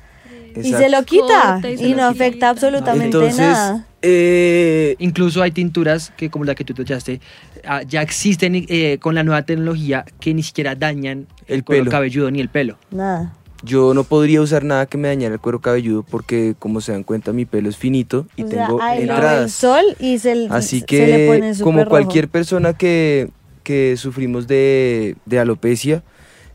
Y 0.57 0.71
se 0.71 0.87
lo 0.87 1.03
quita 1.03 1.59
Corta 1.61 1.69
y 1.69 1.77
se 1.77 1.83
y 1.83 1.89
lo 1.89 1.97
no 1.97 2.11
quita. 2.13 2.25
afecta 2.25 2.49
absolutamente 2.49 3.05
Entonces, 3.17 3.37
nada. 3.39 3.85
eh, 4.01 4.95
Incluso 4.99 5.41
hay 5.41 5.51
tinturas 5.51 6.13
que, 6.15 6.29
como 6.29 6.45
la 6.45 6.55
que 6.55 6.63
tú 6.63 6.73
tachaste, 6.73 7.19
ah, 7.65 7.81
ya 7.83 8.01
existen 8.01 8.65
eh, 8.69 8.97
con 9.01 9.15
la 9.15 9.23
nueva 9.23 9.41
tecnología 9.43 10.05
que 10.21 10.33
ni 10.33 10.43
siquiera 10.43 10.73
dañan 10.75 11.27
el, 11.47 11.55
El 11.57 11.63
pelo. 11.65 11.91
cabelludo 11.91 12.31
ni 12.31 12.39
el 12.39 12.47
pelo. 12.47 12.77
Nada. 12.89 13.33
Yo 13.65 13.95
no 13.95 14.03
podría 14.03 14.41
usar 14.41 14.63
nada 14.63 14.85
que 14.85 14.97
me 14.97 15.07
dañara 15.07 15.33
el 15.33 15.39
cuero 15.39 15.59
cabelludo 15.59 16.03
porque, 16.03 16.55
como 16.59 16.81
se 16.81 16.91
dan 16.91 17.03
cuenta, 17.03 17.33
mi 17.33 17.45
pelo 17.45 17.67
es 17.67 17.77
finito 17.77 18.27
y 18.35 18.43
O 18.43 18.47
tengo 18.47 18.79
el 18.81 19.49
sol 19.49 19.83
y 19.99 20.19
se, 20.19 20.47
Así 20.51 20.83
se 20.87 21.07
le 21.07 21.17
que, 21.17 21.27
pone 21.27 21.63
como 21.63 21.79
rojo. 21.79 21.89
cualquier 21.89 22.29
persona 22.29 22.73
que, 22.73 23.29
que 23.63 23.97
sufrimos 23.97 24.45
de, 24.47 25.15
de 25.25 25.39
alopecia, 25.39 26.03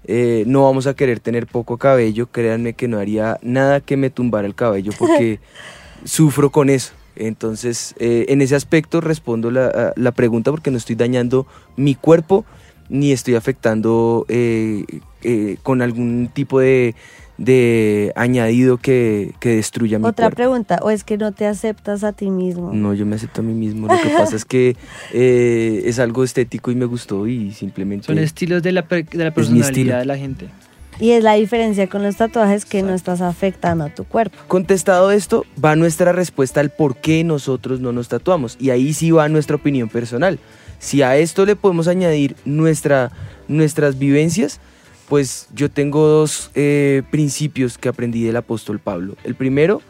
eh, 0.04 0.44
no 0.46 0.64
vamos 0.64 0.86
a 0.86 0.94
querer 0.94 1.20
tener 1.20 1.46
poco 1.46 1.76
cabello, 1.78 2.28
créanme 2.30 2.74
que 2.74 2.88
no 2.88 2.98
haría 2.98 3.38
nada 3.42 3.80
que 3.80 3.96
me 3.96 4.10
tumbara 4.10 4.46
el 4.46 4.54
cabello 4.54 4.92
porque 4.98 5.40
sufro 6.04 6.50
con 6.50 6.70
eso. 6.70 6.92
Entonces, 7.16 7.94
eh, 7.98 8.26
en 8.28 8.40
ese 8.40 8.54
aspecto 8.54 9.00
respondo 9.00 9.50
la, 9.50 9.92
la, 9.96 10.12
pregunta 10.12 10.50
porque 10.50 10.70
no 10.70 10.78
estoy 10.78 10.96
dañando 10.96 11.46
mi 11.76 11.94
cuerpo 11.94 12.46
ni 12.90 13.12
estoy 13.12 13.36
afectando 13.36 14.26
eh, 14.28 14.84
con 15.62 15.80
algún 15.80 16.28
tipo 16.32 16.60
de, 16.60 16.94
de 17.40 18.12
añadido 18.16 18.76
que, 18.76 19.32
que 19.40 19.56
destruya 19.56 19.98
mi 19.98 20.04
Otra 20.04 20.28
pregunta, 20.30 20.78
¿o 20.82 20.90
es 20.90 21.04
que 21.04 21.16
no 21.16 21.32
te 21.32 21.46
aceptas 21.46 22.04
a 22.04 22.12
ti 22.12 22.28
mismo? 22.28 22.70
No, 22.74 22.92
yo 22.92 23.06
me 23.06 23.16
acepto 23.16 23.40
a 23.40 23.44
mí 23.44 23.54
mismo. 23.54 23.88
Lo 23.88 24.00
que 24.00 24.10
pasa 24.10 24.36
es 24.36 24.44
que 24.44 24.76
eh, 25.14 25.82
es 25.86 25.98
algo 25.98 26.22
estético 26.22 26.70
y 26.70 26.74
me 26.74 26.84
gustó 26.84 27.26
y 27.26 27.52
simplemente... 27.52 28.06
Son 28.06 28.18
estilos 28.18 28.62
de 28.62 28.72
la, 28.72 28.82
de 28.82 29.24
la 29.24 29.30
personalidad 29.32 30.00
de 30.00 30.04
la 30.04 30.18
gente. 30.18 30.48
Y 31.00 31.12
es 31.12 31.24
la 31.24 31.32
diferencia 31.32 31.86
con 31.86 32.02
los 32.02 32.16
tatuajes 32.16 32.66
que 32.66 32.82
no 32.82 32.92
estás 32.92 33.22
afectando 33.22 33.84
a 33.84 33.88
tu 33.88 34.04
cuerpo. 34.04 34.36
Contestado 34.46 35.10
esto, 35.10 35.46
va 35.62 35.74
nuestra 35.74 36.12
respuesta 36.12 36.60
al 36.60 36.68
por 36.68 36.96
qué 36.96 37.24
nosotros 37.24 37.80
no 37.80 37.90
nos 37.90 38.08
tatuamos. 38.08 38.58
Y 38.60 38.68
ahí 38.68 38.92
sí 38.92 39.10
va 39.10 39.30
nuestra 39.30 39.56
opinión 39.56 39.88
personal. 39.88 40.38
Si 40.80 41.02
a 41.02 41.16
esto 41.16 41.46
le 41.46 41.54
podemos 41.54 41.86
añadir 41.86 42.34
nuestra, 42.44 43.12
nuestras 43.46 43.98
vivencias, 43.98 44.60
pues 45.08 45.46
yo 45.54 45.70
tengo 45.70 46.06
dos 46.08 46.50
eh, 46.54 47.02
principios 47.10 47.78
que 47.78 47.88
aprendí 47.88 48.24
del 48.24 48.36
apóstol 48.36 48.80
Pablo. 48.80 49.14
El 49.22 49.34
primero, 49.34 49.82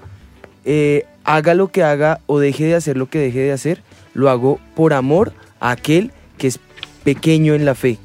eh, 0.64 1.07
haga 1.24 1.55
lo 1.55 1.68
que 1.68 1.82
haga 1.82 2.20
o 2.26 2.41
deje 2.41 2.64
de 2.64 2.74
hacer 2.74 2.97
lo 2.97 3.09
que 3.09 3.18
deje 3.18 3.38
de 3.38 3.53
hacer, 3.53 3.82
lo 4.14 4.28
hago 4.28 4.59
por 4.74 4.93
amor 4.93 5.32
a 5.61 5.70
aquel 5.70 6.11
que 6.36 6.49
es 6.49 6.59
pequeño 7.05 7.55
en 7.55 7.64
la 7.64 7.74
fe. 7.74 7.99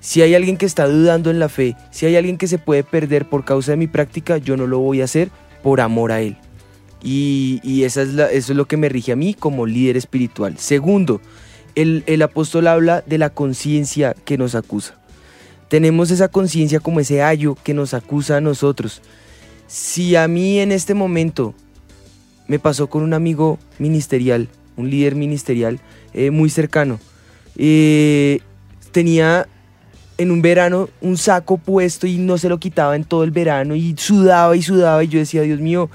Si 0.00 0.22
hay 0.22 0.34
alguien 0.34 0.56
que 0.56 0.66
está 0.66 0.86
dudando 0.86 1.30
en 1.30 1.40
la 1.40 1.48
fe, 1.48 1.76
si 1.90 2.06
hay 2.06 2.14
alguien 2.16 2.38
que 2.38 2.46
se 2.46 2.58
puede 2.58 2.84
perder 2.84 3.28
por 3.28 3.44
causa 3.44 3.72
de 3.72 3.76
mi 3.76 3.86
práctica, 3.86 4.38
yo 4.38 4.56
no 4.56 4.66
lo 4.66 4.78
voy 4.78 5.00
a 5.00 5.04
hacer 5.04 5.30
por 5.62 5.80
amor 5.80 6.12
a 6.12 6.20
él. 6.20 6.36
Y, 7.02 7.82
esa 7.84 8.02
es 8.02 8.10
eso 8.10 8.52
es 8.52 8.56
lo 8.56 8.66
que 8.66 8.76
me 8.76 8.88
rige 8.88 9.12
a 9.12 9.16
mí 9.16 9.34
como 9.34 9.66
líder 9.66 9.96
espiritual. 9.96 10.58
Segundo, 10.58 11.20
el, 11.80 12.04
el 12.06 12.22
apóstol 12.22 12.66
habla 12.66 13.02
de 13.06 13.18
la 13.18 13.30
conciencia 13.30 14.14
que 14.24 14.38
nos 14.38 14.54
acusa 14.54 14.98
tenemos 15.68 16.10
esa 16.10 16.28
conciencia 16.28 16.80
como 16.80 17.00
ese 17.00 17.22
ayo 17.22 17.56
que 17.62 17.74
nos 17.74 17.94
acusa 17.94 18.38
a 18.38 18.40
nosotros. 18.40 19.02
Si 19.66 20.16
a 20.16 20.26
mí 20.26 20.58
en 20.58 20.72
este 20.72 20.94
momento 20.94 21.54
me 22.46 22.58
pasó 22.58 22.88
con 22.88 23.02
un 23.02 23.12
amigo 23.12 23.58
ministerial, 23.78 24.48
un 24.76 24.90
líder 24.90 25.14
ministerial 25.14 25.78
eh, 26.14 26.30
muy 26.30 26.48
cercano, 26.48 26.98
eh, 27.56 28.40
tenía 28.92 29.46
en 30.18 30.30
un 30.30 30.42
verano 30.42 30.90
un 31.00 31.16
saco 31.16 31.56
puesto 31.56 32.06
y 32.06 32.18
no 32.18 32.38
se 32.38 32.48
lo 32.48 32.58
quitaba 32.58 32.96
en 32.96 33.04
todo 33.04 33.24
el 33.24 33.30
verano 33.30 33.74
y 33.74 33.94
sudaba 33.96 34.56
y 34.56 34.62
sudaba 34.62 35.02
y 35.04 35.08
yo 35.08 35.18
decía, 35.18 35.42
Dios 35.42 35.60
mío, 35.60 35.88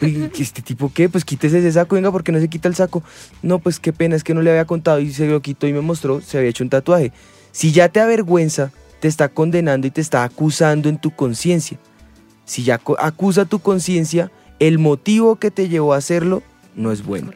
¿este 0.38 0.62
tipo 0.62 0.90
qué? 0.92 1.08
Pues 1.08 1.24
quítese 1.24 1.58
ese 1.58 1.72
saco, 1.72 1.94
venga, 1.94 2.10
porque 2.10 2.32
no 2.32 2.40
se 2.40 2.48
quita 2.48 2.68
el 2.68 2.74
saco? 2.74 3.02
No, 3.42 3.58
pues 3.58 3.78
qué 3.78 3.92
pena, 3.92 4.16
es 4.16 4.24
que 4.24 4.34
no 4.34 4.42
le 4.42 4.50
había 4.50 4.64
contado 4.64 5.00
y 5.00 5.12
se 5.12 5.26
lo 5.26 5.40
quitó 5.42 5.66
y 5.66 5.72
me 5.72 5.82
mostró, 5.82 6.20
se 6.20 6.38
había 6.38 6.50
hecho 6.50 6.64
un 6.64 6.70
tatuaje. 6.70 7.12
Si 7.52 7.72
ya 7.72 7.88
te 7.88 8.00
avergüenza 8.00 8.72
te 9.00 9.08
está 9.08 9.28
condenando 9.28 9.86
y 9.86 9.90
te 9.90 10.00
está 10.00 10.24
acusando 10.24 10.88
en 10.88 10.98
tu 10.98 11.10
conciencia. 11.10 11.78
Si 12.44 12.64
ya 12.64 12.80
acusa 12.98 13.44
tu 13.44 13.58
conciencia, 13.58 14.30
el 14.58 14.78
motivo 14.78 15.36
que 15.36 15.50
te 15.50 15.68
llevó 15.68 15.94
a 15.94 15.98
hacerlo 15.98 16.42
no 16.74 16.92
es 16.92 17.04
bueno, 17.04 17.32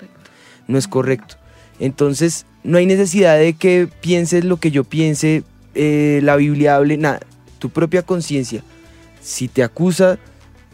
no 0.67 0.79
es 0.79 0.89
correcto. 0.89 1.37
Entonces, 1.79 2.47
no 2.65 2.79
hay 2.79 2.87
necesidad 2.87 3.39
de 3.39 3.55
que 3.55 3.89
pienses 4.01 4.45
lo 4.45 4.59
que 4.59 4.71
yo 4.71 4.85
piense, 4.85 5.45
eh, 5.75 6.21
la 6.23 6.37
Biblia 6.37 6.77
hable, 6.77 6.97
nada. 6.97 7.21
Tu 7.59 7.71
propia 7.71 8.03
conciencia, 8.03 8.63
si 9.21 9.49
te 9.49 9.63
acusa, 9.63 10.19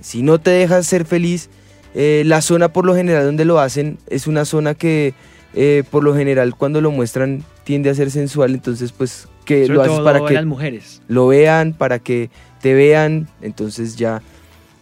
si 0.01 0.22
no 0.22 0.38
te 0.38 0.51
dejas 0.51 0.86
ser 0.86 1.05
feliz, 1.05 1.51
eh, 1.94 2.22
la 2.26 2.42
zona 2.42 2.68
por 2.72 2.84
lo 2.84 2.94
general 2.94 3.24
donde 3.24 3.44
lo 3.44 3.59
hacen 3.61 3.99
es 4.09 4.26
una 4.26 4.44
zona 4.44 4.74
que 4.74 5.14
eh, 5.55 5.84
por 5.90 6.05
lo 6.05 6.14
general 6.14 6.55
cuando 6.55 6.80
lo 6.80 6.90
muestran 6.90 7.42
tiende 7.64 7.90
a 7.90 7.94
ser 7.94 8.11
sensual, 8.11 8.55
entonces 8.55 8.92
pues 8.92 9.28
que 9.44 9.66
lo 9.66 9.82
haces 9.82 10.01
para 10.01 10.24
que 10.24 10.34
las 10.34 10.44
mujeres. 10.44 11.03
lo 11.09 11.28
vean, 11.28 11.72
para 11.72 11.99
que 11.99 12.30
te 12.61 12.74
vean, 12.74 13.28
entonces 13.40 13.96
ya 13.96 14.22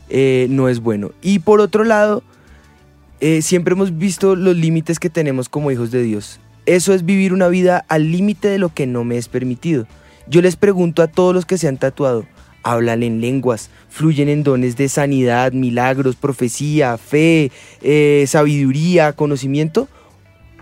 eh, 0.08 0.46
no 0.50 0.68
es 0.68 0.80
bueno. 0.80 1.12
Y 1.22 1.38
por 1.38 1.60
otro 1.60 1.84
lado, 1.84 2.22
siempre 3.40 3.72
hemos 3.72 3.96
visto 3.96 4.36
los 4.36 4.56
límites 4.56 4.98
que 4.98 5.08
tenemos 5.08 5.48
como 5.48 5.70
hijos 5.70 5.90
de 5.90 6.02
Dios. 6.02 6.40
Eso 6.66 6.92
es 6.92 7.04
vivir 7.04 7.32
una 7.32 7.48
vida 7.48 7.84
al 7.88 8.10
límite 8.10 8.48
de 8.48 8.58
lo 8.58 8.74
que 8.74 8.86
no 8.86 9.04
me 9.04 9.16
es 9.16 9.28
permitido. 9.28 9.86
Yo 10.28 10.42
les 10.42 10.56
pregunto 10.56 11.02
a 11.02 11.06
todos 11.06 11.34
los 11.34 11.46
que 11.46 11.58
se 11.58 11.68
han 11.68 11.76
tatuado, 11.76 12.26
hablan 12.62 13.02
en 13.02 13.20
lenguas, 13.20 13.70
fluyen 13.88 14.28
en 14.28 14.42
dones 14.42 14.76
de 14.76 14.88
sanidad, 14.88 15.52
milagros, 15.52 16.16
profecía, 16.16 16.98
fe, 16.98 17.52
eh, 17.80 18.24
sabiduría, 18.26 19.12
conocimiento. 19.12 19.88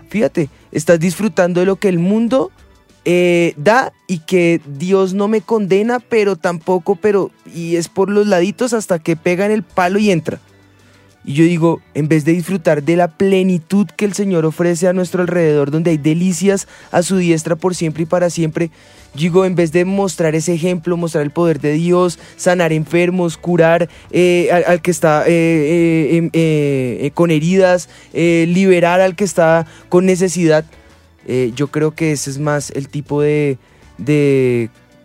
Fíjate, 0.09 0.49
estás 0.71 0.99
disfrutando 0.99 1.61
de 1.61 1.65
lo 1.65 1.77
que 1.77 1.89
el 1.89 1.97
mundo 1.97 2.51
eh, 3.05 3.53
da 3.57 3.91
y 4.07 4.19
que 4.19 4.61
Dios 4.67 5.15
no 5.15 5.27
me 5.27 5.41
condena, 5.41 5.99
pero 5.99 6.35
tampoco, 6.35 6.95
pero, 6.95 7.31
y 7.53 7.75
es 7.75 7.89
por 7.89 8.09
los 8.09 8.27
laditos 8.27 8.73
hasta 8.73 8.99
que 8.99 9.15
pega 9.15 9.45
en 9.45 9.51
el 9.51 9.63
palo 9.63 9.97
y 9.97 10.11
entra. 10.11 10.39
Y 11.25 11.33
yo 11.33 11.43
digo, 11.43 11.81
en 11.93 12.07
vez 12.07 12.23
de 12.23 12.33
disfrutar 12.33 12.83
de 12.83 12.95
la 12.95 13.07
plenitud 13.07 13.87
que 13.87 14.05
el 14.05 14.13
Señor 14.13 14.45
ofrece 14.45 14.87
a 14.87 14.93
nuestro 14.93 15.21
alrededor, 15.21 15.71
donde 15.71 15.91
hay 15.91 15.97
delicias 15.97 16.67
a 16.91 17.01
su 17.01 17.17
diestra 17.17 17.55
por 17.55 17.73
siempre 17.73 18.03
y 18.03 18.05
para 18.05 18.29
siempre, 18.29 18.69
digo, 19.15 19.43
en 19.45 19.55
vez 19.55 19.71
de 19.71 19.85
mostrar 19.85 20.35
ese 20.35 20.53
ejemplo, 20.53 20.97
mostrar 20.97 21.23
el 21.23 21.31
poder 21.31 21.59
de 21.59 21.73
Dios, 21.73 22.19
sanar 22.37 22.71
enfermos, 22.73 23.37
curar 23.37 23.89
eh, 24.11 24.49
al, 24.51 24.81
que 24.81 24.91
está 24.91 25.23
eh, 25.25 26.29
em, 26.31 27.09
con 27.11 27.31
heridas, 27.31 27.89
liberar 28.13 29.01
al 29.01 29.15
que 29.15 29.23
está 29.23 29.65
con 29.89 30.05
necesidad, 30.05 30.65
eh, 31.27 31.51
yo 31.55 31.67
creo 31.67 31.91
que 31.91 32.11
ese 32.11 32.29
es 32.29 32.39
más 32.39 32.71
el 32.71 32.87
tipo 32.87 33.21
de, 33.21 33.57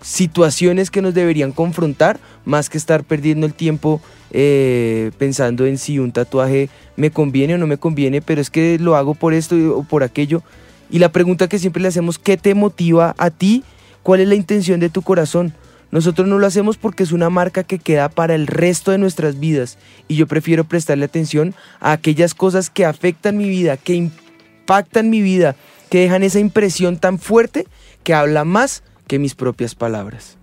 situaciones 0.02 0.90
que 0.90 1.02
nos 1.02 1.12
deberían 1.12 1.52
confrontar, 1.52 2.18
más 2.46 2.70
que 2.70 2.78
estar 2.78 3.04
perdiendo 3.04 3.46
el 3.46 3.52
tiempo 3.52 4.00
eh, 4.32 5.10
pensando 5.18 5.66
en 5.66 5.78
si 5.78 5.98
un 5.98 6.12
tatuaje 6.12 6.68
me 6.96 7.10
conviene 7.10 7.54
o 7.54 7.58
no 7.58 7.66
me 7.66 7.78
conviene, 7.78 8.22
pero 8.22 8.40
es 8.40 8.50
que 8.50 8.78
lo 8.78 8.96
hago 8.96 9.14
por 9.14 9.34
esto 9.34 9.56
o 9.76 9.82
por 9.82 10.02
aquello. 10.02 10.42
Y 10.90 10.98
la 10.98 11.12
pregunta 11.12 11.48
que 11.48 11.58
siempre 11.58 11.82
le 11.82 11.88
hacemos, 11.88 12.18
¿qué 12.18 12.36
te 12.36 12.54
motiva 12.54 13.14
a 13.18 13.30
ti? 13.30 13.64
¿Cuál 14.02 14.20
es 14.20 14.28
la 14.28 14.34
intención 14.34 14.80
de 14.80 14.88
tu 14.90 15.02
corazón? 15.02 15.52
Nosotros 15.90 16.28
no 16.28 16.38
lo 16.38 16.46
hacemos 16.46 16.76
porque 16.76 17.02
es 17.02 17.12
una 17.12 17.30
marca 17.30 17.64
que 17.64 17.78
queda 17.78 18.08
para 18.08 18.34
el 18.34 18.46
resto 18.46 18.92
de 18.92 18.98
nuestras 18.98 19.40
vidas 19.40 19.76
y 20.06 20.14
yo 20.14 20.26
prefiero 20.26 20.64
prestarle 20.64 21.04
atención 21.04 21.54
a 21.80 21.92
aquellas 21.92 22.34
cosas 22.34 22.70
que 22.70 22.84
afectan 22.84 23.36
mi 23.36 23.48
vida, 23.48 23.76
que 23.76 23.94
impactan 23.94 25.10
mi 25.10 25.20
vida, 25.20 25.56
que 25.90 25.98
dejan 25.98 26.22
esa 26.22 26.38
impresión 26.38 26.96
tan 26.98 27.18
fuerte 27.18 27.66
que 28.04 28.14
habla 28.14 28.44
más 28.44 28.84
que 29.08 29.18
mis 29.18 29.34
propias 29.34 29.74
palabras. 29.74 30.36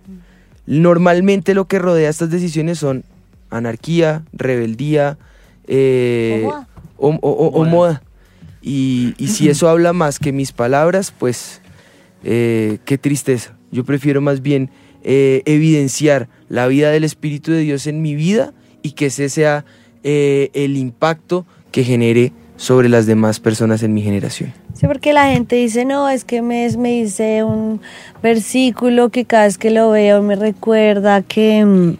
Normalmente 0.66 1.54
lo 1.54 1.64
que 1.64 1.78
rodea 1.78 2.10
estas 2.10 2.30
decisiones 2.30 2.78
son 2.78 3.04
anarquía, 3.50 4.24
rebeldía 4.32 5.18
eh, 5.66 6.48
o, 6.96 7.64
moda. 7.64 8.02
Y, 8.62 9.14
si 9.26 9.48
eso 9.50 9.68
habla 9.68 9.92
más 9.92 10.18
que 10.18 10.32
mis 10.32 10.52
palabras, 10.52 11.12
pues 11.16 11.60
eh, 12.24 12.78
qué 12.84 12.98
tristeza. 12.98 13.56
Yo 13.70 13.84
prefiero 13.84 14.20
más 14.20 14.42
bien 14.42 14.70
eh, 15.02 15.42
evidenciar 15.44 16.28
la 16.48 16.66
vida 16.66 16.90
del 16.90 17.04
Espíritu 17.04 17.52
de 17.52 17.60
Dios 17.60 17.86
en 17.86 18.02
mi 18.02 18.14
vida 18.14 18.52
y 18.82 18.92
que 18.92 19.06
ese 19.06 19.28
sea 19.28 19.64
el 20.02 20.76
impacto 20.78 21.44
que 21.70 21.84
genere 21.84 22.32
sobre 22.58 22.88
las 22.88 23.06
demás 23.06 23.40
personas 23.40 23.82
en 23.82 23.94
mi 23.94 24.02
generación. 24.02 24.52
Sí, 24.74 24.86
porque 24.86 25.12
la 25.12 25.30
gente 25.32 25.56
dice, 25.56 25.84
no, 25.84 26.08
es 26.08 26.24
que 26.24 26.42
me, 26.42 26.68
me 26.76 27.02
dice 27.02 27.42
un 27.44 27.80
versículo 28.22 29.08
que 29.08 29.24
cada 29.24 29.44
vez 29.44 29.58
que 29.58 29.70
lo 29.70 29.90
veo 29.90 30.22
me 30.22 30.36
recuerda 30.36 31.22
que, 31.22 31.64
mm, 31.64 31.96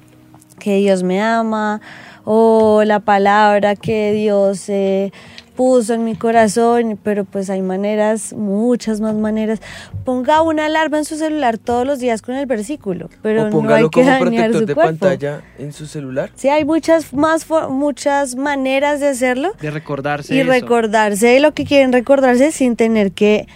que 0.58 0.76
Dios 0.76 1.02
me 1.02 1.20
ama, 1.20 1.80
o 2.24 2.84
la 2.84 3.00
palabra 3.00 3.74
que 3.74 4.12
Dios 4.12 4.68
eh, 4.68 5.12
puso 5.58 5.94
en 5.94 6.04
mi 6.04 6.14
corazón, 6.14 6.96
pero 7.02 7.24
pues 7.24 7.50
hay 7.50 7.62
maneras, 7.62 8.32
muchas 8.32 9.00
más 9.00 9.16
maneras. 9.16 9.60
Ponga 10.04 10.40
una 10.42 10.66
alarma 10.66 10.98
en 10.98 11.04
su 11.04 11.16
celular 11.16 11.58
todos 11.58 11.84
los 11.84 11.98
días 11.98 12.22
con 12.22 12.36
el 12.36 12.46
versículo, 12.46 13.10
pero 13.22 13.50
no 13.50 13.74
hay 13.74 13.88
que 13.88 14.02
como 14.02 14.06
dañar 14.08 14.52
su 14.52 14.66
de 14.66 14.76
pantalla 14.76 15.42
en 15.58 15.72
su 15.72 15.86
celular. 15.86 16.30
Sí, 16.36 16.48
hay 16.48 16.64
muchas 16.64 17.12
más 17.12 17.44
muchas 17.70 18.36
maneras 18.36 19.00
de 19.00 19.08
hacerlo. 19.08 19.52
De 19.60 19.72
recordarse. 19.72 20.32
Y 20.32 20.44
recordarse 20.44 21.26
de 21.26 21.40
lo 21.40 21.52
que 21.54 21.64
quieren 21.64 21.92
recordarse 21.92 22.52
sin 22.52 22.76
tener 22.76 23.10
que 23.10 23.48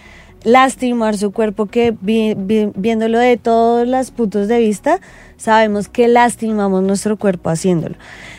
lastimar 0.43 1.17
su 1.17 1.31
cuerpo, 1.31 1.65
que 1.65 1.95
viéndolo 2.01 3.19
de 3.19 3.37
todos 3.37 3.87
los 3.87 4.11
puntos 4.11 4.47
de 4.47 4.59
vista, 4.59 4.99
sabemos 5.37 5.87
que 5.87 6.07
lastimamos 6.07 6.83
nuestro 6.83 7.17
cuerpo 7.17 7.49
haciéndolo. 7.49 7.95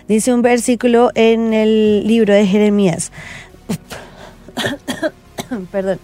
Dice 0.09 0.33
un 0.33 0.43
versículo 0.43 1.11
en 1.15 1.53
el 1.53 2.07
libro 2.07 2.35
de 2.35 2.47
Jeremías, 2.47 3.11
Perdón. 5.71 5.99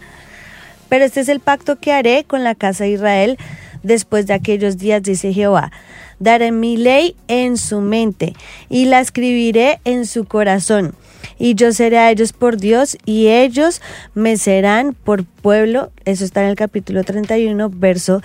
Pero 0.88 1.04
este 1.04 1.20
es 1.20 1.28
el 1.28 1.40
pacto 1.40 1.76
que 1.76 1.92
haré 1.92 2.24
con 2.24 2.44
la 2.44 2.54
casa 2.54 2.84
de 2.84 2.90
Israel 2.90 3.38
después 3.82 4.26
de 4.26 4.34
aquellos 4.34 4.78
días, 4.78 5.02
dice 5.02 5.32
Jehová. 5.32 5.70
Daré 6.18 6.52
mi 6.52 6.76
ley 6.76 7.16
en 7.28 7.56
su 7.56 7.80
mente 7.80 8.34
y 8.68 8.86
la 8.86 9.00
escribiré 9.00 9.80
en 9.84 10.04
su 10.06 10.24
corazón. 10.24 10.94
Y 11.40 11.54
yo 11.54 11.72
seré 11.72 11.98
a 11.98 12.10
ellos 12.10 12.34
por 12.34 12.58
Dios 12.58 12.98
y 13.06 13.28
ellos 13.28 13.80
me 14.14 14.36
serán 14.36 14.92
por 14.92 15.24
pueblo. 15.24 15.90
Eso 16.04 16.22
está 16.22 16.42
en 16.42 16.50
el 16.50 16.54
capítulo 16.54 17.02
31, 17.02 17.70
verso 17.70 18.20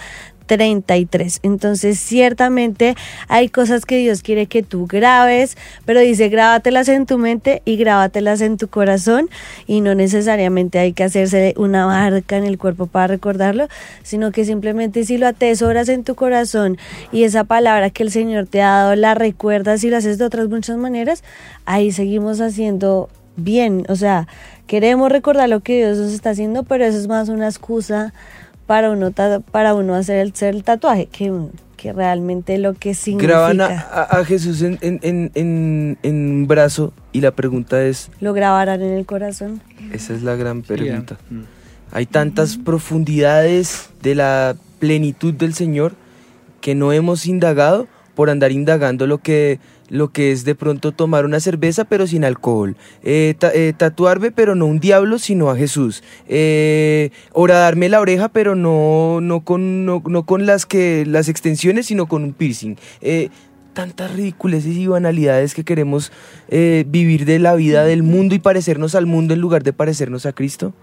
33. 0.45 1.39
Entonces, 1.43 1.99
ciertamente 1.99 2.95
hay 3.27 3.49
cosas 3.49 3.85
que 3.85 3.97
Dios 3.97 4.21
quiere 4.21 4.47
que 4.47 4.63
tú 4.63 4.87
grabes, 4.87 5.57
pero 5.85 5.99
dice 5.99 6.29
grábatelas 6.29 6.87
en 6.89 7.05
tu 7.05 7.17
mente 7.17 7.61
y 7.65 7.77
grábatelas 7.77 8.41
en 8.41 8.57
tu 8.57 8.67
corazón 8.67 9.29
y 9.67 9.81
no 9.81 9.95
necesariamente 9.95 10.79
hay 10.79 10.93
que 10.93 11.03
hacerse 11.03 11.53
una 11.57 11.87
marca 11.87 12.37
en 12.37 12.45
el 12.45 12.57
cuerpo 12.57 12.87
para 12.87 13.07
recordarlo, 13.07 13.67
sino 14.03 14.31
que 14.31 14.45
simplemente 14.45 15.03
si 15.05 15.17
lo 15.17 15.27
atesoras 15.27 15.89
en 15.89 16.03
tu 16.03 16.15
corazón 16.15 16.77
y 17.11 17.23
esa 17.23 17.43
palabra 17.43 17.89
que 17.89 18.03
el 18.03 18.11
Señor 18.11 18.47
te 18.47 18.61
ha 18.61 18.69
dado 18.69 18.95
la 18.95 19.13
recuerdas 19.13 19.83
y 19.83 19.89
lo 19.89 19.97
haces 19.97 20.17
de 20.17 20.25
otras 20.25 20.49
muchas 20.49 20.77
maneras, 20.77 21.23
ahí 21.65 21.91
seguimos 21.91 22.41
haciendo 22.41 23.09
bien, 23.37 23.85
o 23.89 23.95
sea, 23.95 24.27
queremos 24.67 25.11
recordar 25.11 25.49
lo 25.49 25.59
que 25.59 25.77
Dios 25.77 25.97
nos 25.97 26.13
está 26.13 26.31
haciendo, 26.31 26.63
pero 26.63 26.85
eso 26.85 26.97
es 26.97 27.07
más 27.07 27.29
una 27.29 27.47
excusa 27.47 28.13
para 28.66 28.91
uno, 28.91 29.11
para 29.51 29.74
uno 29.74 29.95
hacer 29.95 30.18
el, 30.18 30.34
el 30.39 30.63
tatuaje, 30.63 31.07
que, 31.07 31.32
que 31.78 31.93
realmente 31.93 32.57
lo 32.57 32.74
que 32.74 32.93
significa. 32.93 33.51
Graban 33.51 33.61
a, 33.61 34.24
Jesús 34.26 34.61
en, 34.61 34.78
en, 34.82 34.99
en, 35.01 35.97
en, 36.01 36.16
un 36.32 36.47
brazo 36.47 36.93
y 37.11 37.22
la 37.22 37.32
pregunta 37.32 37.84
es... 37.84 38.09
¿Lo 38.20 38.34
grabarán 38.34 38.82
en 38.82 38.93
el 38.93 39.05
corazón? 39.05 39.61
Esa 39.91 40.13
es 40.13 40.24
la 40.24 40.36
gran 40.36 40.61
pregunta. 40.61 41.18
Hay 41.91 42.05
tantas 42.05 42.57
profundidades 42.57 43.89
de 44.01 44.16
la 44.16 44.55
plenitud 44.80 45.34
del 45.34 45.53
Señor 45.53 45.93
que 46.61 46.76
no 46.76 46.91
hemos 46.91 47.26
indagado 47.26 47.88
por 48.16 48.30
andar 48.30 48.51
indagando 48.51 49.07
lo 49.07 49.20
que 49.20 49.59
lo 49.89 50.11
que 50.11 50.31
es 50.31 50.45
de 50.45 50.55
pronto 50.55 50.91
tomar 50.91 51.25
una 51.25 51.39
cerveza 51.39 51.86
pero 51.86 52.07
sin 52.07 52.23
alcohol, 52.23 52.75
eh, 53.03 53.36
eh, 53.53 53.73
tatuarme 53.75 54.31
pero 54.31 54.55
no 54.55 54.65
un 54.65 54.79
diablo 54.79 55.19
sino 55.19 55.49
a 55.49 55.55
Jesús, 55.55 56.03
eh, 56.27 57.11
horadarme 57.33 57.89
la 57.89 57.99
oreja 57.99 58.29
pero 58.29 58.55
no, 58.55 59.19
no, 59.21 59.41
con, 59.41 59.86
no, 59.86 60.01
con 60.01 60.45
las, 60.45 60.65
que, 60.65 61.05
las 61.05 61.29
extensiones 61.29 61.88
sino 61.88 62.07
con 62.07 62.23
un 62.23 62.33
piercing. 62.33 62.75
Eh, 63.01 63.29
tantas 63.73 64.13
ridiculeces 64.13 64.73
y 64.77 64.88
banalidades 64.88 65.53
que 65.53 65.65
queremos 65.65 66.13
vivir 66.49 67.25
de 67.25 67.39
la 67.39 67.55
vida 67.55 67.83
del 67.83 68.03
mundo 68.03 68.33
y 68.33 68.39
parecernos 68.39 68.95
al 68.95 69.05
mundo 69.05 69.33
en 69.33 69.41
lugar 69.41 69.63
de 69.63 69.73
parecernos 69.73 70.25
a 70.25 70.31
Cristo. 70.31 70.73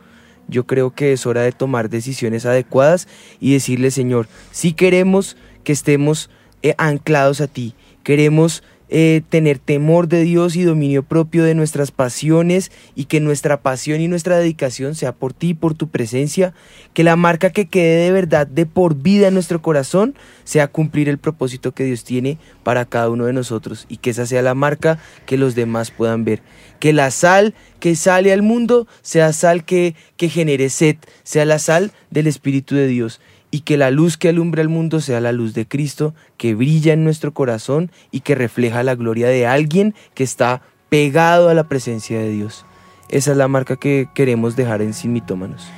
Yo 0.47 0.67
creo 0.67 0.91
que 0.91 1.15
es 1.15 1.25
hora 1.25 1.41
de 1.41 1.53
tomar 1.53 1.89
decisiones 1.89 2.45
adecuadas 2.45 3.09
y 3.41 3.55
decirle, 3.55 3.91
Señor, 3.91 4.29
si 4.51 4.75
queremos 4.75 5.39
que 5.65 5.73
estemos 5.73 6.29
anclados 6.77 7.41
a 7.41 7.47
ti, 7.47 7.75
queremos 8.03 8.63
eh, 8.95 9.23
tener 9.31 9.59
temor 9.59 10.07
de 10.07 10.23
Dios 10.23 10.55
y 10.55 10.65
dominio 10.65 11.03
propio 11.03 11.45
de 11.45 11.55
nuestras 11.55 11.91
pasiones 11.91 12.71
y 12.95 13.07
que 13.07 13.21
nuestra 13.21 13.63
pasión 13.63 14.03
y 14.03 14.07
nuestra 14.07 14.37
dedicación 14.37 14.95
sea 14.95 15.13
por 15.13 15.33
ti, 15.33 15.55
por 15.55 15.73
tu 15.73 15.89
presencia, 15.89 16.53
que 16.93 17.03
la 17.03 17.17
marca 17.17 17.49
que 17.49 17.69
quede 17.69 18.05
de 18.05 18.13
verdad 18.13 18.47
de 18.47 18.67
por 18.67 18.97
vida 18.97 19.29
en 19.29 19.35
nuestro 19.35 19.63
corazón 19.63 20.15
sea 20.45 20.69
cumplir 20.69 21.09
el 21.09 21.17
propósito 21.17 21.73
que 21.73 21.85
Dios 21.85 22.05
tiene 22.05 22.37
para 22.65 22.85
cada 22.85 23.09
uno 23.09 23.25
de 23.25 23.33
nosotros 23.33 23.87
y 23.89 23.97
que 23.97 24.11
esa 24.11 24.27
sea 24.27 24.43
la 24.43 24.55
marca 24.55 24.99
que 25.25 25.39
los 25.39 25.55
demás 25.55 25.91
puedan 25.91 26.27
ver. 26.27 26.43
Que 26.79 26.93
la 26.93 27.11
sal 27.11 27.55
que 27.81 27.97
sale 27.97 28.31
al 28.31 28.43
mundo 28.43 28.87
sea 29.01 29.33
sal 29.33 29.65
que, 29.65 29.95
que 30.19 30.29
genere 30.29 30.69
sed, 30.69 30.97
sea 31.23 31.47
la 31.47 31.59
sal 31.59 31.93
del 32.11 32.27
Espíritu 32.27 32.75
de 32.75 32.89
Dios 32.89 33.23
y 33.53 33.61
que 33.61 33.77
la 33.77 33.93
luz 33.93 34.17
que 34.17 34.31
alumbra 34.31 34.63
el 34.63 34.69
mundo 34.69 35.01
sea 35.01 35.21
la 35.21 35.31
luz 35.31 35.55
de 35.55 35.69
Cristo, 35.69 36.15
que 36.39 36.55
brilla 36.57 36.95
en 36.95 37.05
nuestro 37.05 37.33
corazón 37.33 37.93
y 38.11 38.21
que 38.21 38.35
refleja 38.35 38.83
la 38.83 38.97
gloria 38.97 39.29
de 39.29 39.47
alguien 39.47 39.95
que 40.15 40.25
está 40.25 40.63
pegado 40.89 41.51
a 41.51 41.55
la 41.55 41.69
presencia 41.69 42.19
de 42.19 42.31
Dios. 42.31 42.67
Esa 43.11 43.33
es 43.33 43.37
la 43.37 43.49
marca 43.49 43.77
que 43.77 44.09
queremos 44.15 44.57
dejar 44.57 44.81
en 44.81 44.95
Sin 44.95 45.13
Mitómanos. 45.13 45.69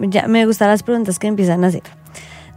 Ya 0.00 0.26
me 0.26 0.44
gustan 0.44 0.68
las 0.68 0.82
preguntas 0.82 1.20
que 1.20 1.28
empiezan 1.28 1.62
a 1.62 1.68
hacer. 1.68 1.82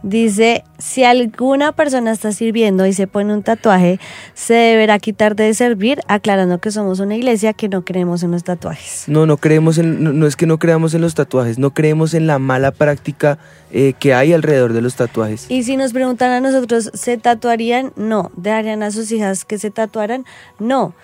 Dice, 0.04 0.64
si 0.78 1.02
alguna 1.02 1.72
persona 1.72 2.12
está 2.12 2.30
sirviendo 2.30 2.84
y 2.84 2.92
se 2.92 3.06
pone 3.06 3.32
un 3.32 3.42
tatuaje, 3.42 3.98
se 4.34 4.52
deberá 4.52 4.98
quitar 4.98 5.34
de 5.34 5.54
servir, 5.54 6.00
aclarando 6.08 6.58
que 6.58 6.70
somos 6.70 7.00
una 7.00 7.16
iglesia 7.16 7.54
que 7.54 7.70
no 7.70 7.86
creemos 7.86 8.22
en 8.22 8.30
los 8.30 8.44
tatuajes. 8.44 9.04
No, 9.06 9.24
no 9.24 9.38
creemos 9.38 9.78
en, 9.78 10.18
no, 10.18 10.26
es 10.26 10.36
que 10.36 10.44
no 10.44 10.58
creamos 10.58 10.92
en 10.92 11.00
los 11.00 11.14
tatuajes, 11.14 11.58
no 11.58 11.72
creemos 11.72 12.12
en 12.12 12.26
la 12.26 12.38
mala 12.38 12.70
práctica 12.70 13.38
eh, 13.70 13.94
que 13.98 14.12
hay 14.12 14.34
alrededor 14.34 14.74
de 14.74 14.82
los 14.82 14.94
tatuajes. 14.94 15.46
Y 15.48 15.62
si 15.62 15.78
nos 15.78 15.94
preguntan 15.94 16.32
a 16.32 16.40
nosotros, 16.40 16.90
¿se 16.92 17.16
tatuarían? 17.16 17.94
No. 17.96 18.30
¿Dejarían 18.36 18.82
a 18.82 18.90
sus 18.90 19.10
hijas 19.10 19.46
que 19.46 19.56
se 19.56 19.70
tatuaran? 19.70 20.26
No 20.58 20.94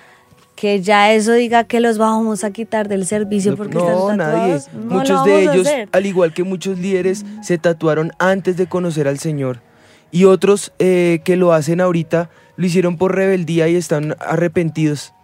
que 0.61 0.83
ya 0.83 1.11
eso 1.15 1.33
diga 1.33 1.65
que 1.65 1.81
los 1.81 1.97
vamos 1.97 2.45
a 2.45 2.51
quitar 2.51 2.87
del 2.87 3.07
servicio 3.07 3.57
porque 3.57 3.79
no, 3.79 4.11
están 4.11 4.19
nadie. 4.19 4.61
muchos 4.75 5.25
de 5.25 5.43
ellos, 5.45 5.67
al 5.91 6.05
igual 6.05 6.35
que 6.35 6.45
muchos 6.45 6.79
líderes, 6.79 7.25
se 7.43 7.57
tatuaron 7.57 8.13
antes 8.19 8.59
de 8.59 8.67
conocer 8.67 9.09
al 9.09 9.19
Señor. 9.19 9.63
Y 10.11 10.25
otros 10.27 10.75
eh, 10.79 11.23
que 11.25 11.37
lo 11.37 11.55
hacen 11.55 11.81
ahorita 11.81 12.29
lo 12.57 12.67
hicieron 12.67 12.99
por 12.99 13.15
rebeldía 13.15 13.69
y 13.69 13.75
están 13.75 14.17
arrepentidos. 14.21 15.15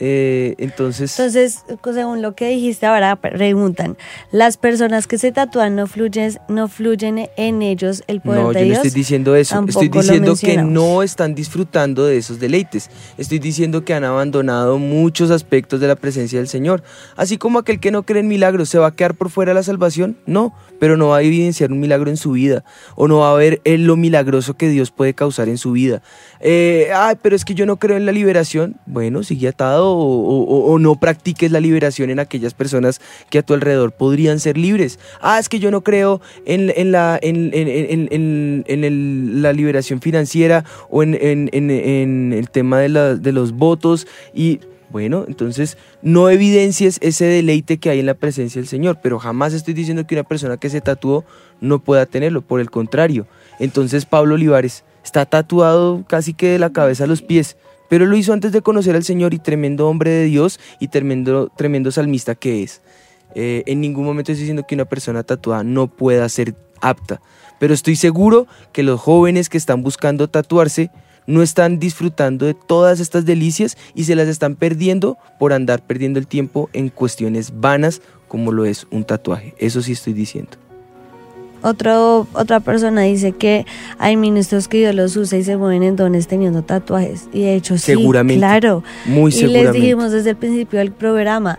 Eh, 0.00 0.54
entonces. 0.58 1.18
Entonces, 1.18 1.64
según 1.82 2.22
lo 2.22 2.34
que 2.34 2.48
dijiste 2.48 2.86
ahora, 2.86 3.16
preguntan: 3.16 3.96
¿las 4.32 4.56
personas 4.56 5.06
que 5.06 5.18
se 5.18 5.32
tatúan 5.32 5.76
no 5.76 5.86
fluyen, 5.86 6.38
no 6.48 6.68
fluyen 6.68 7.28
en 7.36 7.62
ellos 7.62 8.02
el 8.06 8.20
poder 8.20 8.42
no, 8.42 8.52
de 8.52 8.64
Dios? 8.64 8.68
No, 8.68 8.74
yo 8.74 8.74
no 8.74 8.86
estoy 8.86 9.00
diciendo 9.00 9.36
eso. 9.36 9.64
estoy 9.66 9.88
diciendo 9.88 10.34
que 10.36 10.56
no 10.58 11.02
están 11.02 11.34
disfrutando 11.34 12.06
de 12.06 12.16
esos 12.16 12.40
deleites. 12.40 12.90
Estoy 13.18 13.38
diciendo 13.38 13.84
que 13.84 13.94
han 13.94 14.04
abandonado 14.04 14.78
muchos 14.78 15.30
aspectos 15.30 15.80
de 15.80 15.88
la 15.88 15.96
presencia 15.96 16.38
del 16.38 16.48
Señor. 16.48 16.82
Así 17.16 17.38
como 17.38 17.58
aquel 17.58 17.80
que 17.80 17.90
no 17.90 18.02
cree 18.02 18.20
en 18.20 18.28
milagros 18.28 18.68
se 18.68 18.78
va 18.78 18.88
a 18.88 18.94
quedar 18.94 19.14
por 19.14 19.30
fuera 19.30 19.50
de 19.50 19.54
la 19.54 19.62
salvación, 19.62 20.16
no, 20.26 20.54
pero 20.78 20.96
no 20.96 21.08
va 21.08 21.18
a 21.18 21.22
evidenciar 21.22 21.72
un 21.72 21.80
milagro 21.80 22.10
en 22.10 22.16
su 22.16 22.32
vida 22.32 22.64
o 22.96 23.08
no 23.08 23.18
va 23.18 23.30
a 23.30 23.34
ver 23.34 23.60
lo 23.64 23.96
milagroso 23.96 24.54
que 24.54 24.68
Dios 24.68 24.90
puede 24.90 25.14
causar 25.14 25.48
en 25.48 25.58
su 25.58 25.72
vida. 25.72 26.02
Eh, 26.40 26.90
ay, 26.94 27.16
pero 27.22 27.36
es 27.36 27.44
que 27.44 27.54
yo 27.54 27.66
no 27.66 27.76
creo 27.76 27.96
en 27.96 28.06
la 28.06 28.12
liberación. 28.12 28.76
Bueno, 28.86 29.22
sigue 29.22 29.48
atado 29.48 29.73
o, 29.82 30.78
no 30.78 30.96
practiques 30.96 31.50
la 31.50 31.60
liberación 31.60 32.10
en 32.10 32.18
aquellas 32.18 32.54
personas 32.54 33.00
que 33.30 33.38
a 33.38 33.42
tu 33.42 33.54
alrededor 33.54 33.92
podrían 33.92 34.40
ser 34.40 34.58
libres. 34.58 34.98
Ah, 35.20 35.38
es 35.38 35.48
que 35.48 35.58
yo 35.58 35.70
no 35.70 35.82
creo 35.82 36.20
en, 36.44 36.92
la, 36.92 37.18
liberación 39.52 40.00
financiera 40.00 40.64
o 40.90 41.02
en, 41.02 41.14
el 41.14 42.50
tema 42.50 42.80
de, 42.80 43.16
de 43.16 43.32
los 43.32 43.52
votos 43.52 44.06
y... 44.34 44.60
Bueno, 44.90 45.24
entonces 45.26 45.76
no 46.02 46.30
evidencies 46.30 46.98
ese 47.00 47.24
deleite 47.24 47.78
que 47.78 47.90
hay 47.90 47.98
en 47.98 48.06
la 48.06 48.14
presencia 48.14 48.60
del 48.60 48.68
Señor, 48.68 49.00
pero 49.02 49.18
jamás 49.18 49.52
estoy 49.52 49.74
diciendo 49.74 50.06
que 50.06 50.14
una 50.14 50.22
persona 50.22 50.56
que 50.56 50.70
se 50.70 50.80
tatuó 50.80 51.24
no 51.60 51.80
pueda 51.80 52.06
tenerlo, 52.06 52.42
por 52.42 52.60
el 52.60 52.70
contrario. 52.70 53.26
Entonces 53.58 54.06
Pablo 54.06 54.36
Olivares 54.36 54.84
está 55.04 55.26
tatuado 55.26 56.04
casi 56.06 56.32
que 56.32 56.50
de 56.50 56.58
la 56.58 56.70
cabeza 56.70 57.04
a 57.04 57.06
los 57.08 57.22
pies, 57.22 57.56
pero 57.88 58.06
lo 58.06 58.16
hizo 58.16 58.32
antes 58.32 58.52
de 58.52 58.62
conocer 58.62 58.96
al 58.96 59.04
Señor 59.04 59.34
y 59.34 59.38
tremendo 59.38 59.88
hombre 59.88 60.10
de 60.10 60.24
Dios 60.24 60.60
y 60.80 60.88
tremendo, 60.88 61.50
tremendo 61.56 61.90
salmista 61.90 62.34
que 62.34 62.62
es. 62.62 62.80
Eh, 63.34 63.62
en 63.66 63.80
ningún 63.80 64.04
momento 64.04 64.32
estoy 64.32 64.42
diciendo 64.42 64.64
que 64.66 64.74
una 64.74 64.84
persona 64.84 65.22
tatuada 65.22 65.64
no 65.64 65.88
pueda 65.88 66.28
ser 66.28 66.54
apta, 66.80 67.20
pero 67.58 67.74
estoy 67.74 67.96
seguro 67.96 68.46
que 68.72 68.82
los 68.82 69.00
jóvenes 69.00 69.48
que 69.48 69.58
están 69.58 69.82
buscando 69.82 70.28
tatuarse 70.28 70.90
no 71.26 71.42
están 71.42 71.78
disfrutando 71.78 72.46
de 72.46 72.54
todas 72.54 73.00
estas 73.00 73.24
delicias 73.24 73.76
y 73.94 74.04
se 74.04 74.14
las 74.14 74.28
están 74.28 74.56
perdiendo 74.56 75.18
por 75.38 75.52
andar 75.52 75.82
perdiendo 75.82 76.18
el 76.18 76.26
tiempo 76.26 76.68
en 76.72 76.90
cuestiones 76.90 77.60
vanas 77.60 78.02
como 78.28 78.52
lo 78.52 78.64
es 78.64 78.86
un 78.90 79.04
tatuaje. 79.04 79.54
Eso 79.58 79.80
sí 79.82 79.92
estoy 79.92 80.12
diciendo. 80.12 80.63
Otro, 81.64 82.26
otra 82.34 82.60
persona 82.60 83.00
dice 83.00 83.32
que 83.32 83.64
hay 83.98 84.18
ministros 84.18 84.68
que 84.68 84.76
Dios 84.76 84.94
los 84.94 85.16
usa 85.16 85.38
y 85.38 85.44
se 85.44 85.56
mueven 85.56 85.82
en 85.82 85.96
dones 85.96 86.26
teniendo 86.28 86.60
tatuajes. 86.60 87.26
Y 87.32 87.40
de 87.40 87.54
hecho, 87.54 87.78
sí, 87.78 87.94
claro. 88.28 88.84
Muy 89.06 89.34
y 89.34 89.46
les 89.46 89.72
dijimos 89.72 90.12
desde 90.12 90.30
el 90.30 90.36
principio 90.36 90.78
del 90.78 90.92
programa, 90.92 91.58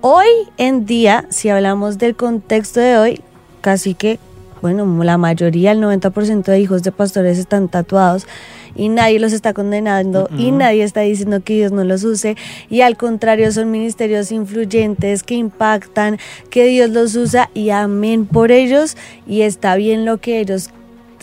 hoy 0.00 0.26
en 0.56 0.86
día, 0.86 1.26
si 1.28 1.50
hablamos 1.50 1.98
del 1.98 2.16
contexto 2.16 2.80
de 2.80 2.96
hoy, 2.96 3.20
casi 3.60 3.92
que, 3.92 4.18
bueno, 4.62 5.04
la 5.04 5.18
mayoría, 5.18 5.72
el 5.72 5.82
90% 5.82 6.44
de 6.44 6.58
hijos 6.58 6.82
de 6.82 6.90
pastores 6.90 7.36
están 7.36 7.68
tatuados 7.68 8.26
y 8.74 8.88
nadie 8.88 9.18
los 9.18 9.32
está 9.32 9.52
condenando 9.52 10.28
y 10.36 10.50
nadie 10.50 10.82
está 10.82 11.00
diciendo 11.00 11.40
que 11.42 11.54
Dios 11.54 11.72
no 11.72 11.84
los 11.84 12.04
use 12.04 12.36
y 12.70 12.80
al 12.80 12.96
contrario 12.96 13.50
son 13.52 13.70
ministerios 13.70 14.32
influyentes 14.32 15.22
que 15.22 15.34
impactan, 15.34 16.18
que 16.50 16.66
Dios 16.66 16.90
los 16.90 17.14
usa 17.14 17.50
y 17.54 17.70
amén 17.70 18.26
por 18.26 18.52
ellos 18.52 18.96
y 19.26 19.42
está 19.42 19.76
bien 19.76 20.04
lo 20.04 20.18
que 20.18 20.40
ellos, 20.40 20.70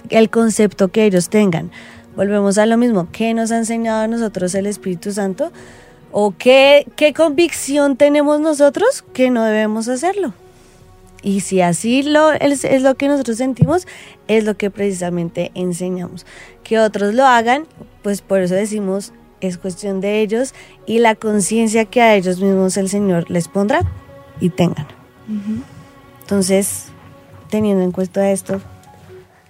el 0.09 0.29
concepto 0.29 0.89
que 0.89 1.05
ellos 1.05 1.29
tengan. 1.29 1.71
Volvemos 2.15 2.57
a 2.57 2.65
lo 2.65 2.77
mismo, 2.77 3.07
¿qué 3.11 3.33
nos 3.33 3.51
ha 3.51 3.57
enseñado 3.57 4.01
a 4.01 4.07
nosotros 4.07 4.53
el 4.55 4.65
Espíritu 4.65 5.11
Santo? 5.11 5.51
¿O 6.11 6.33
qué, 6.37 6.87
qué 6.95 7.13
convicción 7.13 7.95
tenemos 7.95 8.39
nosotros 8.39 9.03
que 9.13 9.29
no 9.29 9.43
debemos 9.43 9.87
hacerlo? 9.87 10.33
Y 11.22 11.41
si 11.41 11.61
así 11.61 12.03
lo, 12.03 12.32
es, 12.32 12.63
es 12.63 12.82
lo 12.82 12.95
que 12.95 13.07
nosotros 13.07 13.38
sentimos, 13.38 13.88
es 14.28 14.45
lo 14.45 14.57
que 14.57 14.70
precisamente 14.72 15.51
enseñamos. 15.53 16.26
Que 16.63 16.80
otros 16.80 17.13
lo 17.13 17.26
hagan, 17.26 17.65
pues 18.03 18.22
por 18.22 18.39
eso 18.39 18.55
decimos, 18.55 19.11
es 19.41 19.57
cuestión 19.57 20.01
de 20.01 20.22
ellos 20.22 20.53
y 20.86 20.99
la 20.99 21.15
conciencia 21.15 21.86
que 21.86 22.01
a 22.01 22.15
ellos 22.15 22.39
mismos 22.39 22.78
el 22.78 22.89
Señor 22.89 23.30
les 23.30 23.47
pondrá 23.47 23.82
y 24.39 24.49
tengan. 24.49 24.88
Entonces, 26.22 26.86
teniendo 27.49 27.84
en 27.84 27.91
cuenta 27.91 28.32
esto, 28.32 28.61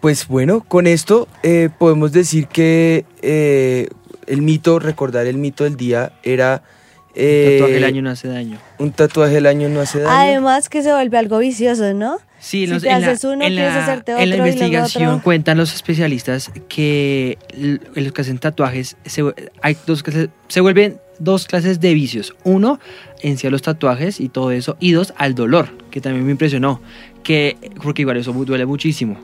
Pues 0.01 0.27
bueno, 0.27 0.61
con 0.61 0.87
esto 0.87 1.27
eh, 1.43 1.69
podemos 1.77 2.11
decir 2.11 2.47
que 2.47 3.05
eh, 3.21 3.89
el 4.27 4.41
mito, 4.41 4.79
recordar 4.79 5.27
el 5.27 5.37
mito 5.37 5.63
del 5.63 5.77
día 5.77 6.13
era... 6.23 6.63
eh, 7.15 7.57
Tatuaje 7.59 7.77
el 7.77 7.83
año 7.83 8.01
no 8.01 8.09
hace 8.11 8.27
daño. 8.27 8.57
Un 8.77 8.91
tatuaje 8.91 9.33
del 9.35 9.45
año 9.47 9.67
no 9.69 9.81
hace 9.81 9.99
daño. 9.99 10.15
además 10.17 10.69
que 10.69 10.83
se 10.83 10.91
vuelve 10.93 11.17
algo 11.17 11.39
vicioso, 11.39 11.93
¿no? 11.93 12.17
Sí, 12.39 12.65
Si 12.65 12.67
los- 12.67 12.83
te 12.83 12.89
en, 12.89 13.01
la, 13.01 13.07
haces 13.07 13.23
uno, 13.25 13.43
en 13.45 13.53
quieres 13.53 13.73
la- 13.75 13.83
hacerte 13.83 14.11
en 14.13 14.17
la 14.17 14.23
otro 14.23 14.33
y 14.35 14.37
luego 14.37 14.47
investigación 14.47 15.09
otro. 15.09 15.23
cuentan 15.23 15.57
los 15.57 15.73
especialistas 15.73 16.51
que 16.69 17.37
los 17.95 18.13
que 18.13 18.21
hacen 18.21 18.37
tatuajes 18.37 18.95
se, 19.05 19.23
hay 19.61 19.75
dos 19.85 20.03
clases, 20.03 20.29
se 20.47 20.61
vuelven 20.61 20.97
dos 21.19 21.45
clases 21.47 21.81
de 21.81 21.93
vicios. 21.93 22.33
Uno, 22.45 22.79
en 23.21 23.37
sí 23.37 23.47
a 23.47 23.49
los 23.49 23.61
tatuajes 23.61 24.21
y 24.21 24.29
todo 24.29 24.51
eso, 24.51 24.77
y 24.79 24.93
dos, 24.93 25.13
al 25.17 25.35
dolor, 25.35 25.67
que 25.91 25.99
también 25.99 26.25
me 26.25 26.31
impresionó, 26.31 26.81
que 27.23 27.57
porque 27.83 28.03
igual 28.03 28.15
eso 28.17 28.31
duele 28.31 28.65
muchísimo. 28.65 29.17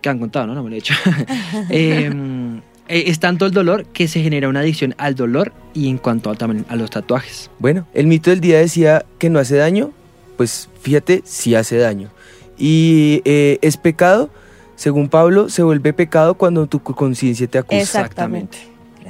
Que 0.00 0.08
han 0.08 0.18
contado, 0.20 0.46
¿no? 0.48 0.54
No 0.54 0.62
me 0.64 0.70
lo 0.70 0.76
he 0.76 0.78
hecho. 0.80 0.94
Em, 1.70 2.58
eh, 2.58 2.60
es 2.88 3.20
tanto 3.20 3.46
el 3.46 3.52
dolor 3.52 3.84
que 3.86 4.08
se 4.08 4.22
genera 4.22 4.48
una 4.48 4.60
adicción 4.60 4.94
al 4.98 5.14
dolor 5.14 5.52
y 5.74 5.88
en 5.88 5.98
cuanto 5.98 6.30
a, 6.30 6.34
también 6.34 6.66
a 6.68 6.76
los 6.76 6.90
tatuajes. 6.90 7.50
Bueno, 7.58 7.86
el 7.94 8.06
mito 8.06 8.30
del 8.30 8.40
día 8.40 8.58
decía 8.58 9.04
que 9.18 9.30
no 9.30 9.38
hace 9.38 9.56
daño, 9.56 9.92
pues 10.36 10.68
fíjate, 10.80 11.22
sí 11.24 11.54
hace 11.54 11.76
daño. 11.76 12.10
Y 12.58 13.22
eh, 13.24 13.58
es 13.62 13.76
pecado, 13.76 14.30
según 14.76 15.08
Pablo, 15.08 15.48
se 15.48 15.62
vuelve 15.62 15.92
pecado 15.92 16.34
cuando 16.34 16.66
tu 16.66 16.80
conciencia 16.80 17.46
te 17.46 17.58
acusa. 17.58 17.80
Exactamente. 17.80 18.58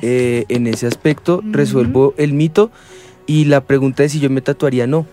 Eh, 0.01 0.47
en 0.49 0.67
ese 0.67 0.87
aspecto 0.87 1.43
resuelvo 1.45 2.15
el 2.17 2.33
mito 2.33 2.71
y 3.27 3.45
la 3.45 3.63
pregunta 3.63 4.03
es 4.05 4.13
si 4.13 4.21
yo 4.21 4.31
me 4.31 4.41
tatuaría, 4.41 4.87
no. 4.87 5.07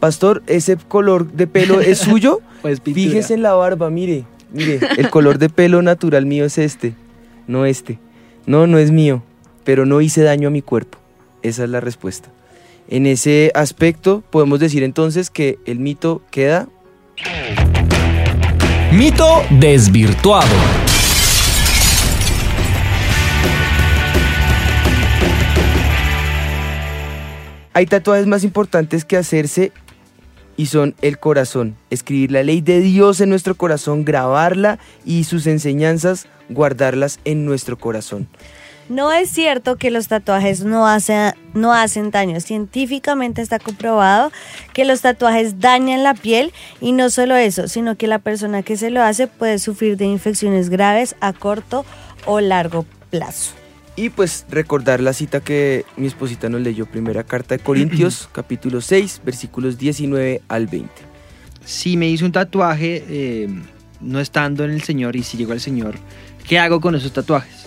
Pastor, 0.00 0.42
¿ese 0.48 0.76
color 0.76 1.30
de 1.32 1.46
pelo 1.46 1.80
es 1.80 1.98
suyo? 2.10 2.40
Pues. 2.60 2.80
Fíjese 2.82 3.34
en 3.34 3.42
la 3.42 3.54
barba, 3.54 3.88
mire, 3.90 4.24
mire, 4.52 4.80
el 4.96 5.10
color 5.10 5.38
de 5.38 5.48
pelo 5.48 5.80
natural 5.82 6.26
mío 6.26 6.44
es 6.44 6.58
este, 6.58 6.94
no 7.46 7.66
este. 7.66 7.98
No, 8.46 8.66
no 8.66 8.78
es 8.78 8.90
mío, 8.90 9.22
pero 9.64 9.86
no 9.86 10.00
hice 10.00 10.22
daño 10.22 10.48
a 10.48 10.50
mi 10.50 10.62
cuerpo. 10.62 10.98
Esa 11.42 11.64
es 11.64 11.70
la 11.70 11.80
respuesta. 11.80 12.30
En 12.88 13.06
ese 13.06 13.52
aspecto 13.54 14.22
podemos 14.30 14.60
decir 14.60 14.82
entonces 14.82 15.30
que 15.30 15.58
el 15.66 15.78
mito 15.78 16.22
queda 16.30 16.68
Mito 18.92 19.42
desvirtuado. 19.48 20.54
Hay 27.72 27.86
tatuajes 27.86 28.26
más 28.26 28.44
importantes 28.44 29.06
que 29.06 29.16
hacerse 29.16 29.72
y 30.58 30.66
son 30.66 30.94
el 31.00 31.18
corazón. 31.18 31.76
Escribir 31.88 32.32
la 32.32 32.42
ley 32.42 32.60
de 32.60 32.80
Dios 32.80 33.22
en 33.22 33.30
nuestro 33.30 33.54
corazón, 33.54 34.04
grabarla 34.04 34.78
y 35.06 35.24
sus 35.24 35.46
enseñanzas, 35.46 36.26
guardarlas 36.54 37.18
en 37.24 37.44
nuestro 37.44 37.78
corazón. 37.78 38.28
No 38.88 39.12
es 39.12 39.30
cierto 39.30 39.76
que 39.76 39.90
los 39.90 40.08
tatuajes 40.08 40.64
no, 40.64 40.86
hace- 40.86 41.34
no 41.54 41.72
hacen 41.72 42.10
daño. 42.10 42.40
Científicamente 42.40 43.40
está 43.40 43.58
comprobado 43.58 44.32
que 44.74 44.84
los 44.84 45.00
tatuajes 45.02 45.60
dañan 45.60 46.02
la 46.02 46.14
piel 46.14 46.52
y 46.80 46.92
no 46.92 47.08
solo 47.08 47.36
eso, 47.36 47.68
sino 47.68 47.96
que 47.96 48.06
la 48.06 48.18
persona 48.18 48.62
que 48.62 48.76
se 48.76 48.90
lo 48.90 49.02
hace 49.02 49.28
puede 49.28 49.58
sufrir 49.60 49.96
de 49.96 50.06
infecciones 50.06 50.68
graves 50.68 51.14
a 51.20 51.32
corto 51.32 51.84
o 52.26 52.40
largo 52.40 52.84
plazo. 53.10 53.52
Y 53.94 54.08
pues 54.08 54.46
recordar 54.50 55.00
la 55.00 55.12
cita 55.12 55.40
que 55.40 55.84
mi 55.96 56.06
esposita 56.06 56.48
nos 56.48 56.62
leyó, 56.62 56.86
primera 56.86 57.24
carta 57.24 57.56
de 57.56 57.62
Corintios, 57.62 58.28
capítulo 58.32 58.80
6, 58.80 59.20
versículos 59.24 59.78
19 59.78 60.42
al 60.48 60.66
20. 60.66 60.90
si 61.64 61.96
me 61.96 62.08
hice 62.08 62.24
un 62.24 62.32
tatuaje 62.32 63.04
eh, 63.08 63.48
no 64.00 64.18
estando 64.18 64.64
en 64.64 64.70
el 64.72 64.82
Señor 64.82 65.14
y 65.14 65.22
si 65.22 65.36
llego 65.36 65.52
al 65.52 65.60
Señor, 65.60 65.94
¿qué 66.46 66.58
hago 66.58 66.80
con 66.80 66.94
esos 66.94 67.12
tatuajes? 67.12 67.62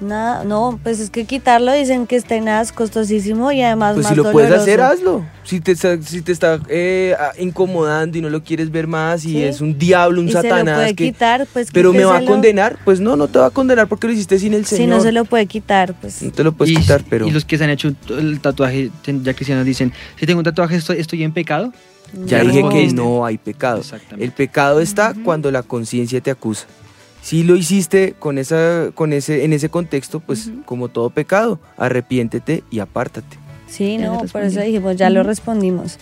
Nada, 0.00 0.42
no, 0.44 0.78
pues 0.82 0.98
es 0.98 1.08
que 1.08 1.24
quitarlo 1.24 1.72
dicen 1.72 2.06
que 2.08 2.16
está 2.16 2.34
en 2.34 2.46
nada, 2.46 2.60
es 2.60 2.72
costosísimo 2.72 3.52
y 3.52 3.62
además 3.62 3.94
Pues 3.94 4.04
más 4.04 4.10
si 4.12 4.16
lo 4.16 4.32
puedes 4.32 4.50
hacer, 4.50 4.80
hazlo. 4.80 5.24
Si 5.44 5.60
te 5.60 5.70
está, 5.72 6.02
si 6.02 6.20
te 6.20 6.32
está 6.32 6.58
eh, 6.68 7.14
incomodando 7.38 8.18
y 8.18 8.20
no 8.20 8.28
lo 8.28 8.42
quieres 8.42 8.72
ver 8.72 8.88
más 8.88 9.24
y 9.24 9.30
Sí. 9.34 9.42
es 9.44 9.60
un 9.60 9.78
diablo, 9.78 10.20
un 10.20 10.28
y 10.28 10.32
se 10.32 10.38
lo 10.38 10.42
satanás, 10.42 10.78
puede 10.78 10.94
que- 10.96 11.04
quitar, 11.06 11.46
pues 11.52 11.68
pero 11.72 11.92
me 11.92 12.04
va 12.04 12.18
a 12.18 12.24
condenar, 12.24 12.76
pues 12.84 12.98
no, 12.98 13.14
no 13.16 13.28
te 13.28 13.38
va 13.38 13.46
a 13.46 13.50
condenar 13.50 13.86
porque 13.86 14.08
lo 14.08 14.12
hiciste 14.12 14.38
sin 14.40 14.52
el 14.52 14.66
Si 14.66 14.76
Señor. 14.76 14.96
no 14.96 15.02
se 15.02 15.12
lo 15.12 15.24
puede 15.26 15.46
quitar, 15.46 15.94
pues 16.00 16.22
No 16.22 16.32
te 16.32 16.42
lo 16.42 16.52
puedes 16.52 16.74
y, 16.74 16.76
quitar, 16.80 17.04
pero 17.08 17.26
y 17.28 17.30
los 17.30 17.44
que 17.44 17.56
se 17.56 17.64
han 17.64 17.70
hecho 17.70 17.92
el 18.10 18.40
tatuaje, 18.40 18.90
ya 19.06 19.32
cristianos 19.32 19.64
dicen, 19.64 19.92
si 20.18 20.26
tengo 20.26 20.38
un 20.40 20.44
tatuaje 20.44 20.74
estoy, 20.76 20.98
estoy 20.98 21.22
en 21.22 21.32
pecado. 21.32 21.72
ya 22.26 22.40
dije 22.42 22.64
que 22.68 22.88
no 22.92 23.24
hay 23.24 23.38
pecado. 23.38 23.78
Exactamente. 23.78 24.24
El 24.24 24.32
pecado 24.32 24.80
está 24.80 25.14
cuando 25.24 25.50
la 25.52 25.62
conciencia 25.62 26.20
te 26.20 26.30
acusa. 26.32 26.66
Si 27.24 27.42
lo 27.42 27.56
hiciste 27.56 28.14
con 28.18 28.36
esa, 28.36 28.90
con 28.94 29.14
ese, 29.14 29.46
en 29.46 29.54
ese 29.54 29.70
contexto, 29.70 30.20
pues 30.20 30.50
como 30.66 30.88
todo 30.88 31.08
pecado, 31.08 31.58
arrepiéntete 31.78 32.64
y 32.70 32.80
apártate. 32.80 33.38
Sí, 33.66 33.96
Ya 33.98 34.08
no, 34.08 34.24
por 34.30 34.42
eso 34.42 34.60
dijimos, 34.60 34.96
ya 34.96 35.08
lo 35.08 35.22
respondimos. 35.22 35.98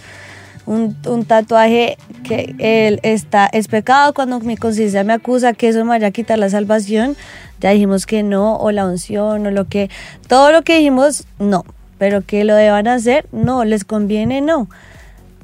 Un, 0.66 0.96
un 1.06 1.24
tatuaje 1.24 1.96
que 2.24 2.56
él 2.58 2.98
está, 3.04 3.46
es 3.46 3.68
pecado 3.68 4.14
cuando 4.14 4.40
mi 4.40 4.56
conciencia 4.56 5.04
me 5.04 5.12
acusa 5.12 5.52
que 5.52 5.68
eso 5.68 5.84
me 5.84 5.90
vaya 5.90 6.08
a 6.08 6.10
quitar 6.10 6.40
la 6.40 6.50
salvación. 6.50 7.16
Ya 7.60 7.70
dijimos 7.70 8.04
que 8.04 8.24
no, 8.24 8.56
o 8.56 8.72
la 8.72 8.84
unción, 8.84 9.46
o 9.46 9.50
lo 9.52 9.68
que. 9.68 9.90
Todo 10.26 10.50
lo 10.50 10.62
que 10.62 10.78
dijimos, 10.78 11.28
no. 11.38 11.64
Pero 11.98 12.22
que 12.22 12.42
lo 12.42 12.56
deban 12.56 12.88
hacer, 12.88 13.28
no. 13.30 13.64
¿Les 13.64 13.84
conviene? 13.84 14.40
No. 14.40 14.68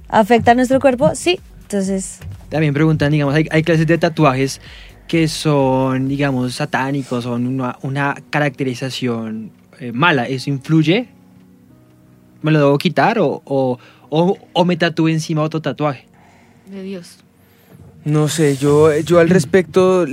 ¿Afecta 0.09 0.51
a 0.51 0.55
nuestro 0.57 0.81
cuerpo? 0.81 1.15
Sí. 1.15 1.39
Entonces, 1.63 2.19
También 2.49 2.75
preguntan, 2.75 3.13
digamos, 3.13 3.35
hay, 3.35 3.47
hay 3.51 3.63
clases 3.63 3.87
de 3.87 3.99
tatuajes 3.99 4.61
que 5.09 5.27
son, 5.27 6.07
digamos, 6.07 6.55
satánicos, 6.55 7.25
son 7.25 7.47
una, 7.47 7.79
una 7.83 8.15
caracterización 8.31 9.51
eh, 9.81 9.91
mala. 9.93 10.29
¿Eso 10.29 10.51
influye? 10.51 11.09
¿Me 12.43 12.53
lo 12.53 12.59
debo 12.59 12.79
quitar 12.79 13.19
o, 13.19 13.43
o, 13.45 13.79
o, 14.11 14.39
o 14.53 14.65
me 14.65 14.77
tatúe 14.77 15.09
encima 15.09 15.43
otro 15.43 15.61
tatuaje? 15.61 16.07
De 16.71 16.83
Dios. 16.83 17.19
No 18.05 18.29
sé, 18.29 18.57
yo, 18.57 18.97
yo 19.01 19.19
al 19.19 19.29
respecto, 19.29 20.07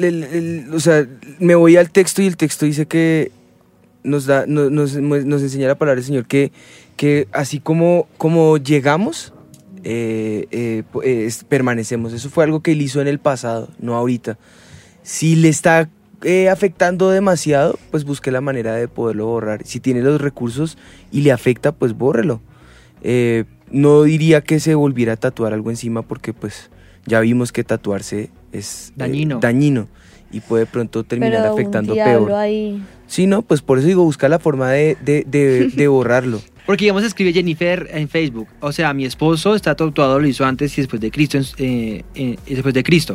o 0.73 0.79
sea, 0.79 1.05
me 1.39 1.55
voy 1.55 1.77
al 1.77 1.91
texto 1.91 2.21
y 2.21 2.27
el 2.27 2.35
texto 2.35 2.65
dice 2.65 2.87
que 2.87 3.31
nos 4.03 4.25
da, 4.25 4.45
no- 4.47 4.69
nos, 4.69 4.95
nos 4.95 5.41
enseña 5.41 5.67
la 5.67 5.75
palabra 5.75 5.95
del 5.97 6.05
Señor 6.05 6.25
que, 6.25 6.51
que 6.97 7.27
así 7.31 7.59
como, 7.59 8.07
como 8.17 8.57
llegamos, 8.57 9.33
eh, 9.83 10.47
eh, 10.51 11.29
permanecemos. 11.47 12.11
Eso 12.13 12.29
fue 12.29 12.43
algo 12.43 12.61
que 12.61 12.71
él 12.71 12.81
hizo 12.81 13.01
en 13.01 13.07
el 13.07 13.19
pasado, 13.19 13.69
no 13.79 13.95
ahorita. 13.95 14.37
Si 15.05 15.35
le 15.35 15.49
está 15.49 15.87
eh, 16.23 16.49
afectando 16.49 17.11
demasiado, 17.11 17.77
pues 17.91 18.05
busque 18.05 18.31
la 18.31 18.41
manera 18.41 18.73
de 18.73 18.87
poderlo 18.87 19.27
borrar. 19.27 19.63
Si 19.63 19.79
tiene 19.79 20.01
los 20.01 20.19
recursos 20.19 20.79
y 21.11 21.21
le 21.21 21.31
afecta, 21.31 21.71
pues 21.71 21.95
bórrelo. 21.95 22.41
Eh, 23.03 23.43
no 23.69 24.01
diría 24.01 24.41
que 24.41 24.59
se 24.59 24.73
volviera 24.73 25.13
a 25.13 25.17
tatuar 25.17 25.53
algo 25.53 25.69
encima 25.69 26.01
porque 26.01 26.33
pues 26.33 26.71
ya 27.05 27.19
vimos 27.19 27.51
que 27.51 27.63
tatuarse 27.63 28.31
es 28.51 28.93
eh, 28.97 29.37
Dañino. 29.39 29.87
y 30.31 30.39
puede 30.39 30.65
pronto 30.65 31.03
terminar 31.03 31.41
pero 31.41 31.53
afectando 31.53 31.93
un 31.93 32.03
peor. 32.03 32.31
ahí. 32.31 32.81
Sí, 33.05 33.27
no, 33.27 33.43
pues 33.43 33.61
por 33.61 33.77
eso 33.77 33.85
digo, 33.85 34.03
buscar 34.03 34.31
la 34.31 34.39
forma 34.39 34.71
de, 34.71 34.97
de, 35.05 35.23
de, 35.27 35.67
de 35.75 35.87
borrarlo. 35.87 36.41
Porque 36.65 36.85
digamos 36.85 37.03
escribe 37.03 37.31
Jennifer 37.31 37.87
en 37.91 38.09
Facebook, 38.09 38.47
o 38.59 38.71
sea, 38.71 38.91
mi 38.93 39.05
esposo 39.05 39.53
está 39.53 39.75
tatuado, 39.75 40.19
lo 40.19 40.27
hizo 40.27 40.45
antes 40.45 40.75
y 40.77 40.81
después 40.81 40.99
de 40.99 41.11
Cristo, 41.11 41.37
eh, 41.59 42.03
eh, 42.15 42.37
después 42.47 42.73
de 42.73 42.81
Cristo, 42.83 43.13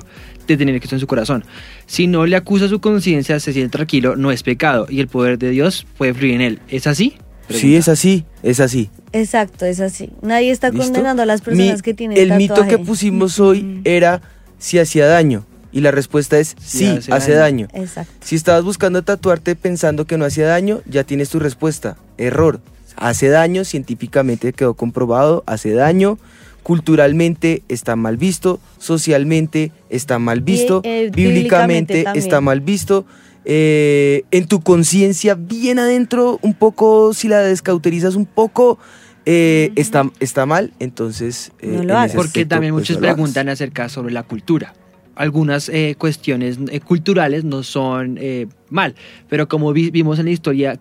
de 0.55 0.65
tener 0.65 0.79
Cristo 0.81 0.97
en 0.97 1.01
su 1.01 1.07
corazón. 1.07 1.45
Si 1.87 2.07
no 2.07 2.27
le 2.27 2.37
acusa 2.37 2.69
su 2.69 2.81
conciencia, 2.81 3.39
se 3.41 3.53
siente 3.53 3.71
tranquilo, 3.73 4.17
no 4.17 4.31
es 4.33 4.43
pecado 4.43 4.87
y 4.89 5.01
el 5.01 5.09
poder 5.09 5.39
de 5.39 5.51
Dios 5.51 5.87
puede 5.99 6.15
fluir 6.15 6.35
en 6.35 6.41
él. 6.41 6.59
¿Es 6.69 6.87
así? 6.87 7.15
Sí, 7.49 7.75
es 7.75 7.89
así, 7.89 8.25
es 8.45 8.61
así. 8.61 8.91
Exacto, 9.13 9.67
es 9.67 9.81
así. 9.81 10.11
Nadie 10.23 10.53
está 10.53 10.71
¿Listo? 10.71 10.85
condenando 10.85 11.23
a 11.23 11.27
las 11.27 11.41
personas 11.41 11.77
Mi- 11.77 11.83
que 11.83 11.95
tienen 11.95 12.17
El 12.17 12.37
mito 12.37 12.67
que 12.69 12.79
pusimos 12.79 13.41
hoy 13.41 13.81
era 13.85 14.23
si 14.59 14.79
hacía 14.79 15.07
daño 15.07 15.45
y 15.73 15.81
la 15.81 15.91
respuesta 15.91 16.39
es 16.39 16.55
sí, 16.61 16.79
Sí, 16.79 16.87
hace, 16.99 17.13
hace 17.13 17.33
daño. 17.33 17.67
Exacto. 17.75 18.13
Si 18.25 18.37
estabas 18.37 18.63
buscando 18.63 19.03
tatuarte 19.03 19.57
pensando 19.57 20.05
que 20.07 20.17
no 20.17 20.25
hacía 20.25 20.47
daño, 20.47 20.81
ya 20.87 21.03
tienes 21.05 21.29
tu 21.31 21.41
respuesta. 21.41 21.97
Error. 22.19 22.61
Hace 22.97 23.29
daño, 23.31 23.65
científicamente 23.65 24.53
quedó 24.53 24.75
comprobado, 24.75 25.43
hace 25.47 25.73
daño. 25.73 26.19
Culturalmente 26.63 27.63
está 27.69 27.97
mal 27.97 28.17
visto, 28.17 28.61
socialmente 28.79 29.73
está 29.89 30.19
mal 30.19 30.41
visto, 30.41 30.83
eh, 30.85 31.11
bíblicamente 31.13 32.05
también. 32.05 32.25
está 32.25 32.41
mal 32.41 32.61
visto. 32.61 33.05
eh, 33.47 34.25
en 34.31 34.47
tu 34.47 34.61
conciencia, 34.61 35.35
bien 35.35 35.79
adentro, 35.79 36.39
un 36.43 36.53
poco, 36.55 37.15
si 37.15 37.27
la 37.27 37.39
descauterizas 37.41 38.15
un 38.15 38.27
poco, 38.27 38.79
eh, 39.25 39.73
está, 39.77 40.11
está 40.21 40.45
mal, 40.45 40.73
entonces... 40.79 41.51
eh, 41.61 41.69
No 41.69 41.77
lo 41.77 41.81
en 41.83 41.91
hagas. 41.91 42.07
ese 42.11 42.17
Porque 42.17 42.29
aspecto, 42.29 42.55
también 42.57 42.75
pues, 42.75 42.83
muchos 42.83 42.99
preguntan 42.99 43.49
acerca 43.49 43.89
sobre 43.89 44.13
la 44.13 44.25
cultura. 44.25 44.75
Algunas 45.17 45.69
eh, 45.71 45.95
cuestiones 45.99 46.59
eh, 46.71 46.81
culturales 46.81 47.45
no 47.45 47.63
son 47.63 48.19
eh, 48.21 48.47
mal, 48.69 48.95
pero 49.29 49.49
como 49.49 49.73
vi- 49.73 49.91
vimos 49.91 50.19
en 50.19 50.27
la 50.27 50.31
historia, 50.33 50.79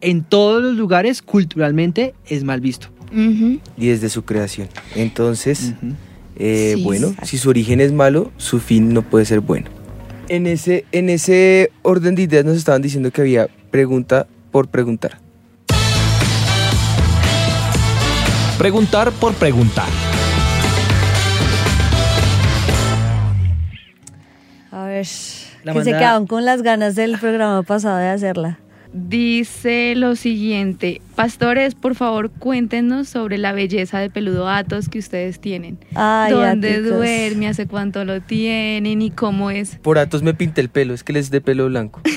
en 0.00 0.22
todos 0.24 0.62
los 0.62 0.76
lugares 0.76 1.22
culturalmente 1.22 2.14
es 2.28 2.44
mal 2.44 2.60
visto. 2.60 2.88
Y 3.76 3.86
desde 3.88 4.08
su 4.10 4.24
creación. 4.24 4.68
Entonces, 4.94 5.72
eh, 6.36 6.74
Sí, 6.76 6.84
bueno, 6.84 7.06
exacto. 7.08 7.26
si 7.26 7.38
su 7.38 7.48
origen 7.48 7.80
es 7.80 7.92
malo, 7.92 8.30
su 8.36 8.60
fin 8.60 8.92
no 8.92 9.02
puede 9.02 9.24
ser 9.24 9.40
bueno. 9.40 9.70
En 10.28 10.46
ese, 10.46 10.84
en 10.92 11.08
ese 11.08 11.70
orden 11.82 12.14
de 12.14 12.22
ideas 12.22 12.44
nos 12.44 12.56
estaban 12.56 12.82
diciendo 12.82 13.10
que 13.10 13.20
había 13.22 13.48
pregunta 13.70 14.26
por 14.50 14.68
preguntar. 14.68 15.18
Preguntar 18.58 19.12
por 19.12 19.34
preguntar. 19.34 19.88
A 24.72 24.84
ver, 24.86 25.06
La 25.64 25.72
que 25.72 25.84
se 25.84 25.90
quedaron 25.92 26.26
con 26.26 26.44
las 26.44 26.62
ganas 26.62 26.94
del 26.94 27.18
programa 27.18 27.62
pasado 27.62 27.98
de 27.98 28.08
hacerla. 28.08 28.58
Dice 28.98 29.92
lo 29.94 30.16
siguiente, 30.16 31.02
pastores, 31.16 31.74
por 31.74 31.94
favor 31.94 32.30
cuéntenos 32.30 33.10
sobre 33.10 33.36
la 33.36 33.52
belleza 33.52 33.98
de 33.98 34.08
peludo 34.08 34.48
Atos 34.48 34.88
que 34.88 34.98
ustedes 34.98 35.38
tienen. 35.38 35.78
Ay, 35.94 36.32
¿Dónde 36.32 36.76
Aticos. 36.76 36.96
duerme? 36.96 37.46
¿Hace 37.46 37.66
cuánto 37.66 38.06
lo 38.06 38.22
tienen? 38.22 39.02
¿Y 39.02 39.10
cómo 39.10 39.50
es? 39.50 39.76
Por 39.76 39.98
Atos 39.98 40.22
me 40.22 40.32
pinté 40.32 40.62
el 40.62 40.70
pelo, 40.70 40.94
es 40.94 41.04
que 41.04 41.12
les 41.12 41.30
de 41.30 41.42
pelo 41.42 41.66
blanco. 41.66 42.00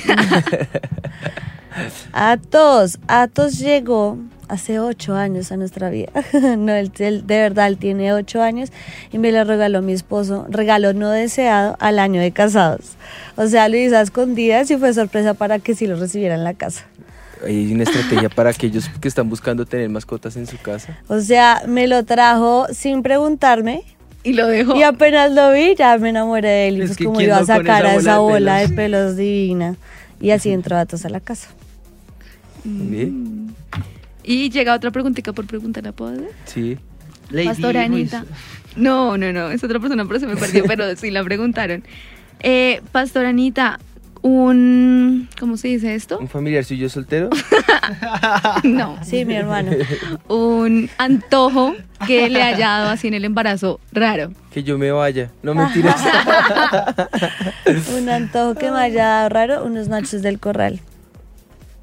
Atos, 2.14 2.98
Atos 3.08 3.60
llegó 3.60 4.18
hace 4.50 4.80
ocho 4.80 5.16
años 5.16 5.52
a 5.52 5.58
nuestra 5.58 5.89
vida. 5.89 6.12
no, 6.58 6.74
él, 6.74 6.91
él- 7.00 7.26
de 7.26 7.38
verdad, 7.39 7.68
él 7.68 7.78
tiene 7.78 8.12
ocho 8.14 8.41
años 8.41 8.72
y 9.12 9.18
me 9.18 9.32
lo 9.32 9.43
regaló 9.45 9.82
mi 9.82 9.93
esposo, 9.93 10.45
regalo 10.50 10.93
no 10.93 11.10
deseado 11.12 11.78
al 11.80 12.00
año 12.00 12.20
de 12.22 12.32
casados. 12.32 12.95
O 13.38 13.47
sea, 13.47 13.70
lo 13.70 13.78
hizo 13.78 13.95
a 13.97 14.02
escondidas 14.02 14.70
y 14.72 14.78
fue 14.78 14.93
sorpresa 14.93 15.34
para 15.34 15.60
que 15.60 15.76
sí 15.76 15.88
lo 15.88 15.95
recibiera 15.97 16.36
en 16.36 16.43
la 16.43 16.54
casa. 16.54 16.86
Hay 17.45 17.72
una 17.74 17.84
estrategia 17.84 18.28
para 18.28 18.50
aquellos 18.50 18.89
que 19.00 19.08
están 19.08 19.30
buscando 19.30 19.66
tener 19.66 19.88
mascotas 19.89 20.36
en 20.36 20.45
su 20.45 20.58
casa. 20.58 20.97
O 21.08 21.22
sea, 21.22 21.62
me 21.68 21.88
lo 21.88 22.04
trajo 22.04 22.68
sin 22.74 23.02
preguntarme 23.02 23.84
Y 24.26 24.34
lo 24.34 24.45
dejó. 24.47 24.76
y 24.76 24.84
apenas 24.84 25.32
lo 25.32 25.54
vi 25.54 25.74
ya 25.76 25.97
me 25.97 26.10
enamoré 26.10 26.50
de 26.50 26.68
él. 26.68 26.78
Y 26.80 26.82
Es 26.82 26.88
pues 26.89 26.97
como 26.97 27.14
¿quién 27.16 27.30
iba 27.30 27.38
a 27.38 27.39
no 27.39 27.45
sacar 27.45 27.86
esa 27.86 27.93
a 27.93 27.95
esa 27.95 28.18
bola 28.18 28.34
de 28.34 28.39
bola 28.39 28.56
de 28.58 28.68
pelos? 28.68 28.76
pelos 28.76 29.16
divina. 29.16 29.76
Y 30.20 30.32
así 30.32 30.52
entró 30.52 30.76
Atos 30.76 31.06
a 31.06 31.10
la 31.10 31.22
casa. 31.22 31.47
¿Bien? 32.66 33.56
Y 34.30 34.52
llega 34.52 34.76
otra 34.76 34.92
preguntita 34.92 35.34
por 35.34 35.48
preguntar, 35.48 35.84
¿la 35.84 35.92
puedo 35.92 36.12
hacer? 36.12 36.30
Sí. 36.46 36.78
Lady 37.32 37.48
Pastora 37.48 37.88
Ruiz. 37.88 38.14
Anita. 38.14 38.32
No, 38.76 39.18
no, 39.18 39.34
no, 39.34 39.50
es 39.50 39.64
otra 39.64 39.80
persona, 39.80 40.06
pero 40.06 40.20
se 40.20 40.28
me 40.28 40.36
perdió, 40.36 40.66
pero 40.68 40.96
sí 40.96 41.10
la 41.10 41.24
preguntaron. 41.24 41.84
Eh, 42.42 42.80
Pastora 42.92 43.30
Anita, 43.30 43.80
un... 44.22 45.28
¿Cómo 45.40 45.58
se 45.58 45.70
dice 45.70 45.96
esto? 45.96 46.20
¿Un 46.20 46.28
familiar 46.28 46.64
suyo 46.64 46.90
soltero? 46.90 47.32
No. 48.64 49.04
Sí, 49.04 49.26
mi 49.26 49.34
hermano. 49.34 49.72
Un 50.28 50.92
antojo 51.00 51.76
que 52.06 52.30
le 52.30 52.44
haya 52.44 52.68
dado 52.68 52.90
así 52.92 53.08
en 53.08 53.16
el 53.16 53.26
embarazo 53.26 53.80
raro. 53.92 54.32
Que 54.52 54.62
yo 54.62 54.78
me 54.78 54.92
vaya. 54.92 55.32
No 55.42 55.56
mentiras. 55.56 56.00
Un 57.98 58.10
antojo 58.10 58.54
que 58.54 58.70
me 58.70 58.78
haya 58.78 59.06
dado 59.06 59.30
raro, 59.30 59.66
unos 59.66 59.88
nachos 59.88 60.22
del 60.22 60.40
corral. 60.40 60.82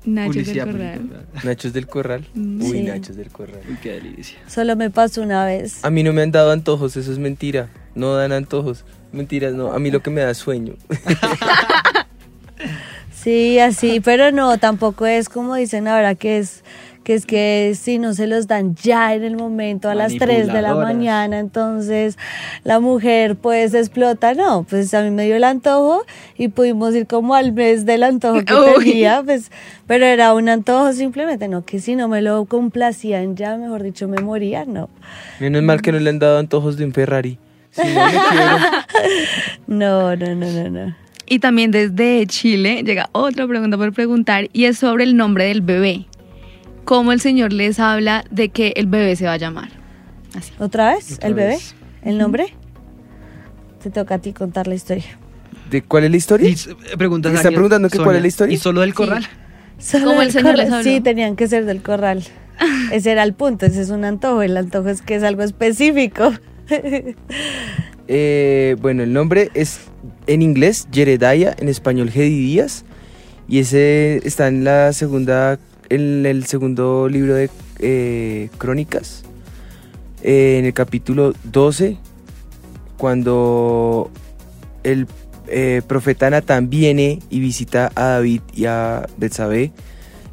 Nachos 0.06 0.46
del 0.46 0.64
corral. 0.64 1.26
Nachos 1.44 1.72
del 1.72 1.86
Corral. 1.86 2.26
Mm. 2.34 2.62
Uy, 2.62 2.70
Sí. 2.70 2.82
Nachos 2.84 3.16
del 3.16 3.28
Corral. 3.30 3.60
Uy, 3.68 3.76
qué 3.82 3.92
delicia. 3.92 4.38
Solo 4.46 4.76
me 4.76 4.90
pasó 4.90 5.20
una 5.22 5.44
vez. 5.44 5.84
A 5.84 5.90
mí 5.90 6.02
no 6.02 6.12
me 6.12 6.22
han 6.22 6.30
dado 6.30 6.52
antojos, 6.52 6.96
eso 6.96 7.12
es 7.12 7.18
mentira. 7.18 7.68
No 7.94 8.14
dan 8.14 8.32
antojos. 8.32 8.84
Mentiras, 9.12 9.54
no. 9.54 9.72
A 9.72 9.78
mí 9.78 9.90
lo 9.90 10.02
que 10.02 10.10
me 10.10 10.20
da 10.22 10.30
es 10.30 10.38
sueño. 10.38 10.74
Sí, 13.12 13.58
así, 13.58 13.98
pero 14.00 14.30
no, 14.30 14.56
tampoco 14.58 15.04
es 15.04 15.28
como 15.28 15.56
dicen 15.56 15.88
ahora 15.88 16.14
que 16.14 16.38
es 16.38 16.62
que 17.06 17.14
es 17.14 17.24
que 17.24 17.74
si 17.80 18.00
no 18.00 18.14
se 18.14 18.26
los 18.26 18.48
dan 18.48 18.74
ya 18.74 19.14
en 19.14 19.22
el 19.22 19.36
momento 19.36 19.88
a 19.88 19.94
las 19.94 20.16
3 20.16 20.52
de 20.52 20.60
la 20.60 20.74
mañana, 20.74 21.38
entonces 21.38 22.18
la 22.64 22.80
mujer 22.80 23.36
pues 23.36 23.74
explota, 23.74 24.34
no, 24.34 24.66
pues 24.68 24.92
a 24.92 25.04
mí 25.04 25.12
me 25.12 25.24
dio 25.24 25.36
el 25.36 25.44
antojo 25.44 26.04
y 26.36 26.48
pudimos 26.48 26.96
ir 26.96 27.06
como 27.06 27.36
al 27.36 27.52
mes 27.52 27.86
del 27.86 28.02
antojo 28.02 28.44
que 28.44 28.54
Uy. 28.54 28.84
tenía, 28.86 29.22
pues, 29.24 29.52
pero 29.86 30.04
era 30.04 30.34
un 30.34 30.48
antojo 30.48 30.92
simplemente, 30.94 31.46
no, 31.46 31.64
que 31.64 31.78
si 31.78 31.94
no 31.94 32.08
me 32.08 32.22
lo 32.22 32.44
complacían 32.46 33.36
ya, 33.36 33.56
mejor 33.56 33.84
dicho, 33.84 34.08
me 34.08 34.20
moría, 34.20 34.64
no, 34.64 34.90
Menos 35.38 35.62
mal 35.62 35.82
que 35.82 35.92
no 35.92 36.00
le 36.00 36.10
han 36.10 36.18
dado 36.18 36.40
antojos 36.40 36.76
de 36.76 36.86
un 36.86 36.92
Ferrari. 36.92 37.38
Si 37.70 37.82
no, 37.84 38.08
no, 39.68 40.16
no, 40.16 40.34
no, 40.34 40.50
no, 40.50 40.70
no. 40.70 40.96
Y 41.24 41.38
también 41.38 41.70
desde 41.70 42.26
Chile 42.26 42.82
llega 42.84 43.10
otra 43.12 43.46
pregunta 43.46 43.76
por 43.76 43.92
preguntar 43.92 44.48
y 44.52 44.64
es 44.64 44.78
sobre 44.78 45.04
el 45.04 45.16
nombre 45.16 45.44
del 45.44 45.60
bebé. 45.60 46.06
¿Cómo 46.86 47.12
el 47.12 47.20
Señor 47.20 47.52
les 47.52 47.78
habla 47.78 48.24
de 48.30 48.48
que 48.48 48.72
el 48.76 48.86
bebé 48.86 49.14
se 49.16 49.26
va 49.26 49.34
a 49.34 49.36
llamar? 49.36 49.68
Así. 50.34 50.52
¿Otra 50.58 50.94
vez? 50.94 51.12
Otra 51.16 51.28
¿El 51.28 51.34
bebé? 51.34 51.48
vez. 51.48 51.74
¿El 52.02 52.16
nombre? 52.16 52.54
Te 53.82 53.90
toca 53.90 54.14
a 54.14 54.18
ti 54.18 54.32
contar 54.32 54.66
la 54.66 54.74
historia. 54.74 55.04
¿De 55.70 55.82
cuál 55.82 56.04
es 56.04 56.10
la 56.12 56.16
historia? 56.16 56.48
Y 56.48 56.52
s- 56.52 56.70
preguntas 56.96 57.32
¿Me 57.32 57.36
están 57.38 57.52
preguntando 57.52 57.88
que 57.90 57.98
cuál 57.98 58.16
es 58.16 58.22
la 58.22 58.28
historia? 58.28 58.54
¿Y 58.54 58.58
solo 58.58 58.80
del 58.80 58.94
corral? 58.94 59.26
Solo 59.78 60.06
Como 60.06 60.22
el 60.22 60.28
del 60.28 60.32
Señor 60.32 60.56
les 60.56 60.66
corral. 60.66 60.80
habló. 60.80 60.90
Sí, 60.92 61.00
tenían 61.00 61.36
que 61.36 61.48
ser 61.48 61.64
del 61.66 61.82
corral. 61.82 62.22
Ese 62.92 63.10
era 63.12 63.22
el 63.24 63.34
punto, 63.34 63.66
ese 63.66 63.82
es 63.82 63.90
un 63.90 64.04
antojo. 64.04 64.40
El 64.42 64.56
antojo 64.56 64.88
es 64.88 65.02
que 65.02 65.16
es 65.16 65.22
algo 65.22 65.42
específico. 65.42 66.32
Eh, 68.08 68.76
bueno, 68.80 69.02
el 69.02 69.12
nombre 69.12 69.50
es 69.54 69.80
en 70.28 70.40
inglés 70.42 70.86
Jerediah, 70.92 71.56
en 71.58 71.68
español 71.68 72.10
Gedidías. 72.10 72.84
Y 73.48 73.58
ese 73.58 74.20
está 74.24 74.46
en 74.48 74.62
la 74.62 74.92
segunda, 74.92 75.58
en 75.88 76.26
el 76.26 76.46
segundo 76.46 77.08
libro 77.08 77.34
de 77.34 77.50
eh, 77.78 78.48
Crónicas. 78.58 79.22
eh, 80.22 80.58
en 80.58 80.64
el 80.64 80.72
capítulo 80.72 81.34
12, 81.44 81.98
cuando 82.96 84.10
el 84.82 85.06
eh, 85.48 85.82
profeta 85.86 86.30
Natán 86.30 86.70
viene 86.70 87.20
y 87.30 87.40
visita 87.40 87.92
a 87.94 88.04
David 88.04 88.40
y 88.54 88.64
a 88.66 89.06
Betsabé, 89.18 89.72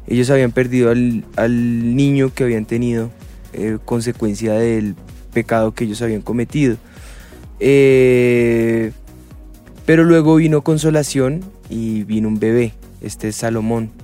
ellos 0.06 0.30
habían 0.30 0.52
perdido 0.52 0.90
al, 0.90 1.24
al 1.36 1.96
niño 1.96 2.32
que 2.34 2.44
habían 2.44 2.66
tenido 2.66 3.10
consecuencia 3.84 4.54
del 4.54 4.96
pecado 5.32 5.72
que 5.72 5.84
ellos 5.84 6.02
habían 6.02 6.22
cometido. 6.22 6.76
Pero 9.86 10.04
luego 10.04 10.34
vino 10.36 10.62
consolación 10.62 11.44
y 11.70 12.02
vino 12.02 12.26
un 12.28 12.40
bebé, 12.40 12.72
este 13.00 13.28
es 13.28 13.36
Salomón. 13.36 14.03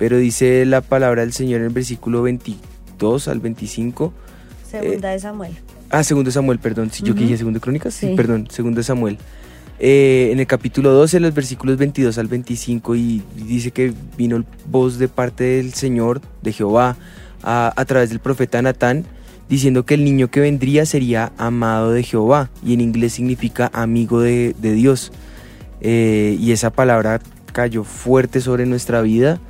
Pero 0.00 0.16
dice 0.16 0.64
la 0.64 0.80
palabra 0.80 1.20
del 1.20 1.32
Señor 1.34 1.60
en 1.60 1.66
el 1.66 1.72
versículo 1.72 2.22
22 2.22 3.28
al 3.28 3.38
25. 3.38 4.12
Segunda 4.68 5.10
de 5.10 5.20
Samuel. 5.20 5.52
Ah, 5.90 6.02
segundo 6.02 6.30
Samuel, 6.30 6.58
perdón. 6.58 6.90
Si 6.90 7.02
yo 7.04 7.14
que 7.14 7.20
dije 7.22 7.36
segundo 7.36 7.60
Crónicas, 7.60 7.94
sí, 7.94 8.08
Sí. 8.08 8.14
perdón, 8.16 8.48
segundo 8.50 8.82
Samuel. 8.82 9.18
Eh, 9.78 10.30
en 10.32 10.40
el 10.40 10.46
capítulo 10.46 10.92
12, 10.92 11.20
los 11.20 11.34
versículos 11.34 11.76
22 11.76 12.16
al 12.18 12.28
25, 12.28 12.96
y 12.96 13.22
dice 13.36 13.70
que 13.72 13.92
vino 14.16 14.42
voz 14.70 14.98
de 14.98 15.08
parte 15.08 15.44
del 15.44 15.74
Señor, 15.74 16.20
de 16.42 16.52
Jehová, 16.52 16.96
a, 17.42 17.72
a 17.76 17.84
través 17.84 18.08
del 18.10 18.20
profeta 18.20 18.60
Natán, 18.62 19.04
diciendo 19.48 19.84
que 19.84 19.94
el 19.94 20.04
niño 20.04 20.28
que 20.30 20.40
vendría 20.40 20.86
sería 20.86 21.32
amado 21.36 21.92
de 21.92 22.02
Jehová, 22.04 22.50
y 22.64 22.72
en 22.74 22.80
inglés 22.80 23.12
significa 23.14 23.70
amigo 23.74 24.20
de, 24.20 24.54
de 24.60 24.72
Dios. 24.72 25.12
Eh, 25.82 26.36
y 26.40 26.52
esa 26.52 26.70
palabra 26.70 27.20
cayó 27.52 27.84
fuerte 27.84 28.40
sobre 28.40 28.64
nuestra 28.66 29.02
vida, 29.02 29.40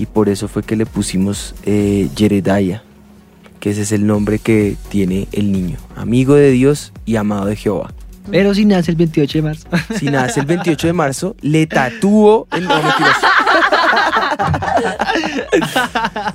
y 0.00 0.06
por 0.06 0.30
eso 0.30 0.48
fue 0.48 0.62
que 0.62 0.76
le 0.76 0.86
pusimos 0.86 1.54
eh, 1.64 2.08
que 2.16 3.70
ese 3.70 3.82
es 3.82 3.92
el 3.92 4.06
nombre 4.06 4.38
que 4.38 4.78
tiene 4.88 5.28
el 5.32 5.52
niño, 5.52 5.76
amigo 5.94 6.34
de 6.36 6.50
Dios 6.50 6.94
y 7.04 7.16
amado 7.16 7.44
de 7.44 7.54
Jehová. 7.54 7.92
Pero 8.30 8.54
si 8.54 8.64
nace 8.64 8.92
el 8.92 8.96
28 8.96 9.38
de 9.38 9.42
marzo. 9.42 9.68
Si 9.98 10.06
nace 10.06 10.40
el 10.40 10.46
28 10.46 10.86
de 10.86 10.92
marzo, 10.94 11.36
le 11.42 11.66
tatúo 11.66 12.48
el 12.52 12.66
no. 12.66 12.74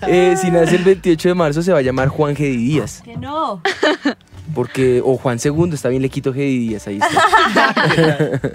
Eh, 0.07 0.36
si 0.39 0.51
nace 0.51 0.76
el 0.76 0.84
28 0.84 1.30
de 1.30 1.34
marzo 1.34 1.63
se 1.63 1.72
va 1.72 1.80
a 1.80 1.82
llamar 1.82 2.09
Juan 2.09 2.36
Gedi 2.36 2.57
Díaz, 2.57 3.01
Que 3.03 3.18
no. 3.18 3.63
Porque 4.53 5.01
o 5.03 5.17
Juan 5.17 5.39
II, 5.43 5.71
está 5.73 5.89
bien 5.89 6.01
le 6.01 6.09
quito 6.09 6.33
Gedi 6.33 6.67
Díaz, 6.67 6.87
ahí 6.87 6.99
está. 7.01 8.41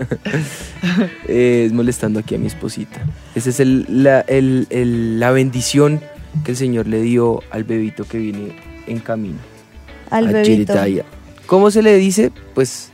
Eh, 1.28 1.64
es 1.66 1.72
molestando 1.72 2.20
aquí 2.20 2.34
a 2.34 2.38
mi 2.38 2.46
esposita. 2.46 3.00
Esa 3.34 3.50
es 3.50 3.60
el- 3.60 3.86
la, 3.88 4.20
el- 4.22 4.66
el- 4.70 5.20
la 5.20 5.30
bendición 5.30 6.00
que 6.44 6.52
el 6.52 6.56
Señor 6.56 6.86
le 6.86 7.02
dio 7.02 7.42
al 7.50 7.64
bebito 7.64 8.04
que 8.04 8.18
viene 8.18 8.52
en 8.86 8.98
camino. 9.00 9.38
Al 10.10 10.28
a 10.28 10.32
bebito. 10.32 10.72
Jedediah. 10.72 11.04
¿Cómo 11.46 11.70
se 11.70 11.82
le 11.82 11.96
dice? 11.96 12.32
Pues 12.54 12.90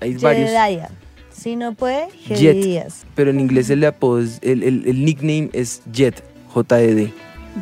hay 0.00 0.14
varios. 0.16 0.50
Jedediah. 0.50 0.88
Si 1.32 1.56
no 1.56 1.74
puede, 1.74 2.08
Jet. 2.28 2.38
Jedidías. 2.38 3.04
Pero 3.14 3.30
en 3.30 3.40
inglés 3.40 3.68
el, 3.70 3.84
apodo 3.84 4.20
es- 4.20 4.38
el, 4.42 4.62
el- 4.62 4.84
el 4.86 5.04
nickname 5.04 5.50
es 5.52 5.82
Jet, 5.92 6.22
J-E-D. 6.48 7.12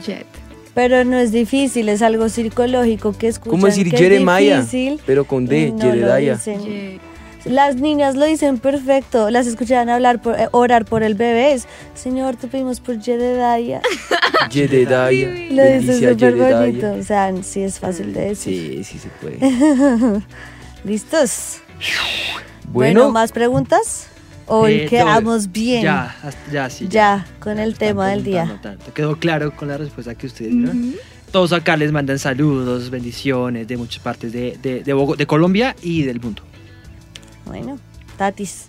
Jet. 0.04 0.26
Pero 0.74 1.04
no 1.04 1.18
es 1.18 1.32
difícil, 1.32 1.88
es 1.90 2.00
algo 2.02 2.28
psicológico 2.28 3.12
que 3.12 3.28
escuchan 3.28 3.50
¿Cómo 3.50 3.66
decir 3.66 3.90
Jeremiah? 3.94 4.64
Pero 5.06 5.26
con 5.26 5.46
D, 5.46 5.70
no 5.70 5.84
lo 5.86 5.92
Jedediah. 5.92 6.34
dicen. 6.34 6.60
Ye- 6.64 7.00
Las 7.44 7.74
niñas 7.76 8.14
lo 8.14 8.24
dicen 8.24 8.58
perfecto, 8.58 9.28
las 9.28 9.46
escuchan 9.48 9.88
hablar 9.90 10.22
por, 10.22 10.38
eh, 10.38 10.48
orar 10.52 10.84
por 10.84 11.02
el 11.02 11.14
bebé. 11.16 11.52
Es, 11.54 11.66
Señor, 11.94 12.36
te 12.36 12.46
pedimos 12.46 12.78
por 12.80 13.02
Jedediah. 13.02 13.82
Jedediah. 14.50 15.10
Lo 15.50 15.62
a 15.62 15.80
súper 15.80 16.36
bonito. 16.36 16.92
O 16.94 17.02
sea, 17.02 17.32
sí 17.42 17.62
es 17.62 17.78
fácil 17.80 18.12
de 18.14 18.20
decir. 18.28 18.84
Sí, 18.84 18.84
sí 18.84 18.98
se 18.98 19.08
puede. 19.20 19.38
¿Listos? 20.84 21.58
Bueno, 22.68 23.00
Bueno, 23.00 23.10
¿más 23.10 23.32
preguntas? 23.32 24.06
Hoy 24.46 24.72
Eh, 24.72 24.86
quedamos 24.86 25.44
todo- 25.44 25.52
bien. 25.52 25.82
Ya, 25.82 26.14
ya, 26.52 26.70
sí. 26.70 26.86
Ya, 26.88 27.26
con 27.40 27.58
el 27.58 27.76
tema 27.76 28.08
del 28.08 28.24
día. 28.24 28.58
tanto. 28.62 28.92
Quedó 28.92 29.16
claro 29.16 29.54
con 29.54 29.68
la 29.68 29.76
respuesta 29.78 30.14
que 30.14 30.26
ustedes 30.26 30.52
dieron. 30.52 30.94
Todos 31.30 31.52
acá 31.52 31.76
les 31.76 31.92
mandan 31.92 32.18
saludos, 32.18 32.90
bendiciones 32.90 33.66
de 33.66 33.76
muchas 33.78 34.02
partes 34.02 34.32
de, 34.32 34.58
de, 34.62 34.82
de, 34.84 35.26
Colombia 35.26 35.74
y 35.82 36.02
del 36.02 36.20
mundo. 36.20 36.42
Bueno, 37.46 37.78
Tatis. 38.18 38.66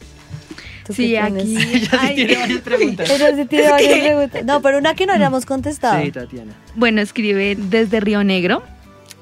¿tú 0.85 0.93
Sí, 0.93 1.09
qué 1.09 1.19
aquí. 1.19 1.57
Tiene 2.15 2.37
varias 2.37 2.61
preguntas. 2.61 3.09
Ella 3.09 3.35
sí 3.35 3.45
tiene 3.45 3.69
varias 3.69 3.99
preguntas. 3.99 4.45
No, 4.45 4.61
pero 4.61 4.77
una 4.77 4.93
que 4.95 5.05
no 5.05 5.13
hayamos 5.13 5.45
contestado. 5.45 6.01
Sí, 6.03 6.11
Tatiana. 6.11 6.53
Bueno, 6.75 7.01
escribe 7.01 7.55
desde 7.57 7.99
Río 7.99 8.23
Negro. 8.23 8.63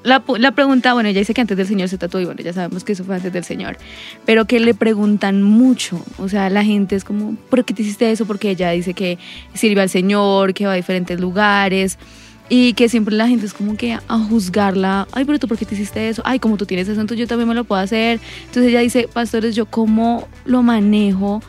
La, 0.04 0.22
la 0.38 0.50
pregunta, 0.52 0.94
bueno, 0.94 1.08
ya 1.10 1.20
dice 1.20 1.32
que 1.34 1.40
antes 1.40 1.56
del 1.56 1.66
Señor 1.66 1.88
se 1.88 1.96
tatuó 1.98 2.20
y 2.20 2.24
bueno, 2.24 2.40
ya 2.42 2.52
sabemos 2.52 2.82
que 2.82 2.92
eso 2.92 3.04
fue 3.04 3.14
antes 3.16 3.32
del 3.32 3.44
Señor, 3.44 3.76
pero 4.24 4.46
que 4.46 4.58
le 4.58 4.74
preguntan 4.74 5.42
mucho, 5.42 6.04
o 6.18 6.28
sea, 6.28 6.50
la 6.50 6.64
gente 6.64 6.96
es 6.96 7.04
como, 7.04 7.36
¿por 7.50 7.64
qué 7.64 7.72
te 7.72 7.82
hiciste 7.82 8.10
eso? 8.10 8.26
Porque 8.26 8.50
ella 8.50 8.70
dice 8.70 8.94
que 8.94 9.18
sirve 9.54 9.80
al 9.80 9.88
Señor, 9.88 10.54
que 10.54 10.66
va 10.66 10.72
a 10.72 10.76
diferentes 10.76 11.20
lugares 11.20 11.98
y 12.48 12.72
que 12.74 12.88
siempre 12.88 13.14
la 13.14 13.28
gente 13.28 13.46
es 13.46 13.54
como 13.54 13.76
que 13.76 13.92
a 13.92 14.18
juzgarla, 14.18 15.06
ay, 15.12 15.24
pero 15.24 15.38
tú 15.38 15.46
¿por 15.48 15.56
qué 15.56 15.64
te 15.64 15.74
hiciste 15.74 16.08
eso? 16.08 16.20
Ay, 16.24 16.38
como 16.40 16.56
tú 16.56 16.66
tienes 16.66 16.88
eso, 16.88 17.00
entonces 17.00 17.20
yo 17.20 17.28
también 17.28 17.48
me 17.48 17.54
lo 17.54 17.64
puedo 17.64 17.80
hacer. 17.80 18.20
Entonces 18.40 18.64
ella 18.70 18.80
dice, 18.80 19.08
pastores, 19.10 19.54
¿yo 19.54 19.66
cómo 19.66 20.26
lo 20.44 20.62
manejo? 20.62 21.40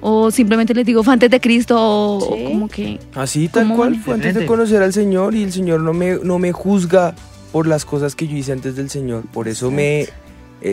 O 0.00 0.30
simplemente 0.30 0.74
les 0.74 0.84
digo, 0.84 1.02
fue 1.02 1.14
antes 1.14 1.30
de 1.30 1.40
Cristo, 1.40 1.76
o, 1.80 2.18
o 2.18 2.36
Sí. 2.36 2.44
como 2.44 2.68
que... 2.68 3.00
así 3.14 3.48
tal 3.48 3.68
cual 3.74 3.96
fue 3.96 4.14
antes 4.14 4.34
de 4.34 4.44
conocer 4.44 4.82
al 4.82 4.92
Señor 4.92 5.34
y 5.34 5.42
el 5.42 5.50
Señor 5.52 5.80
no 5.80 5.94
me, 5.94 6.18
no 6.22 6.38
me 6.38 6.52
juzga 6.52 7.14
por 7.54 7.68
las 7.68 7.84
cosas 7.84 8.16
que 8.16 8.26
yo 8.26 8.36
hice 8.36 8.50
antes 8.50 8.74
del 8.74 8.90
Señor. 8.90 9.22
Por 9.32 9.46
eso 9.46 9.70
me 9.70 10.00
eh, 10.00 10.08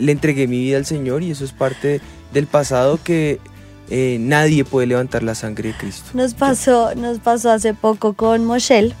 le 0.02 0.10
entregué 0.10 0.48
mi 0.48 0.58
vida 0.58 0.78
al 0.78 0.84
Señor 0.84 1.22
y 1.22 1.30
eso 1.30 1.44
es 1.44 1.52
parte 1.52 2.00
del 2.32 2.48
pasado 2.48 2.98
que 3.04 3.38
eh, 3.88 4.16
nadie 4.18 4.64
puede 4.64 4.88
levantar 4.88 5.22
la 5.22 5.36
sangre 5.36 5.68
de 5.68 5.76
Cristo. 5.76 6.10
Nos 6.14 6.34
pasó, 6.34 6.92
nos 6.96 7.20
pasó 7.20 7.52
hace 7.52 7.72
poco 7.72 8.14
con 8.14 8.44
Moshel, 8.44 8.94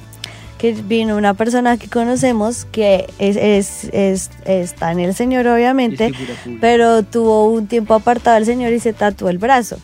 que 0.58 0.72
vino 0.74 1.16
una 1.16 1.34
persona 1.34 1.76
que 1.76 1.88
conocemos 1.88 2.66
que 2.66 3.12
es, 3.18 3.34
es- 3.36 3.84
es- 3.92 4.30
está 4.44 4.92
en 4.92 5.00
el 5.00 5.12
Señor, 5.12 5.48
obviamente, 5.48 6.12
pero 6.60 7.02
tuvo 7.02 7.46
un 7.50 7.66
tiempo 7.66 7.94
apartado 7.94 8.36
del 8.36 8.46
Señor 8.46 8.72
y 8.72 8.78
se 8.78 8.92
tatuó 8.92 9.28
el 9.28 9.38
brazo. 9.38 9.78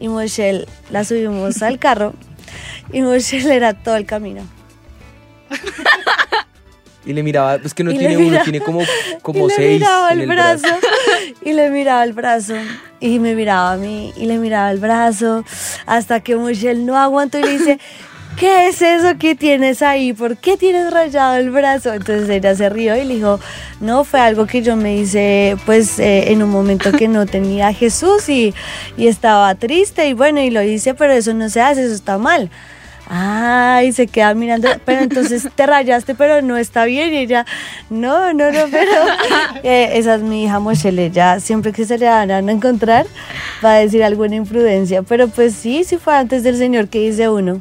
Y 0.00 0.08
Moshel 0.08 0.66
la 0.90 1.04
subimos 1.04 1.62
al 1.62 1.78
carro 1.78 2.14
y 2.92 3.00
Moshel 3.02 3.48
era 3.52 3.74
todo 3.74 3.94
el 3.94 4.06
camino. 4.06 4.42
Y 7.06 7.12
le 7.12 7.22
miraba, 7.22 7.58
pues 7.58 7.74
que 7.74 7.84
no 7.84 7.90
Y 7.90 7.94
le 7.94 7.98
tiene 8.00 8.16
uno, 8.16 8.26
miraba- 8.28 8.44
tiene 8.44 8.60
como, 8.60 8.80
y 8.82 8.86
como 9.22 9.46
le 9.48 9.54
seis. 9.54 9.80
miraba 9.80 10.12
en 10.12 10.20
el 10.20 10.26
brazo, 10.26 10.66
y 11.44 11.52
le 11.52 11.70
miraba 11.70 12.04
el 12.04 12.12
brazo 12.14 12.54
y 13.00 13.18
me 13.18 13.34
miraba 13.34 13.72
a 13.72 13.76
mí 13.76 14.12
y 14.16 14.24
le 14.26 14.38
miraba 14.38 14.70
el 14.70 14.78
brazo 14.78 15.44
hasta 15.86 16.20
que 16.20 16.36
Michelle 16.36 16.82
no 16.82 16.96
aguantó 16.96 17.38
y 17.38 17.42
le 17.42 17.50
dice 17.58 17.78
¿qué 18.38 18.68
es 18.68 18.80
eso 18.82 19.18
que 19.18 19.34
tienes 19.34 19.82
ahí? 19.82 20.12
¿por 20.14 20.38
qué 20.38 20.56
tienes 20.56 20.90
rayado 20.90 21.36
el 21.36 21.50
brazo? 21.50 21.92
entonces 21.92 22.28
ella 22.30 22.54
se 22.54 22.68
rió 22.70 22.96
y 22.96 23.04
le 23.04 23.14
dijo 23.16 23.38
no 23.80 24.04
fue 24.04 24.20
algo 24.20 24.46
que 24.46 24.62
yo 24.62 24.74
me 24.76 24.96
hice 24.96 25.56
pues 25.66 25.98
eh, 25.98 26.32
en 26.32 26.42
un 26.42 26.48
momento 26.50 26.90
que 26.92 27.06
no 27.08 27.26
tenía 27.26 27.68
a 27.68 27.72
Jesús 27.74 28.28
y, 28.30 28.54
y 28.96 29.08
estaba 29.08 29.54
triste 29.54 30.08
y 30.08 30.14
bueno 30.14 30.40
y 30.40 30.48
lo 30.50 30.62
hice 30.62 30.94
pero 30.94 31.12
eso 31.12 31.34
no 31.34 31.50
se 31.50 31.60
hace 31.60 31.84
eso 31.84 31.94
está 31.94 32.16
mal 32.16 32.50
Ay, 33.08 33.92
se 33.92 34.06
queda 34.06 34.34
mirando, 34.34 34.68
pero 34.84 35.02
entonces 35.02 35.46
te 35.54 35.66
rayaste, 35.66 36.14
pero 36.14 36.40
no 36.42 36.56
está 36.56 36.84
bien. 36.86 37.12
Y 37.12 37.18
ella, 37.18 37.44
no, 37.90 38.32
no, 38.32 38.50
no, 38.50 38.60
pero 38.70 38.90
eh, 39.62 39.90
esa 39.94 40.14
es 40.16 40.22
mi 40.22 40.44
hija 40.44 40.58
Mochele. 40.60 41.06
Ella 41.06 41.38
siempre 41.40 41.72
que 41.72 41.84
se 41.84 41.98
le 41.98 42.06
van 42.06 42.30
a 42.30 42.38
encontrar 42.38 43.06
va 43.64 43.74
a 43.74 43.78
decir 43.78 44.02
alguna 44.02 44.36
imprudencia. 44.36 45.02
Pero 45.02 45.28
pues 45.28 45.54
sí, 45.54 45.84
sí 45.84 45.98
fue 45.98 46.16
antes 46.16 46.42
del 46.42 46.56
Señor 46.56 46.88
que 46.88 47.00
dice 47.00 47.28
uno. 47.28 47.58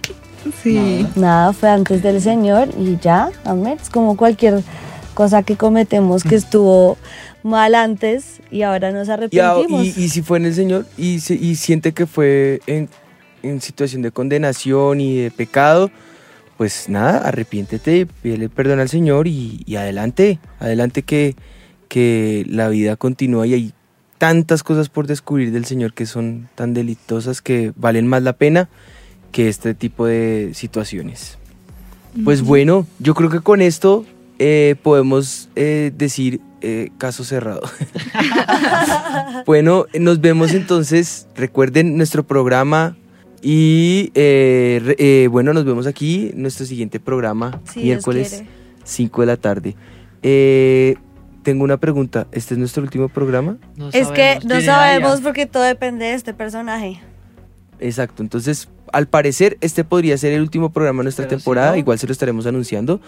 Sí. 0.61 1.05
Nada, 1.15 1.53
fue 1.53 1.69
antes 1.69 2.01
del 2.03 2.21
Señor 2.21 2.69
y 2.77 2.97
ya, 3.01 3.29
amén. 3.45 3.77
Es 3.81 3.89
como 3.89 4.17
cualquier 4.17 4.61
cosa 5.13 5.43
que 5.43 5.55
cometemos 5.55 6.23
que 6.23 6.35
estuvo 6.35 6.97
mal 7.43 7.75
antes 7.75 8.41
y 8.49 8.61
ahora 8.63 8.91
nos 8.91 9.09
arrepentimos. 9.09 9.85
y, 9.85 10.03
y 10.03 10.09
si 10.09 10.21
fue 10.21 10.37
en 10.39 10.45
el 10.45 10.55
Señor 10.55 10.85
y, 10.97 11.19
se- 11.19 11.35
y 11.35 11.55
siente 11.55 11.91
que 11.93 12.07
fue 12.07 12.61
en, 12.67 12.89
en 13.43 13.61
situación 13.61 14.01
de 14.01 14.11
condenación 14.11 14.99
y 14.99 15.17
de 15.17 15.31
pecado, 15.31 15.91
pues 16.57 16.89
nada, 16.89 17.19
arrepiéntete, 17.27 18.07
pídele 18.21 18.49
perdón 18.49 18.79
al 18.79 18.89
Señor 18.89 19.27
y, 19.27 19.61
y 19.65 19.75
adelante, 19.75 20.39
adelante 20.59 21.03
que, 21.03 21.35
que 21.87 22.45
la 22.47 22.69
vida 22.69 22.95
continúa 22.95 23.45
y 23.45 23.53
hay 23.53 23.73
tantas 24.17 24.63
cosas 24.63 24.89
por 24.89 25.05
descubrir 25.05 25.51
del 25.51 25.65
Señor 25.65 25.93
que 25.93 26.05
son 26.05 26.47
tan 26.55 26.73
delitosas 26.73 27.41
que 27.41 27.73
valen 27.75 28.07
más 28.07 28.23
la 28.23 28.33
pena 28.33 28.69
que 29.31 29.49
este 29.49 29.73
tipo 29.73 30.05
de 30.05 30.51
situaciones. 30.53 31.37
Pues 32.23 32.41
bueno, 32.41 32.87
yo 32.99 33.15
creo 33.15 33.29
que 33.29 33.41
con 33.41 33.61
esto 33.61 34.05
eh, 34.39 34.75
podemos 34.81 35.49
eh, 35.55 35.91
decir 35.97 36.39
eh, 36.61 36.91
caso 36.97 37.23
cerrado. 37.23 37.63
bueno, 39.45 39.87
nos 39.99 40.21
vemos 40.21 40.53
entonces. 40.53 41.27
Recuerden 41.35 41.97
nuestro 41.97 42.23
programa 42.23 42.95
y 43.43 44.11
eh, 44.15 44.95
eh, 44.97 45.27
bueno, 45.29 45.53
nos 45.53 45.65
vemos 45.65 45.85
aquí 45.85 46.31
en 46.33 46.41
nuestro 46.41 46.65
siguiente 46.65 46.99
programa, 46.99 47.61
Dios 47.75 47.83
miércoles 47.85 48.29
quiere. 48.29 48.47
5 48.85 49.21
de 49.21 49.27
la 49.27 49.37
tarde. 49.37 49.75
Eh, 50.23 50.95
tengo 51.43 51.63
una 51.65 51.77
pregunta. 51.77 52.27
¿Este 52.31 52.53
es 52.53 52.57
nuestro 52.57 52.81
último 52.83 53.09
programa? 53.09 53.57
No 53.75 53.89
Es 53.89 54.07
que 54.09 54.39
no 54.45 54.61
sabemos 54.61 55.19
porque 55.21 55.45
todo 55.45 55.63
depende 55.63 56.05
de 56.05 56.13
este 56.13 56.33
personaje. 56.33 57.01
Exacto, 57.79 58.23
entonces 58.23 58.69
al 58.93 59.07
parecer 59.07 59.57
este 59.59 59.83
podría 59.83 60.17
ser 60.17 60.31
el 60.33 60.41
último 60.41 60.71
programa 60.71 60.99
de 61.01 61.05
nuestra 61.05 61.25
Pero 61.27 61.37
si 61.39 61.43
temporada, 61.43 61.71
no- 61.71 61.77
igual 61.77 61.99
se 61.99 62.07
lo 62.07 62.13
estaremos 62.13 62.45
anunciando, 62.45 63.01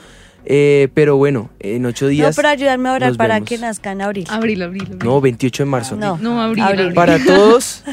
Eh, 0.45 0.89
pero 0.93 1.17
bueno, 1.17 1.49
en 1.59 1.85
ocho 1.85 2.05
No, 2.05 2.09
días, 2.11 2.35
pero 2.35 2.49
ayudarme 2.49 2.89
a 2.89 2.93
orar 2.93 3.15
para 3.17 3.35
vemos. 3.35 3.49
que 3.49 3.57
nazca 3.57 3.91
en 3.91 4.01
abril. 4.01 4.25
Abril, 4.29 4.61
abril, 4.61 4.83
abril. 4.83 4.99
no, 5.03 5.19
28 5.21 5.63
de 5.63 5.69
marzo. 5.69 5.95
No, 5.95 6.17
No, 6.21 6.41
abril, 6.41 6.63
abril. 6.63 6.79
abril. 6.81 6.93
Para 6.93 7.17
todos, 7.25 7.83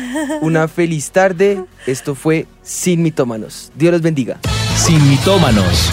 una 0.42 0.68
feliz 0.68 1.10
tarde, 1.10 1.64
esto 1.86 2.14
fue 2.14 2.46
Sin 2.62 3.02
Mitómanos, 3.02 3.72
Dios 3.74 3.92
los 3.92 4.02
bendiga. 4.02 4.38
Sin 4.76 5.06
mitómanos. 5.08 5.90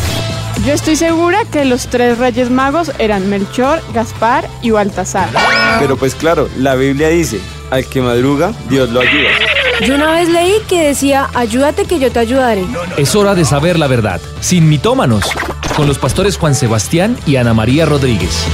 Yo 0.66 0.74
estoy 0.74 0.98
segura 0.98 1.40
que 1.50 1.64
los 1.64 1.88
tres 1.88 2.18
reyes 2.18 2.50
magos 2.50 2.92
eran 3.00 3.30
Melchor, 3.30 3.82
Gaspar 3.94 4.46
y 4.62 4.72
Baltasar. 4.72 5.30
Pero 5.80 5.96
pues 5.96 6.14
claro, 6.16 6.50
la 6.58 6.76
Biblia 6.76 7.08
dice, 7.08 7.40
al 7.72 7.86
que 7.86 8.02
madruga, 8.02 8.54
Dios 8.70 8.90
lo 8.90 9.02
ayuda. 9.02 9.30
Yo 9.86 9.96
una 9.96 10.12
vez 10.12 10.30
leí 10.30 10.56
que 10.68 10.88
decía, 10.88 11.30
ayúdate 11.34 11.86
que 11.86 12.00
yo 12.00 12.12
te 12.12 12.20
ayudaré. 12.20 12.66
Es 12.98 13.16
hora 13.16 13.34
de 13.36 13.46
saber 13.46 13.80
la 13.80 13.88
verdad. 13.88 14.20
Sin 14.42 14.68
mitómanos. 14.68 15.24
Con 15.76 15.88
los 15.88 15.98
pastores 15.98 16.38
Juan 16.38 16.56
Sebastián 16.56 17.18
y 17.26 17.38
Ana 17.38 17.54
María 17.54 17.86
Rodríguez. 17.86 18.46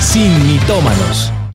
Sin 0.00 0.46
mitómanos. 0.46 1.32